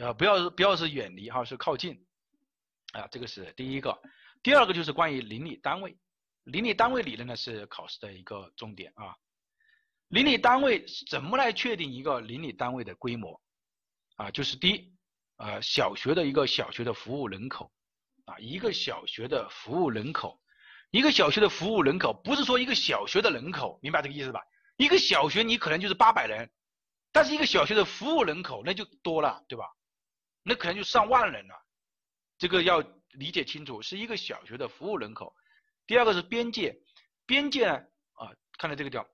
[0.00, 2.02] 呃，不要不要是远离哈，是靠近
[2.94, 4.00] 啊，这个是第一个。
[4.42, 5.94] 第二个就是关于邻里单位，
[6.44, 9.14] 邻里单位理论呢是考试的一个重点啊。
[10.08, 13.38] 邻里单位怎么来确定一个邻里单位的规模
[14.16, 14.30] 啊？
[14.30, 14.94] 就是第一，
[15.36, 17.70] 呃，小学的一个小学的服务人口
[18.24, 20.40] 啊，一个小学的服务人口。
[20.94, 24.40] 一个小学的服务人口不是说一个小学的人口，明白这个意思吧？
[24.76, 26.48] 一个小学你可能就是八百人，
[27.10, 29.66] 但是一个小学的服务人口那就多了，对吧？
[30.44, 31.54] 那可能就上万人了，
[32.38, 32.80] 这个要
[33.10, 35.34] 理解清楚，是一个小学的服务人口。
[35.84, 36.80] 第二个是边界，
[37.26, 37.74] 边界呢
[38.12, 39.04] 啊，看到这个地方，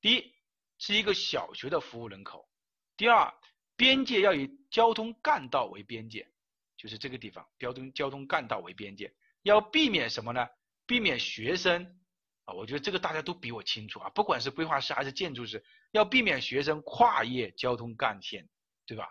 [0.00, 0.32] 第一
[0.78, 2.48] 是一个小学的服务人口，
[2.96, 3.34] 第二
[3.74, 6.30] 边界要以交通干道为边界，
[6.76, 9.12] 就是这个地方交通交通干道为边界，
[9.42, 10.46] 要避免什么呢？
[10.86, 11.98] 避免学生
[12.44, 18.48] 啊，我觉得这个大家都比我清楚啊，不管是规划师还是建筑师，要避免学生跨越交通干线，
[18.86, 19.08] 对吧？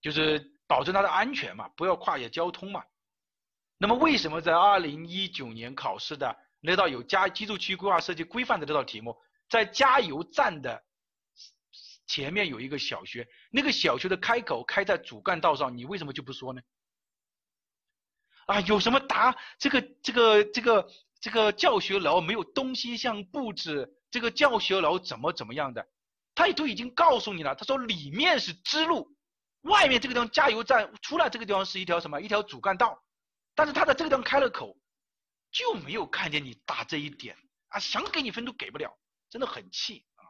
[0.00, 2.84] 就是保证他的安全嘛，不要跨越交通嘛。
[3.78, 9.16] 那么为什么在二零一九年考试的那道有加居住区规划设计规范的这道题目，
[9.50, 10.82] 在加油站的
[12.06, 16.62] 前面有一个小学，那个小学的开口开在主干道上，你为什么就不说呢？
[18.46, 19.36] 啊，有什么答？
[19.58, 20.88] 这个这个这个
[21.20, 25.86] 这个教学楼没有东西向布置，这个教学楼怎么怎么样的？
[26.34, 27.54] 他也都已经告诉你了。
[27.54, 29.16] 他说里面是支路，
[29.62, 32.20] 外面这个地方加油站，出来这个地方是一条什么？
[32.20, 33.02] 一条主干道。
[33.54, 34.76] 但是他在这个地方开了口，
[35.50, 37.36] 就没有看见你打这一点
[37.68, 37.80] 啊！
[37.80, 38.96] 想给你分都给不了，
[39.30, 40.22] 真的很气啊，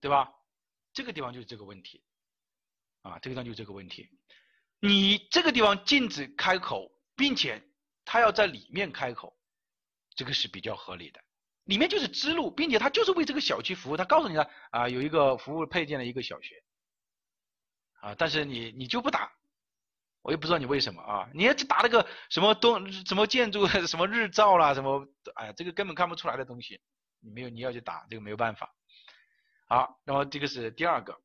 [0.00, 0.32] 对吧？
[0.92, 2.02] 这个地方就是这个问题，
[3.02, 4.08] 啊，这个地方就是这个问题。
[4.80, 7.62] 你这个地方禁止开口，并且
[8.04, 9.36] 他要在里面开口，
[10.14, 11.20] 这个是比较合理的。
[11.64, 13.96] 里面就是支路，并且他就是为这个小区服务。
[13.96, 16.60] 他告诉你了啊，有一个服务配件的一个小学，
[18.00, 19.32] 啊，但是你你就不打，
[20.22, 21.30] 我也不知道你为什么啊？
[21.32, 25.06] 你要去打那个什么东什么建筑什么日照啦什么，
[25.36, 26.80] 哎，这个根本看不出来的东西，
[27.20, 28.74] 你没有你要去打，这个没有办法。
[29.72, 31.18] 好，那么这个是第二个，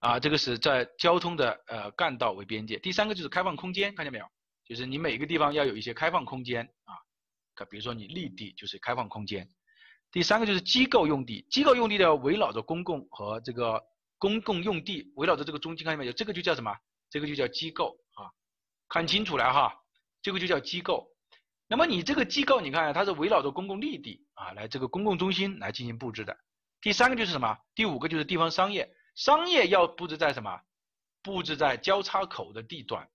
[0.00, 2.78] 啊，这个是在交通的呃干道为边界。
[2.78, 4.26] 第三个就是开放空间，看见没有？
[4.66, 6.92] 就是你每个地方要有一些开放空间啊，
[7.54, 9.48] 可比如说你立地就是开放空间。
[10.12, 13.82] 第三个就是机构用地，机构用地的围绕着公共和这个
[14.18, 16.12] 公共用地，围绕着这个中心，看见没有？
[16.12, 16.70] 这个就叫什么？
[17.08, 18.28] 这个就叫机构啊，
[18.90, 19.74] 看清楚了哈，
[20.20, 21.08] 这个就叫机构。
[21.66, 26.36] 那么你这个机构，你看它是围绕着公共绿地啊，来这个公共中心来进行布置的。
[26.84, 27.56] 第三个就是什么？
[27.74, 30.60] 第五个就是地方商业，商业要布置在什么？
[31.22, 33.08] 布置在交叉口的地段。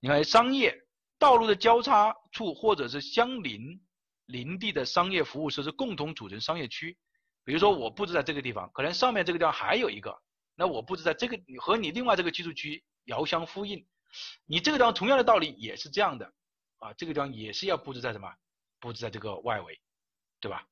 [0.00, 0.76] 你看，商业
[1.16, 3.80] 道路的交叉处或者是相邻
[4.26, 6.98] 邻地的商业服务设施共同组成商业区。
[7.44, 10.20] 比如说，我布置在这个地方，可能上面这个地方还有一个，
[10.56, 13.86] 那我布置在这个和你另外这个居住区遥相呼应。
[14.44, 16.26] 你这个地方同样的道理也是这样的
[16.80, 18.28] 啊，这个地方也是要布置在什么？
[18.80, 19.80] 布置在这个外围，
[20.40, 20.66] 对吧？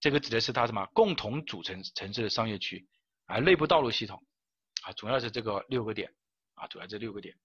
[0.00, 2.86] 这个指的是它什么共同组成城市的商业区，
[3.26, 4.24] 啊，内部道路系统，
[4.82, 6.14] 啊，主要是这个六个点，
[6.54, 7.36] 啊，主要这六个点。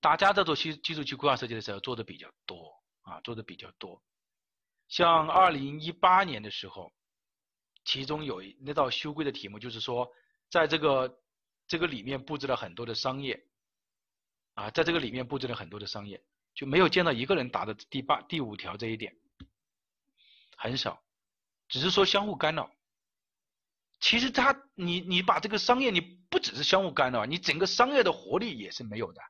[0.00, 2.72] 大家在做居居住区规划设计的时候做的比较多，
[3.02, 4.02] 啊，做的比较多。
[4.88, 6.92] 像二零一八年的时候，
[7.84, 10.10] 其中有那道修规的题目，就是说，
[10.48, 11.20] 在这个
[11.68, 13.40] 这个里面布置了很多的商业，
[14.54, 16.20] 啊，在这个里面布置了很多的商业，
[16.54, 19.14] 就没有见到一个人答的第八、第五条这一点。
[20.62, 21.02] 很少，
[21.68, 22.70] 只是说相互干扰。
[23.98, 29.22] 其实他，你你把这个商业，你不只是相互干扰，你整个商业的活力也是没有的。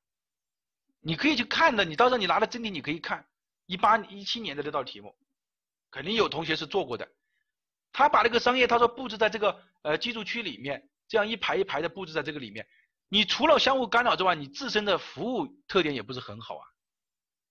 [0.99, 3.29] 你可以去看的，你到时候你拿了真题，你可以看
[3.67, 5.17] 一八一七年的这道题目，
[5.89, 7.09] 肯定有同学是做过的。
[7.93, 12.67] 他把那个商业，他说布置在这个呃居住区里面，这样一排一排的布置在这个里面，
[13.09, 16.67] 你除了相互干扰之外，你自身的服务特点也不是很好啊，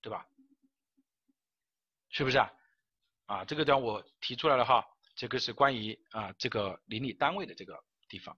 [0.02, 0.26] 对吧？
[2.10, 2.52] 是不是啊？
[3.30, 4.84] 啊，这个地方我提出来了哈，
[5.16, 8.36] 这个是关于啊这个邻里单位的这个地方。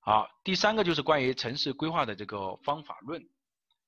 [0.00, 3.26] 好，第三个就是关于城市规划的这个方法论。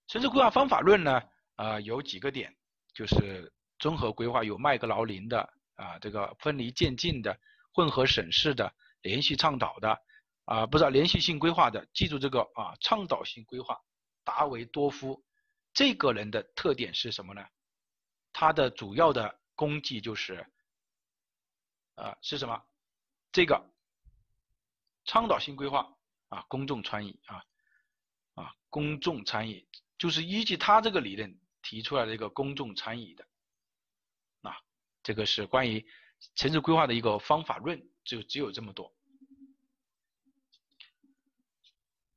[0.09, 1.23] 城市规划方法论呢，
[1.57, 2.57] 啊有几个点，
[2.95, 5.41] 就是综合规划有麦格劳林的
[5.75, 7.39] 啊这个分离渐进的、
[7.75, 8.73] 混合审视的、
[9.03, 9.99] 连续倡导的
[10.47, 13.79] 啊不是连续性规划的，记住这个啊倡导性规划，
[14.25, 15.23] 达维多夫
[15.75, 17.45] 这个人的特点是什么呢？
[18.33, 20.45] 他的主要的功绩就是
[21.95, 22.65] 啊是什么？
[23.31, 23.65] 这个
[25.05, 25.97] 倡导性规划
[26.31, 27.45] 啊，公众参与啊
[28.35, 29.65] 啊，公众参与
[29.99, 33.25] 就是依据他这个理论提出来的一个公众参与的
[34.41, 34.59] 啊，
[35.05, 35.87] 这个是关于
[36.35, 38.93] 城市规划的一个方法论，就只有这么多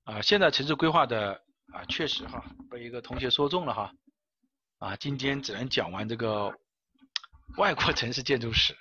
[0.06, 0.20] 啊。
[0.20, 3.94] 现在城市规划的啊，确实哈，被一个同学说中了哈
[4.80, 6.60] 啊，今天只能讲完这个
[7.58, 8.76] 外国城市建筑史。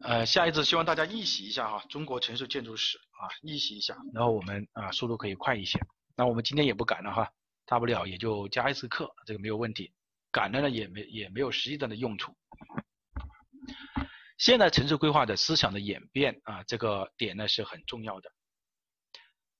[0.00, 5.80] 呃，下一次希望大家预习一下哈，中国城市建筑史啊，预习一下，然后我们啊速度可以快一些。
[6.16, 7.32] 那我们今天也不赶了哈，
[7.66, 9.92] 大不了也就加一次课，这个没有问题。
[10.30, 12.36] 赶了呢也没也没有实际上的用处。
[14.36, 18.30] 现代城市规划的思想的演变啊，这个点呢是很重要的，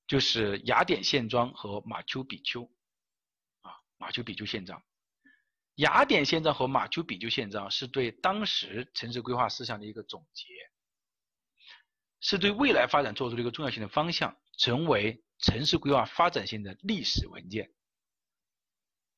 [0.06, 2.70] 就是雅典宪章和马丘比丘
[3.62, 4.80] 啊，马丘比丘宪章。
[5.78, 10.44] 雅典宪章和马丘比丘宪章是对当时城市规划思想的一个总结，
[12.20, 17.72] 是对未来发展做出了一个重要性的方向，成为城市规划发展性的历史文件。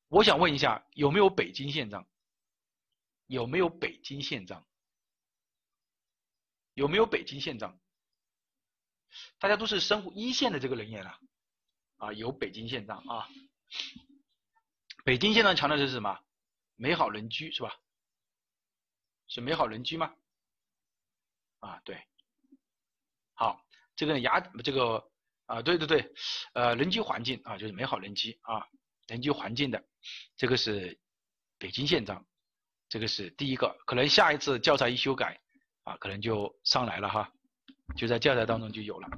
[0.08, 2.06] 我想问一下，有没有北京宪章？
[3.26, 4.66] 有没有北京宪章？
[6.74, 7.80] 有没有北京宪章？
[9.38, 11.18] 大家都是生活一线的这个人员了，
[11.96, 13.26] 啊，有北京宪章啊。
[15.06, 16.20] 北京宪章强调的是什么？
[16.80, 17.70] 美好人居是吧？
[19.28, 20.14] 是美好人居吗？
[21.58, 22.02] 啊，对，
[23.34, 23.62] 好，
[23.94, 25.12] 这个牙这个
[25.44, 26.10] 啊，对对对，
[26.54, 28.66] 呃，人居环境啊，就是美好人居啊，
[29.08, 29.84] 人居环境的，
[30.38, 30.98] 这个是
[31.58, 32.26] 北京宪章，
[32.88, 35.38] 这个是第一个，可能下一次教材一修改
[35.82, 37.30] 啊，可能就上来了哈，
[37.94, 39.08] 就在教材当中就有了。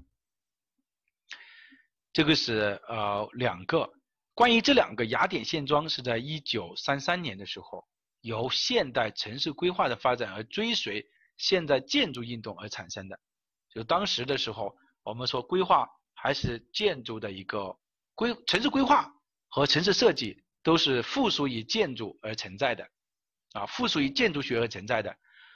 [2.12, 3.89] 这个是呃两个。
[4.34, 7.86] 关于这两个雅典宪章是在一九三三年的时候，
[8.22, 11.06] 由现代城市规划的发展而追随
[11.36, 13.20] 现代建筑运动而产生的。
[13.68, 17.78] 就当时的时候，我们说规划还是建筑的一个
[18.14, 19.12] 规，城市规划
[19.48, 22.88] 和城市设计都是附属于建筑而存在的，
[23.52, 25.14] 啊，附属于建筑学而存在的。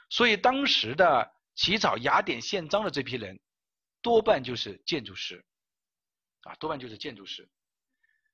[0.09, 3.39] 所以当时的起草雅典宪章的这批人，
[4.03, 5.43] 多半就是建筑师，
[6.41, 7.49] 啊，多半就是建筑师。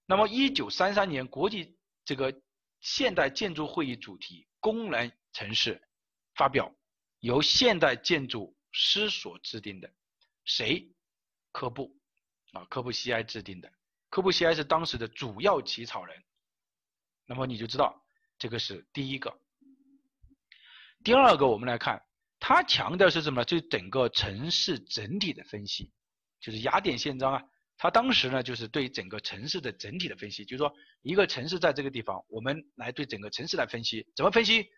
[0.06, 2.42] 那么，一九三三年国际这个
[2.82, 5.82] 现代建筑会议主题“功能城市”
[6.36, 6.74] 发表，
[7.20, 9.90] 由现代建筑师所制定的，
[10.44, 10.90] 谁？
[11.54, 11.96] 科布
[12.52, 13.72] 啊，科布西埃制定的。
[14.10, 16.24] 科布西埃是当时的主要起草人。
[17.26, 18.04] 那么你就知道，
[18.38, 19.40] 这个是第一个。
[21.04, 22.04] 第二个，我们来看，
[22.40, 23.46] 他强调是什么？
[23.46, 25.92] 就整个城市整体的分析，
[26.42, 27.44] 就是雅典宪章啊。
[27.84, 34.70] 他当时呢，就是对整个城市的整体的分析，就是说一个城市在这个地方，我们来对整个城市来分析，怎么分析？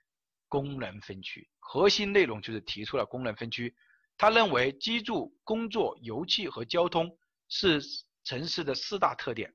[0.47, 3.75] 功能分区，核心内容就是提出了功能分区。
[4.17, 7.15] 他认为居住、工作、油气和交通
[7.47, 7.79] 是
[8.23, 9.53] 城市的四大特点，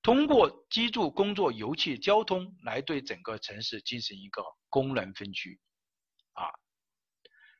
[0.00, 5.60] 通过居住、工作、油气、交通来对整个城市进行一个功能分区。
[6.32, 6.48] 啊，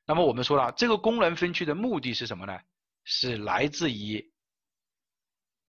[0.06, 2.59] 那么我们说了，这个功能分区的目的是什么呢？
[3.05, 4.32] 是来自于。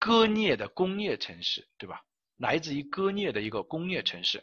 [0.00, 2.02] 割裂的工业城市，对吧？
[2.38, 4.42] 来自于割裂的一个工业城市，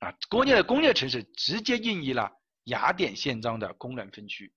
[0.00, 2.30] 啊，割裂的工业城市直接应用了
[2.64, 4.52] 雅典宪章的功能分区，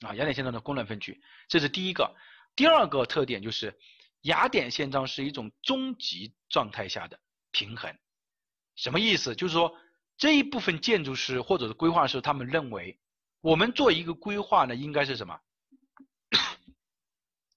[0.00, 2.14] 啊，雅典宪章的功能分区，这是第一个。
[2.54, 3.76] 第二个特点就是
[4.20, 7.18] 雅典宪章是一种终极状态下的
[7.50, 7.92] 平衡，
[8.76, 9.34] 什么意思？
[9.34, 9.76] 就是说
[10.16, 12.96] 这一部分建筑师或者是规划师，他们认为
[13.40, 15.36] 我们做一个规划呢，应该是什么？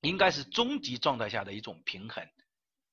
[0.08, 2.26] 应该是终极状态下的一种平衡，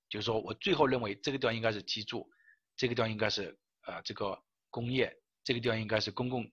[0.09, 2.29] 就是说我最后认为这个地方应该是居住，
[2.77, 6.45] 这个地方应该是呃这个工业，这个地方应该是公共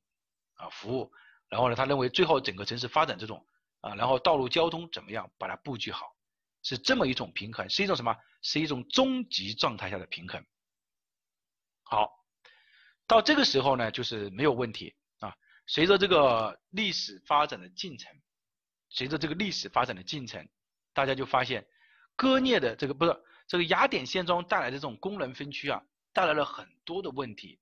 [0.53, 1.11] 啊服务，
[1.49, 3.43] 然后呢，他认为最后整个城市发展这种
[3.79, 6.15] 啊，然后道路交通怎么样把它布局好，
[6.61, 8.15] 是这么一种平衡，是一种什么？
[8.43, 10.45] 是一种终极状态下的平衡。
[11.83, 12.09] 好，
[13.07, 15.35] 到这个时候呢，就是没有问题啊。
[15.65, 18.15] 随着这个历史发展的进程。
[18.91, 20.47] 随着这个历史发展的进程，
[20.93, 21.65] 大家就发现
[22.15, 25.81] 割裂的这个不是这个雅典宪章带来的这种功能分区啊，
[26.13, 27.57] 带来了很多的问题。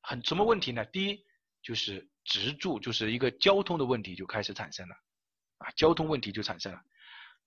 [0.00, 0.84] 很什么问题呢？
[0.86, 1.24] 第一
[1.60, 4.94] 就是直住，就是一个交通的问题就开始产生了
[5.58, 6.80] 啊，交通问题就产生了，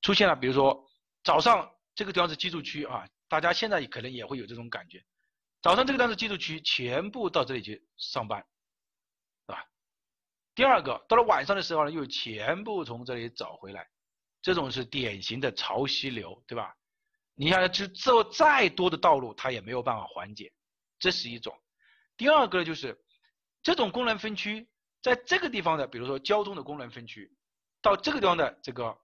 [0.01, 0.35] 出现了。
[0.35, 0.85] 比如说
[1.23, 5.01] 早上这个地方是居住区啊，大家现在可能也会有这种感觉，
[5.61, 8.45] 早上这个地方是居住区，全部到这里去上班。
[10.57, 13.87] 第二个，到了晚上的时候呢，又全部从这里走回来，
[14.41, 16.75] 这种是典型的潮汐流，对吧？
[17.35, 20.51] 你看，就做再多的道路，它也没有办法缓解，
[20.97, 21.55] 这是一种。
[22.17, 22.99] 第二个就是
[23.61, 24.67] 这种功能分区
[25.03, 27.31] 在这个地方的，比如说交通的功能分区，
[27.79, 28.97] 到这个地方的这个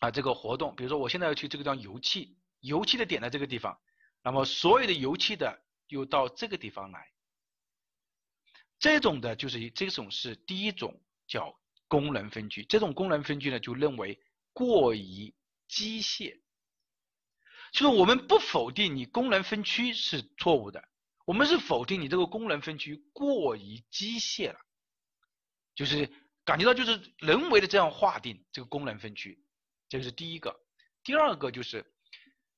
[0.00, 3.78] 啊这个活动，比如说我现在要去这个地方油气，油气的点在这个地方，
[4.20, 7.08] 那么所有的油气的又到这个地方来，
[8.78, 11.58] 这种的就是这种是第一种叫
[11.88, 14.20] 功能分区，这种功能分区呢就认为
[14.52, 15.34] 过于
[15.68, 16.40] 机械。
[17.72, 20.88] 就是我们不否定你功能分区是错误的，
[21.26, 24.58] 我们是否定你这个功能分区过于机械了，
[25.74, 26.10] 就是
[26.44, 29.38] 感觉到就是人为的这样划定这个功能分区，
[29.88, 30.58] 这个是第一个。
[31.02, 31.84] 第二个就是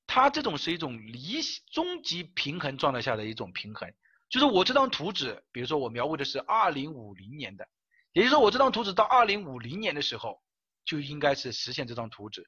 [0.07, 1.41] 它这种是一种离
[1.71, 3.91] 终极平衡状态下的一种平衡，
[4.29, 7.67] 就是我这张图纸，比如说我描绘的是二零五零年的，
[8.13, 10.41] 也就是说我这张图纸到二零五零年的时候
[10.85, 12.47] 就应该是实现这张图纸。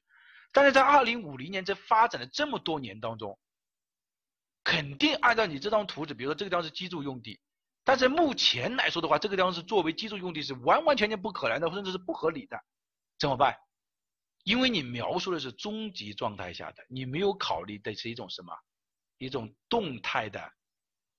[0.52, 3.38] 但是在二零五零年这发展的这么多年当中，
[4.62, 7.40] 肯定按照你这张图纸，比如说这个地方是居住用地，
[7.84, 12.62] 但是目前来说的话，这个地方是作为居住用地是完完全全不可能的，甚至是不合理的，
[13.18, 13.56] 怎么办？
[14.44, 18.52] 因为你描述的是终极状态下的，你没有考虑的是一种什么？
[19.18, 20.52] 一种动态的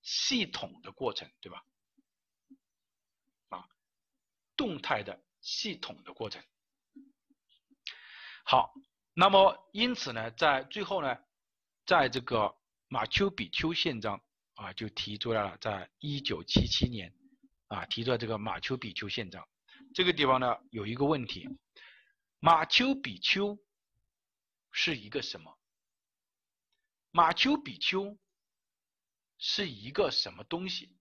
[0.03, 1.65] 系统的过程，对吧？
[3.49, 3.67] 啊，
[4.55, 6.43] 动态的系统的过程。
[8.45, 8.71] 好。
[9.15, 11.15] 那么，因此呢，在最后呢，
[11.85, 12.57] 在这个
[12.87, 14.19] 马丘比丘宪章
[14.55, 17.13] 啊，就提出来了，在一九七七年
[17.67, 19.47] 啊，提出了这个马丘比丘宪章。
[19.93, 21.47] 这个地方呢，有一个问题：
[22.39, 23.55] 马丘比丘
[24.71, 25.59] 是一个什么？
[27.11, 28.17] 马丘比丘
[29.37, 30.97] 是一个什么东西？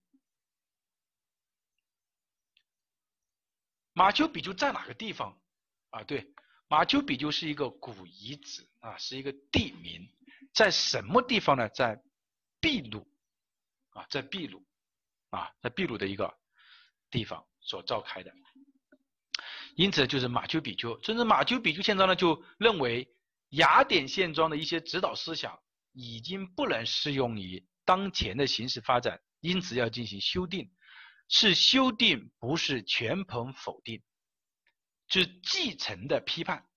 [3.93, 5.39] 马丘比丘在哪个地方？
[5.91, 6.33] 啊，对。
[6.67, 10.09] 马丘比丘是一个古遗址啊，是一个地名，
[10.53, 11.69] 在什么地方呢？
[11.69, 12.01] 在
[12.59, 13.07] 秘鲁
[13.91, 14.65] 啊，在秘鲁
[15.29, 16.35] 啊，在秘鲁的一个
[17.11, 18.33] 地方所召开的。
[19.75, 23.07] 因此，就是马丘比丘，甚至马丘比丘宪章呢，就认为
[23.49, 25.61] 雅典宪章的一些指导思想
[25.91, 30.71] 已经不能适用于当前的形势发展，因此要进行修订。
[31.29, 34.03] 是修订，不是全盘否定。
[35.07, 36.67] 是继承的批判，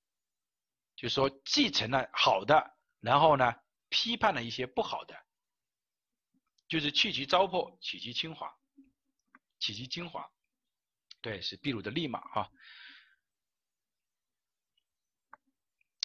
[0.94, 3.52] 就是说继承了好的，然后呢
[3.88, 5.16] 批判了一些不好的，
[6.68, 8.54] 就是去其糟粕，取其精华，
[9.58, 10.30] 取其精华。
[11.22, 12.50] 对，是秘鲁的利马哈。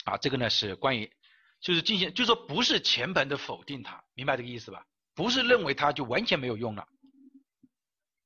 [0.05, 1.13] 啊，这个呢是关于，
[1.59, 4.87] 就是进行，就说不是全盘的否定它，明白这个意思吧？
[5.21, 6.87] 不是认为它就完全没有用了。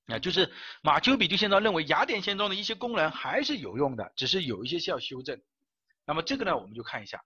[0.05, 0.49] 啊，就是
[0.81, 5.41] 马丘比丘宪章认为雅典现状的一些功能还是有用的，只是有一些需要修正。
[6.05, 7.21] 那么这个呢，我们就看一下。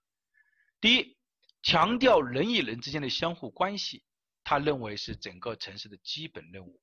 [0.80, 1.16] 第一，
[1.62, 4.02] 强调人与人之间的相互关系，
[4.42, 6.80] 他认为是整个城市的基本任务，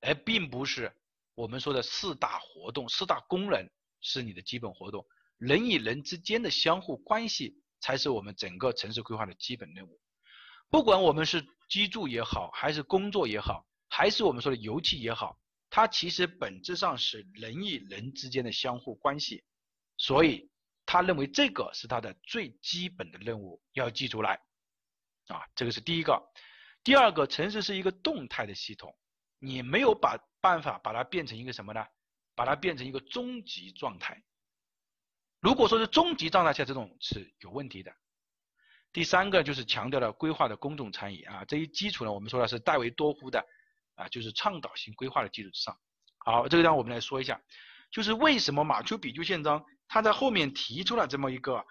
[0.00, 0.92] 而并不是
[1.36, 3.70] 我们说的四大活动、四大功能
[4.00, 5.06] 是你的基本活动，
[5.38, 10.00] 人与人之间的相互关系才是我们整个城市规划的基本任务。
[10.70, 13.66] 不管我们是居住也好，还是工作也好。
[13.88, 15.38] 还是我们说的油气也好，
[15.70, 19.44] 它其实本质上是人与人之间的相互关系，
[19.96, 20.50] 所以
[20.84, 24.40] 他认为这个是他的最基本的任务，要记出来
[25.28, 26.20] 啊，这个是第一个。
[26.82, 28.92] 第二个，城市是一个动态的系统，
[29.38, 31.86] 你没有把办法把它变成一个什么呢？
[32.34, 34.20] 把它变成一个终极状态。
[35.38, 37.94] 如果说是终极状态下，这种是有问题的。
[38.94, 43.44] 第三个就是强调了规划的公众参与啊，这一基础呢，我们说的是戴维多夫的。
[43.96, 45.78] 啊，就是倡导性规划的基础之上。
[46.18, 47.40] 好，这个让我们来说一下，
[47.92, 51.64] 就是为什么马丘比丘宪章它在后面提出了这么一个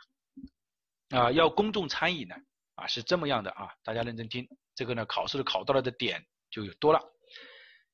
[1.09, 2.33] 啊，要公众参与呢？
[2.75, 7.01] 啊，是这么样的啊，大家认真听，这个呢考试的考到了的点就有多了。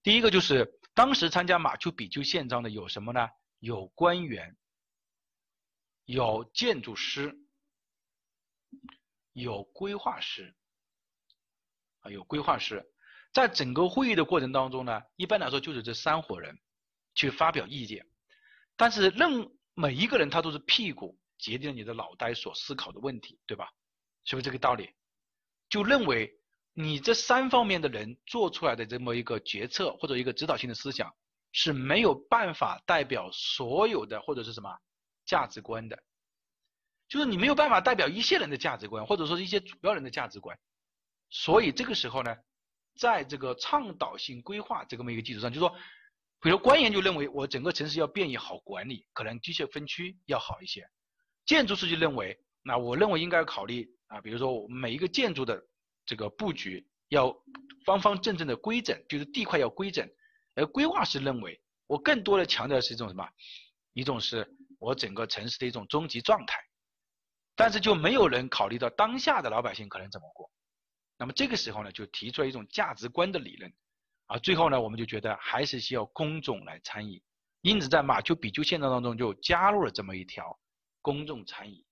[0.04, 3.28] 第一个就是当时参加马丘比丘宪章的有什么呢？
[3.58, 4.56] 有官员，
[6.06, 7.36] 有建筑师，
[9.34, 10.56] 有规划师，
[12.02, 12.86] 啊，有规划师。
[13.32, 16.58] 在整个会议的过程当中呢，一般来说就是这三伙人
[17.14, 18.06] 去发表意见，
[18.76, 23.70] 但是任每一个人他都是屁股决定了你的脑袋所思考的问题，对吧？
[24.26, 24.94] 是不是这个道理？
[25.70, 26.40] 就认为
[26.74, 31.14] 你这三方面的人做出来的这么一个决策或者一个指导性的思想
[31.52, 34.76] 是没有办法代表所有的或者是什么
[35.26, 36.04] 价值观的，
[37.10, 40.58] 就是你没有办法代表一些人的价值观或者说一些主要人的价值观，
[41.30, 42.34] 所以这个时候呢。
[42.98, 45.74] 在这个倡导性规划这么一个基础上，就说，
[46.42, 50.86] 比如官员就认为我整个城市要便于好管理，可能机械分区要好一些。
[51.46, 55.64] 建筑师就认为，那我认为应该考虑啊，比如说我每一个建筑的
[56.06, 57.34] 这个布局要
[57.86, 60.06] 方方正正的规整，就是地块要规整。
[60.56, 61.58] 而规划师认为，
[61.88, 63.26] 我更多的强调是一种什么？
[63.94, 64.46] 一种是
[64.78, 66.60] 我整个城市的一种终极状态。
[67.60, 70.50] 但是就没有人考虑到当下的老百姓可能怎么过。
[71.18, 73.70] 那么这个时候呢，就提出了一种价值观的理论。
[74.28, 77.22] 啊，最后呢，我们就觉得还是需要公众来参与。
[77.60, 80.58] 因此，在马丘比丘宪章当中就加入了这么一条
[81.02, 81.86] 公众参与。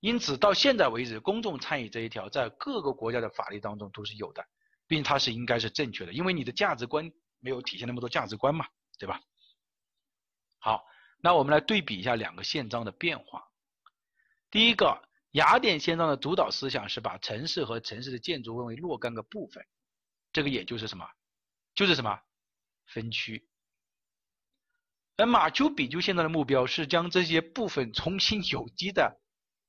[0.00, 4.44] 因此，到现在为止，公众参与这一条在各个国家的法律当中都是有的，
[4.86, 8.66] 并它是应该是正确的，因为你的价值观没有体现那么多价值观嘛，
[8.98, 9.18] 对吧？
[10.58, 10.84] 好，
[11.22, 13.48] 那我们来对比一下两个宪章的变化。
[14.54, 15.02] 第一个，
[15.32, 19.66] 雅典宪章的主导思想是把城市和城市的建筑分为若干个部分，
[20.32, 21.04] 这个也就是什么？
[21.74, 22.22] 就是什么？
[22.86, 23.48] 分区。
[25.16, 29.20] 而马丘比丘宪章的目标是将这些部分重新有机的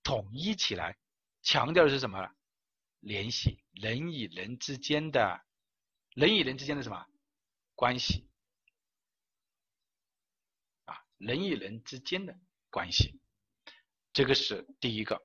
[0.04, 0.96] 统一起来，
[1.42, 2.30] 强调的是什么？
[3.00, 5.44] 联系人与人之间的，
[6.14, 7.08] 人与人之间的什么
[7.74, 8.30] 关系？
[10.84, 12.40] 啊，人与人之间的
[12.70, 13.20] 关系，
[14.16, 15.22] 这个是第一个。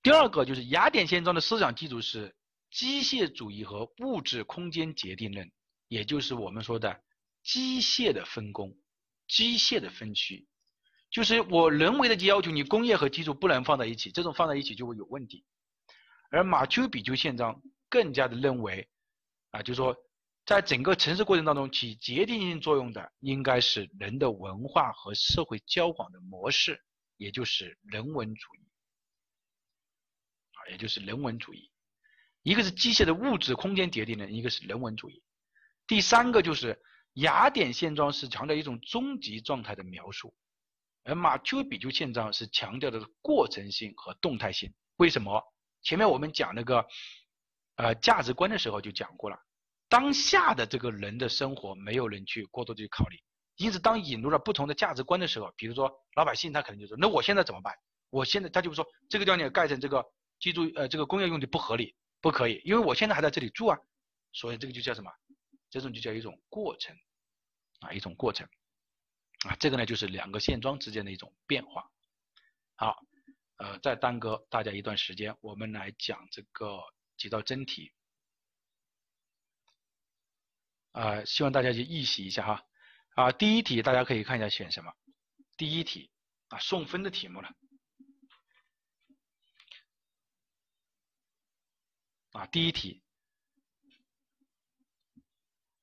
[0.00, 2.34] 第二个就是雅典宪章的思想基础是
[2.70, 5.50] 机械主义和物质空间决定论，
[5.88, 7.02] 也就是我们说的
[7.42, 8.74] 机械的分工。
[9.26, 10.48] 机械的分区，
[11.08, 15.44] 就是我人为的去要求你工业和基础不能放在一起，这种放在一起就会有问题。
[16.30, 18.88] 而马丘比丘宪章更加的认为，
[19.52, 19.96] 啊，就是说，
[20.46, 26.82] 在整个城市过程当中起决定性作用的应该是人的文化和社会交往的模式，
[27.20, 28.60] 也就是人文主义，
[30.54, 31.70] 啊，也就是人文主义。
[32.42, 35.22] 一个是机械的物质空间决定论，一个是人文主义。
[35.86, 36.82] 第三个就是。
[37.14, 40.32] 雅典现状是强调一种终极状态的描述，
[41.02, 44.72] 而马丘比丘现状是强调的过程性和动态性。
[44.96, 45.42] 为什么？
[45.82, 46.86] 前面我们讲那个
[47.74, 49.36] 呃价值观的时候就讲过了，
[49.88, 53.20] 当下的这个人的生活没有人去过多去考虑，
[53.60, 57.76] 因此当引入了不同的价值观的时候，比如说老百姓他可能就说，那我现在怎么办？
[58.08, 60.02] 我现在他就说这个地方你盖成这个
[60.38, 63.78] 居住呃这个工业用地不合理，不可以，因为我现在还在这里住啊，
[64.32, 65.12] 所以这个就叫什么？
[65.68, 66.96] 这种就叫一种过程，
[67.80, 68.48] 啊，一种过程，
[69.46, 71.86] 啊，这个呢就是两个现状之间的一种变化。
[72.76, 72.98] 好，
[73.58, 76.80] 呃，再耽搁大家一段时间，我们来讲这个
[77.18, 77.92] 几道真题，
[80.92, 82.64] 啊，希望大家去预习一下哈。
[83.14, 84.92] 啊，第一题大家可以看一下选什么？
[85.56, 86.10] 第一题
[86.48, 87.52] 啊，送分的题目了。
[92.32, 93.02] 啊，第一题。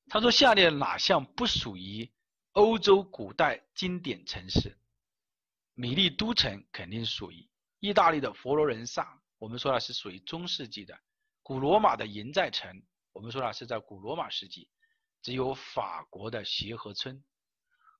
[0.10, 2.10] 他说：“下列哪项不属于
[2.54, 4.80] 欧洲古代经典城市？
[5.74, 7.48] 米利都城肯定属于。
[7.80, 10.98] 意大利的佛罗伦萨，我们说了是属于中世纪的。
[11.44, 12.82] 古罗马的营寨城，
[13.12, 14.70] 我们说了是在古罗马时期。
[15.22, 17.24] 只有法国的协和村，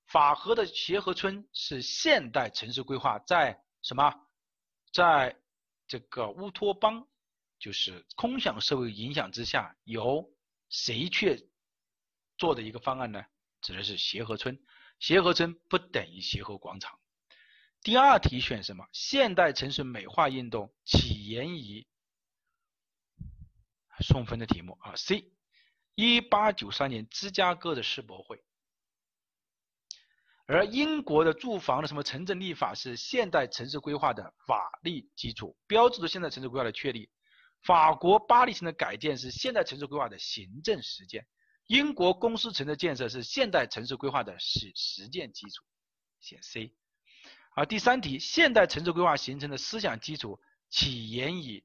[0.06, 4.14] 法和的协和村是现代城市规划在什么？
[4.92, 5.38] 在
[5.86, 7.06] 这个乌托邦，
[7.58, 10.30] 就是空想社会影响之下，由
[10.68, 11.50] 谁去？”
[12.38, 13.24] 做的一个方案呢，
[13.60, 14.58] 指的是协和村，
[15.00, 16.98] 协和村不等于协和广场。
[17.82, 18.86] 第二题选什么？
[18.92, 21.86] 现代城市美化运动起源于
[24.00, 24.94] 送分的题目啊。
[24.96, 25.32] C，
[26.00, 28.40] 一八九三年芝加哥的世博会。
[30.46, 37.10] 而英国的住房的什么城镇立法是现代城市规划的法律基础，标志着现代城市规划的确立。
[37.62, 41.26] 法国巴黎城的改建是现代城市规划的行政实践。
[41.66, 45.64] 英国公司城的建设是现代城市规划的实实践基础，
[46.20, 46.76] 选 C。
[47.56, 51.64] 而第三题，现代城市规划形成的思想基础起源于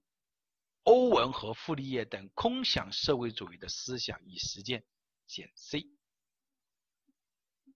[0.83, 4.85] 欧文和傅立叶等空想社会主义的思想与实践，
[5.27, 5.87] 选 C，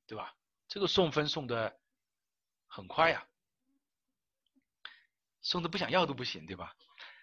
[0.06, 0.36] 对吧？
[0.68, 1.80] 这个送分送的
[2.68, 3.28] 很快呀，
[5.42, 6.76] 送的不想要都不行，对吧？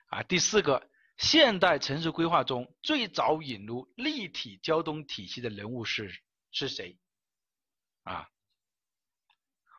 [0.08, 0.90] 啊，第四个。
[1.16, 6.12] 现代城市规划中最早引入立体交通体系的人物是
[6.50, 6.98] 是谁？
[8.02, 8.28] 啊，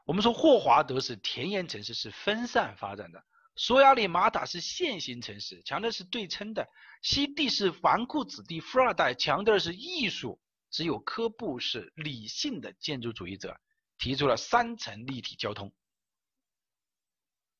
[0.05, 3.19] 我们说霍华德是田园城市，是分散发展的；
[3.55, 6.63] 索亚里马塔是线型城市，强调是对称的；
[7.01, 13.59] 西蒂是纨绔子弟富二代，强调的是艺术；只有科布是理性的建筑主义者，
[13.97, 15.73] 提出了三层立体交通，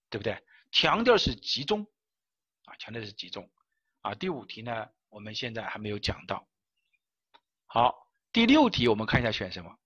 [0.09, 0.43] 对不对？
[0.71, 1.87] 强调是集中，
[2.65, 3.49] 啊，强调是集中。
[4.01, 6.45] 啊，第五题呢，我们现在还没有讲到。
[7.65, 9.79] 好，第六题我们看一下选什么。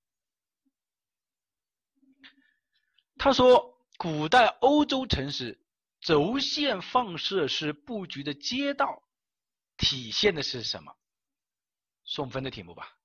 [3.18, 5.58] 他说，古代欧洲城市
[6.02, 9.04] 轴线放射式布局的街道
[9.78, 10.96] 体现的是什么？
[12.06, 12.98] 送分的题目吧，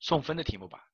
[0.00, 0.84] 送分的题目吧。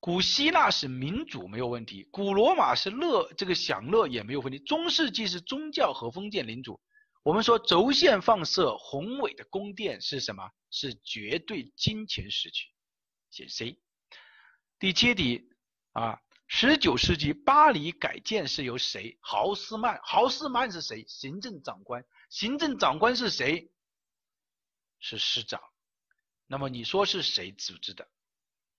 [0.00, 6.80] 古希腊是民主没有问题，古罗马是乐这个享乐也没有问题，中世纪是宗教和封建领主。
[7.22, 10.50] 我们说轴线放射宏伟的宫殿是什么？
[10.70, 12.64] 是绝对金钱时期，
[13.30, 13.80] 选 C。
[14.80, 15.48] 第七题
[15.92, 16.18] 啊，
[16.54, 19.16] 十九世纪巴黎改建是由谁？
[19.22, 21.02] 豪斯曼，豪斯曼是谁？
[21.08, 23.72] 行政长官，行政长官是谁？
[25.00, 25.58] 是市长。
[26.46, 28.06] 那么你说是谁组织的？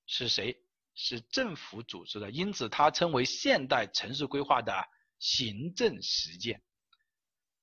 [0.06, 0.56] 是谁？
[0.94, 4.72] 是政府组织的，因此它称为现代城市规划的
[5.18, 6.62] 行政实践。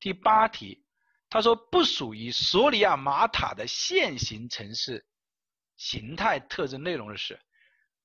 [0.00, 0.84] 第八题，
[1.28, 5.06] 他说不属于索里亚马塔的线形城市
[5.76, 7.40] 形态特征内容的是，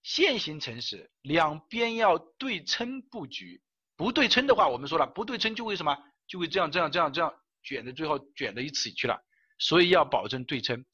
[0.05, 3.63] 线形城市两边要对称布局，
[3.95, 7.33] 不对称的话，我们说了不对称就会什么，就会这样这样这样这样
[7.63, 9.19] 卷的，最后卷到一起去了，
[9.57, 10.85] 所以要保证对称，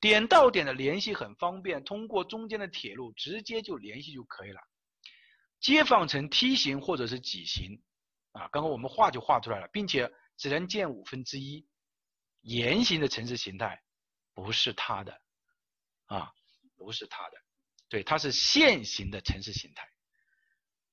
[0.00, 4.60] 点到点的联系很方便，通过中间的铁路直接就联系就可以了，
[5.60, 7.82] 街坊成梯形或者是几形，
[8.32, 10.10] 啊，刚刚我们画就画出来了，并且。
[10.36, 11.64] 只能建五分之一，
[12.40, 13.80] 圆形的城市形态
[14.34, 15.16] 不是它的
[16.06, 16.32] 啊，
[16.76, 17.36] 不是它的，
[17.94, 19.88] 对，它是线形的城市形态。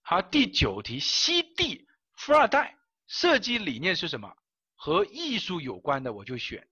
[0.04, 4.32] 好，第九题，西地富二代设计理念是什么？
[4.76, 6.70] 和艺术有关的我就选。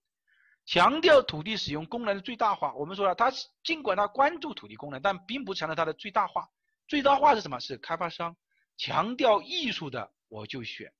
[0.68, 2.76] 强调土地使用功能的最大化。
[2.76, 3.34] 我们说了，他
[3.64, 6.47] 尽管他关注土地功能，但并不强调它的最大化。
[6.88, 7.60] 最大化是什么？
[7.60, 8.38] 是开发商。
[8.77, 10.93] 强调艺术的我就选。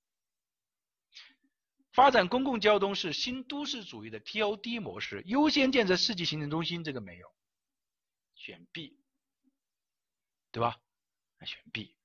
[1.92, 7.32] 发展公共交通是新都市主义的 TOD 模式，优先建设市级行政中心，这个没有，
[8.34, 8.99] 选 B，
[10.52, 10.80] 对吧？
[11.46, 11.96] 选 B。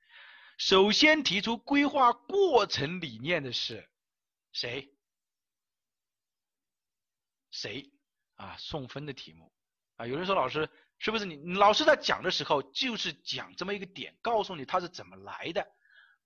[0.56, 3.88] 首先提出规划过程理念的是
[4.52, 4.94] 谁？
[7.50, 7.90] 谁？
[8.36, 9.52] 啊，送分的题目
[9.96, 10.06] 啊！
[10.06, 10.68] 有人说老师
[10.98, 11.54] 是不是你？
[11.54, 15.64] 老师在讲的时候就是讲这么一个点，告诉你它是怎么来的，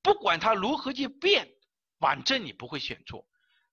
[0.03, 1.55] 不管它如何去变，
[1.99, 3.29] 反正你不会选错。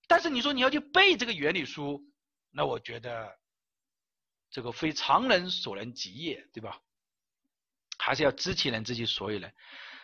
[0.07, 2.01] 但是你说你要去背这个原理书，
[2.51, 3.39] 那我觉得
[4.49, 6.81] 这个非常人所能及也，对吧？
[7.97, 9.53] 还是要知其人知其所以然。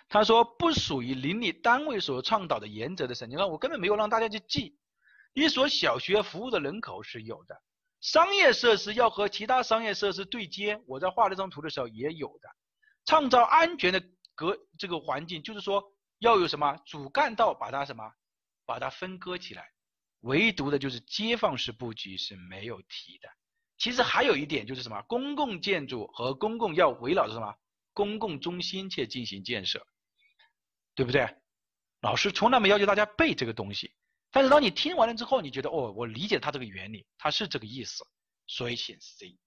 [0.09, 4.77] 他说不属于邻里单位所倡导的原则的时候，你看我根本没有让大家去记。
[5.33, 7.61] 一所小学服务的人口是有的，
[8.01, 12.49] 商业设施要和其他商业设施对接，我在画这张图的时候也有的。
[13.05, 14.03] 创造安全的
[14.35, 15.81] 隔这个环境，就是说
[16.19, 18.11] 要有什么主干道把它什么
[18.65, 19.69] 把它分割起来。
[20.19, 23.29] 唯独的就是街坊式布局是没有提的。
[23.77, 27.55] 其实还有一点就是什么，公共建筑和公共要围绕着什么
[27.93, 29.85] 公共中心去进行建设，
[30.95, 31.37] 对不对？
[32.01, 33.93] 老师从来没要求大家背这个东西，
[34.31, 38.03] 但是当你听完了之后，你觉得哦，我理解它这个原理，它是这个意思，
[38.47, 39.37] 所以选 C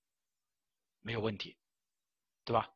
[1.01, 1.57] 没有问题，
[2.45, 2.71] 对吧？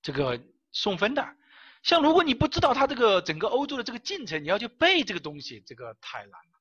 [0.00, 0.40] 这个
[0.70, 1.36] 送分的。
[1.82, 6.60] 像如果你不知道它这个整个欧洲的这个进程，你要去背这个东西，这个太难了。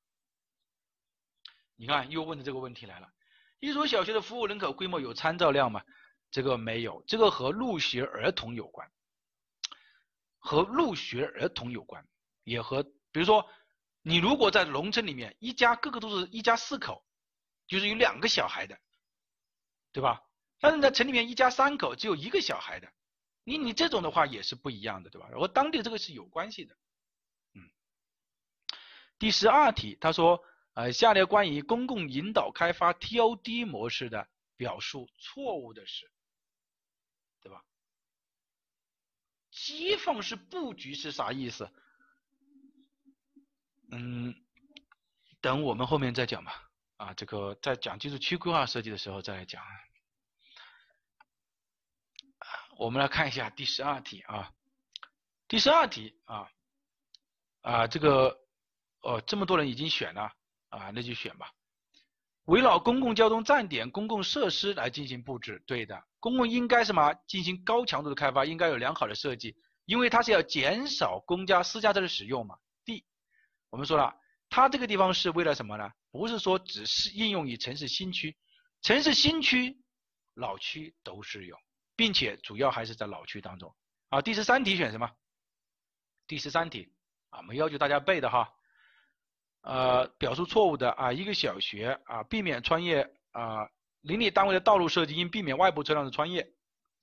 [1.76, 3.08] 你看，又问的这个问题来了。
[3.60, 5.82] 一所小学的服务人口规模有参照量吗？
[6.34, 8.92] 这个没有，这个和入学儿童有关，
[10.40, 12.06] 和入学儿童有关，
[12.44, 13.48] 也和比如说，
[14.02, 17.06] 你如果在农村里面，一家个个都是一家四口，
[17.68, 18.78] 就是有两个小孩的，
[19.92, 20.24] 对吧？
[20.60, 22.92] 但是在城里面一家三口只有一个小孩的，
[23.44, 25.30] 你你这种的话也是不一样的，对吧？
[25.30, 26.76] 和当地这个是有关系的。
[27.54, 27.70] 嗯。
[29.20, 30.44] 第十二题，他说。
[30.76, 34.28] 呃，下列关于公共引导开发 TOD 模式的
[34.58, 36.12] 表述错误的是，
[37.44, 37.64] 对吧？
[39.52, 41.70] 街坊式布局是啥意思？
[43.92, 44.34] 嗯，
[45.42, 46.72] 等我们后面再讲吧。
[46.98, 49.64] 啊，这个在讲居住区规划设计的时候再来讲。
[52.78, 54.52] 我们来看一下第十二题啊，
[55.48, 56.50] 第十二题啊，
[57.62, 58.40] 啊，这个
[59.02, 60.34] 哦，这么多人已经选了。
[60.70, 61.54] 啊，那就选吧。
[62.46, 66.04] 围绕公共交通站点、公共设施来进行布置，对的。
[66.20, 67.14] 公共应该什么？
[67.28, 69.56] 进行高强度的开发，应该有良好的设计，
[69.86, 72.58] 因为它是要减少公家私家车的使用嘛。
[72.84, 73.06] D，
[73.70, 74.14] 我们说了，
[74.50, 75.90] 它这个地方是为了什么呢？
[76.12, 78.38] 不是说只是应用于城市新区，
[78.82, 79.82] 城市新区、
[80.34, 81.58] 老区都适用，
[81.96, 83.74] 并且主要还是在老区当中。
[84.10, 85.10] 啊，第十三题选什么？
[86.28, 86.94] 第十三题
[87.30, 88.54] 啊，没要求大家背的哈。
[89.64, 93.70] 呃，表述错误的啊，一个小学啊，避免穿越啊，
[94.02, 96.46] 邻里单位的道路设计应避免外部车辆的穿越，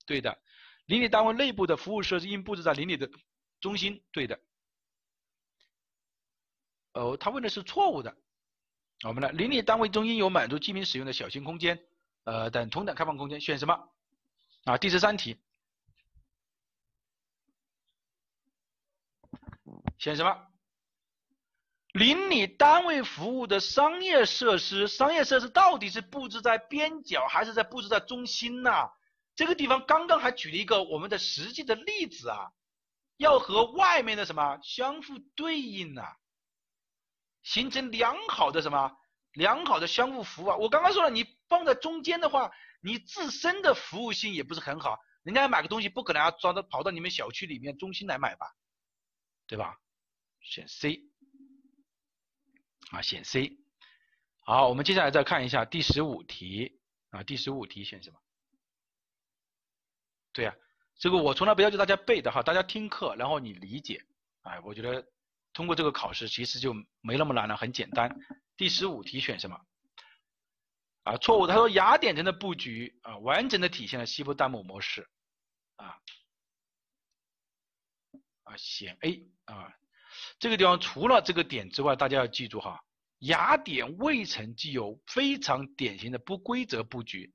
[0.05, 0.37] 对的。
[0.85, 3.09] 邻里单位内部的服务设施应布置在邻里的
[3.59, 4.39] 中心，对的。
[6.93, 8.15] 哦，他问的是错误的。
[9.03, 11.83] 我们来，邻里单位中应有满足居民使用的小型空间，
[12.25, 13.89] 呃等同等开放空间，选什么？
[14.65, 15.39] 啊，第十三题，
[19.97, 20.50] 选什么？
[21.93, 28.71] 邻里单位服务的商业设施，商业设施到底是布置在边角还是在布置在中心呢？
[29.35, 32.51] 这个地方刚刚还举了一个我们的实际的例子啊，
[33.17, 36.15] 要和外面的什么相互对应啊，
[37.43, 38.91] 形成良好的什么
[39.33, 40.55] 良好的相互服务啊。
[40.57, 42.51] 我刚刚说了，你放在中间的话，
[42.81, 48.45] 你自身的服务性也不是很好，人家买个东西不可能要抓到跑到你们小区里面中心来买吧，
[49.45, 49.77] 对吧？
[50.39, 51.10] 选 C。
[52.89, 53.57] 啊，选 C。
[54.43, 56.81] 好，我们接下来再看一下第十五题
[57.11, 58.19] 啊，第十五题选什么？
[60.33, 60.55] 对呀，
[60.97, 64.03] 这个我从来不要求大家背的哈，大家听课然后你理解。
[64.41, 65.05] 哎，我觉得
[65.53, 68.13] 通过这个考试其实就没那么难了，很简单。
[68.57, 69.59] 第十五题选什么？
[71.03, 71.47] 啊，错误。
[71.47, 75.07] 他说雅典城的布局啊，完整的体现了西部旦木模式。
[75.75, 75.97] 啊
[78.43, 79.77] 啊，选 A 啊。
[80.41, 82.83] 这个地方除了这个点之外，大家要记住哈，
[83.19, 87.31] 雅典卫城具有非常典型的不规则布局。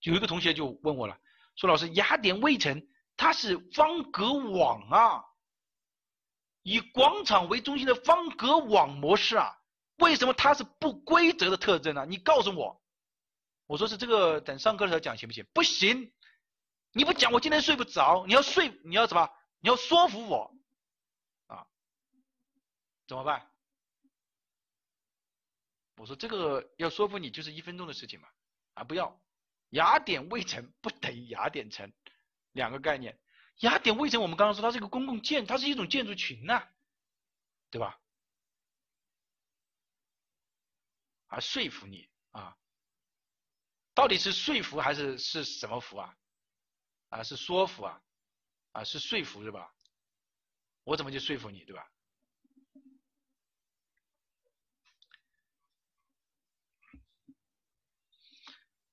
[0.00, 1.18] 有一个同学就问我了，
[1.56, 2.88] 说老师，雅典卫城
[3.18, 5.22] 它是方格网啊，
[6.62, 9.54] 以广场为中心的方格网模式啊，
[9.98, 12.06] 为什么它是不规则的特征呢？
[12.06, 12.80] 你告诉我。
[13.66, 15.44] 我说是这个，等上课的时候讲行不行？
[15.52, 16.10] 不行，
[16.94, 18.24] 你不讲我今天睡不着。
[18.26, 19.28] 你要睡，你要什么？
[19.60, 20.50] 你要说服我。
[23.08, 23.50] 怎么办？
[25.96, 28.28] 我说这个要说服你就是一分钟的事情嘛，
[28.74, 29.20] 啊不要，
[29.70, 31.92] 雅典卫城不等于 雅典城，
[32.52, 33.18] 两个概念。
[33.60, 36.68] 雅典卫城我们刚刚说它是一个公共建，它是一种建筑群呐，
[37.70, 38.00] 对吧？
[41.26, 42.56] 啊说服你啊，
[43.94, 46.16] 到底是说服还是是什么服啊？
[47.08, 48.00] 啊是说服啊，
[48.70, 49.74] 啊是说服是吧？
[50.84, 51.90] 我怎么去说服你对吧？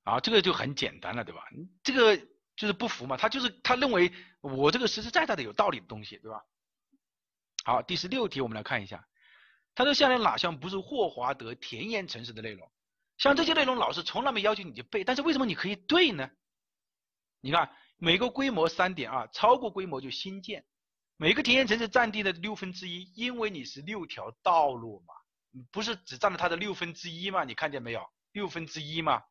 [0.06, 1.44] 啊，这个就很简单了，对吧？
[1.84, 2.16] 这个
[2.56, 6.42] 就是不服嘛，他就是他认为我这个实实在在的有道理的东西，对吧？
[7.66, 9.06] 好，第十六题我们来看一下，
[9.74, 12.72] 他说下列哪项不是霍华德田园城市的内容？
[13.18, 16.30] 像这些内容，老师从来没要求你去背，但是为什么你可以对呢？
[17.42, 20.66] 你看，每个规模三点二，超过规模就新建。
[21.18, 25.14] 每个田园城市占地的六分之一，因为你是六条道路嘛，
[25.72, 27.44] 不是只占了它的六分之一嘛？
[27.44, 28.06] 你看见没有？
[28.34, 29.24] 六分之一嘛。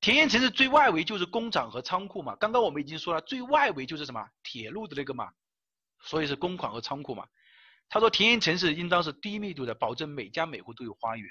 [0.00, 5.32] 田园城市最外围就是工厂和仓库嘛，刚刚我们已经说了，最外围就是什么铁路的那个嘛，
[6.00, 7.28] 所以是工厂和仓库嘛。
[7.88, 11.28] 他说田园城市应当是低密度的，保证每家每户都有花园。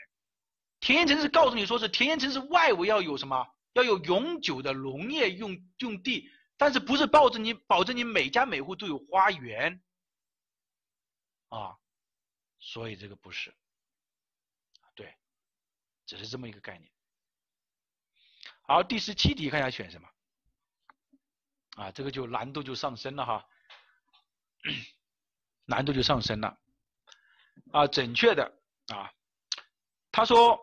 [0.81, 9.81] 田园城市告诉你说是田园城市外围要有什么，要有永久的农业用用地，但是不是保证你保证你每家每户都有花园
[11.48, 11.75] 啊？
[12.59, 13.56] 所以这个不是，
[14.95, 15.15] 对，
[16.06, 16.91] 只是这么一个概念。
[18.69, 20.07] 好，第十七题看一下选什么？
[21.77, 23.43] 啊，这个就难度就上升了哈，
[25.65, 26.56] 难度就上升了。
[27.72, 28.61] 啊，准确的
[28.93, 29.11] 啊，
[30.11, 30.59] 他说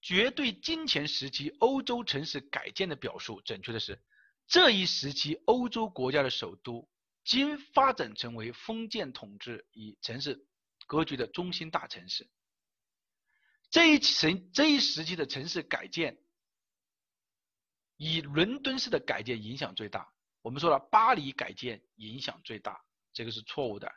[0.00, 4.02] 绝对金钱时期欧洲城市改建的表述，准确的是
[4.46, 6.88] 这一时期欧洲国家的首都
[7.24, 10.46] 均发展成为封建统治与城市
[10.86, 12.26] 格局的中心大城市。
[13.68, 16.16] 这一城这一时期的城市改建。
[18.02, 20.08] 以伦敦式的改建影响最大。
[20.40, 22.82] 我们说了，巴黎改建影响最大，
[23.12, 23.88] 这个是错误的。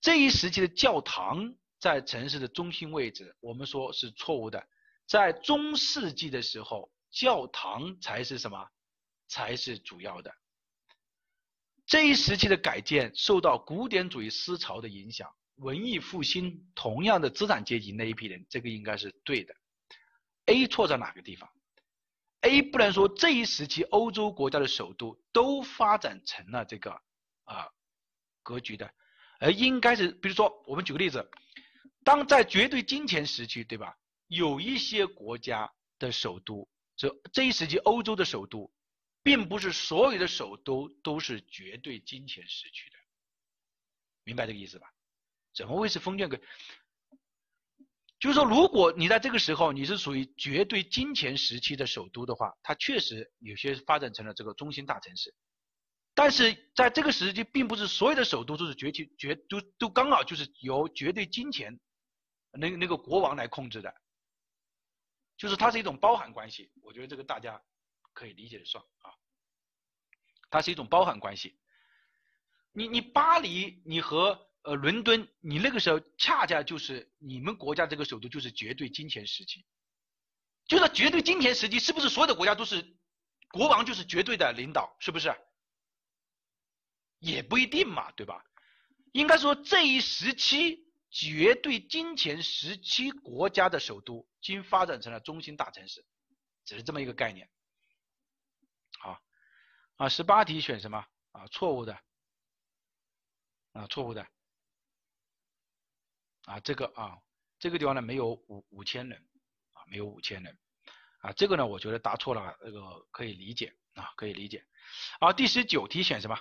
[0.00, 4.68] 这一时期的教堂在城市的中心位置，我们说是错误的。
[5.06, 8.68] 在中世纪的时候，教堂才是什么？
[9.28, 10.34] 才是主要的。
[11.86, 19.54] 这一时期的改建受到古典主义思潮的影响，文艺复兴同样的资产阶级那一批人，这个应该是对的。
[20.46, 21.48] A 错在哪个地方
[22.42, 26.92] ？A 不能说这一时期欧洲国家的首都都发展成了这个
[27.44, 27.68] 啊
[28.42, 28.94] 格局的，
[29.40, 31.28] 而应该是比如说我们举个例子，
[32.04, 33.96] 当在绝对金钱时期，对吧？
[34.28, 38.72] 有一些国家的首都，这这一时期欧洲的首都，
[39.22, 42.98] 并不是所有的首都都是绝对金钱时期的，
[44.24, 44.92] 明白这个意思吧？
[45.54, 46.38] 怎么会是封建格？
[48.18, 55.34] 就是说，如果你在这个时候你是属于绝对金钱时期的首都的话，它确实有些发展成了这个中心大城市。
[56.14, 61.78] 但是在这个时期，并不是所有的首都都是绝对绝都都刚好就是由绝对金钱
[62.50, 63.94] 那那个国王来控制的，
[65.36, 67.62] 就是它是一种包含关系，我觉得这个大家
[68.12, 69.14] 可以理解的算啊，
[70.50, 71.56] 它是一种包含关系。
[72.72, 79.64] 你你巴黎，你和呃伦敦，你那个时候恰恰就是你们国家这个首都就是绝对金钱时期，
[80.66, 82.94] 就是绝对金钱时期，是不是所有的国家都是
[83.50, 85.34] 国王就是绝对的领导，是不是？
[87.18, 88.44] 也不一定嘛，对吧？
[89.12, 96.04] 应该说这一时期绝对金钱时期国家的首都，经发展成了中心大城市，
[96.66, 97.48] 只是这么一个概念。
[98.98, 99.18] 好，
[99.96, 101.06] 啊，十八题选什么？
[101.32, 101.98] 啊，错误的，
[103.72, 104.28] 啊，错误的，
[106.48, 107.12] 啊，这个啊，
[107.58, 109.18] 这个地方呢没有五五千人，
[109.72, 110.58] 啊，没有五千人，
[111.20, 114.64] 啊，这个呢我觉得答错了，这个可以理解，啊，可以理解。
[115.20, 116.38] 啊，第十九题选什么？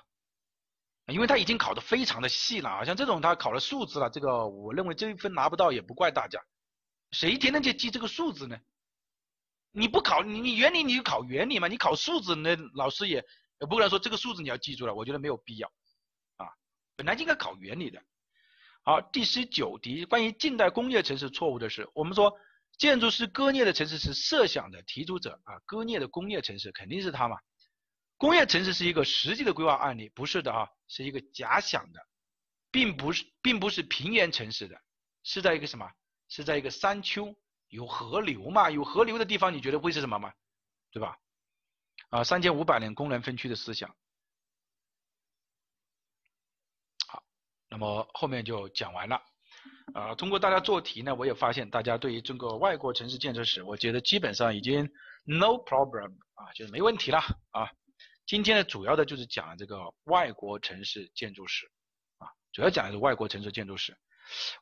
[1.07, 6.41] 因为他已经考的非常的细了啊，像这种他考了数字了，这个我认为这一分拿不到也不怪大家，
[7.11, 8.57] 谁天天去记这个数字呢？
[9.71, 13.23] 你不考你你原理你就考原理嘛，你考数字那老师也
[13.59, 15.67] 也不能说这个数字你要记住了，我觉得没有必要
[16.37, 16.47] 啊，
[16.95, 18.01] 本来应该考原理的。
[18.87, 22.33] 好，第十九题关于近代工业城市错误的是，我们说
[22.77, 27.35] 建筑师割裂的城市是设想的提出者啊，割裂的工业城市肯定是他嘛。
[28.15, 31.99] 工业城市是一个实际的规划案例，不是的啊，是一个假想的，
[32.71, 34.81] 并不是，并不是平原城市的，
[35.21, 35.85] 是在一个什么？
[36.29, 37.35] 是在一个山丘，
[37.67, 38.71] 有河流嘛？
[38.71, 40.31] 有河流的地方，你觉得会是什么吗？
[40.91, 41.17] 对吧？
[42.11, 43.93] 啊，三千五百年工人分区的思想。
[47.77, 49.21] 那么后面就讲完了。
[49.93, 54.83] 啊，通过大家做题呢，我也发现大家对于这个外国城市建设史，我觉得基本上已经
[55.25, 57.19] no problem 啊，就是没问题了
[57.51, 57.69] 啊。
[58.25, 61.67] 今天呢，主要的就是讲这个外国城市建筑史，
[62.17, 63.95] 啊，主要讲的是外国城市建筑史。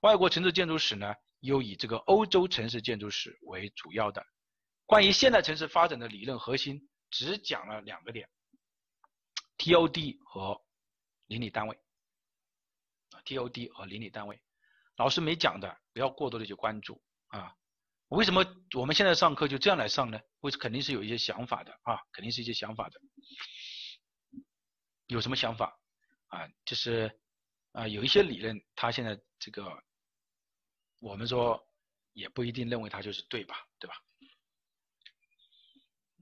[0.02, 4.22] 外国城市建筑史呢，又以这个欧洲城市建筑史为主要的。
[4.86, 8.28] 关于现代城市发展的理论核心，只讲了两个点
[9.58, 10.62] ：TOD 和
[11.28, 11.80] 邻里单位。
[13.26, 14.42] TOD 和邻里单位，
[14.98, 17.54] 老师没讲的，不要过多的去关注啊。
[18.10, 18.46] 为什么
[18.76, 20.20] 我们现在上课就这样来上呢？
[20.42, 23.02] 为肯定是有一些想法的啊，肯定是一些想法的。
[25.08, 25.78] 有什么想法
[26.28, 26.48] 啊？
[26.64, 27.20] 就是
[27.72, 29.84] 啊，有一些理论，它现在这个
[31.00, 31.68] 我们说
[32.14, 33.68] 也不一定认为它就是对吧？
[33.80, 33.96] 对吧？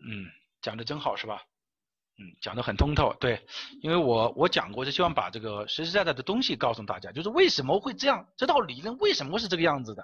[0.05, 1.43] 嗯，讲的真好是吧？
[2.19, 3.15] 嗯，讲的很通透。
[3.19, 3.43] 对，
[3.81, 10.03] 因为我我讲过，是希望把这个实实在在的东西告诉大家，就是为什么会这样，这套理论为什么是这个样子的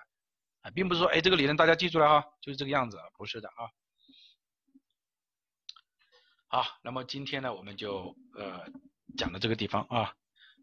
[0.62, 3.70] 啊，并不是说哎这个理论大家记住了哈，就是这个样子，不是的啊。
[6.48, 8.66] 好，那么今天呢，我们就呃
[9.16, 10.16] 讲到这个地方啊，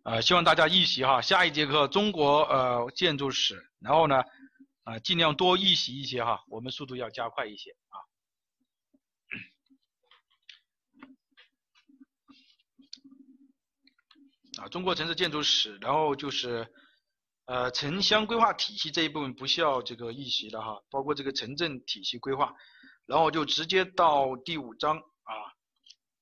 [0.02, 4.24] 呃，希望大家预习哈，下一节课中国呃建筑史，然后呢
[4.82, 8.02] 啊尽量多预习一些哈，我们速度要加快一些啊。
[14.60, 16.66] 啊，中国城市建筑史，然后就是
[17.46, 22.54] 呃城乡规划体系这一部分不需要这个预习的哈，包括这个城镇体系规划，
[23.06, 25.32] 然后就直接到第五章啊。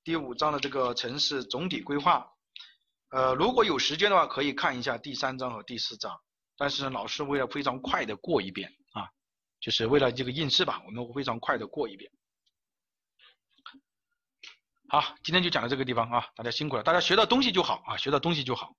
[0.02, 2.26] 第五章的这个城市总体规划，
[3.08, 6.20] 呃，如果有时间的话，可以看一下第三章和第四章。
[6.58, 9.08] 但是，老师为了非常快的过一遍啊，
[9.60, 12.10] 就是为了这个应试吧，我们会非常快的过一遍。
[14.86, 18.72] 好，今天就讲到这个地方啊，大家辛苦了，大家学到东西就好啊，学到东西就好。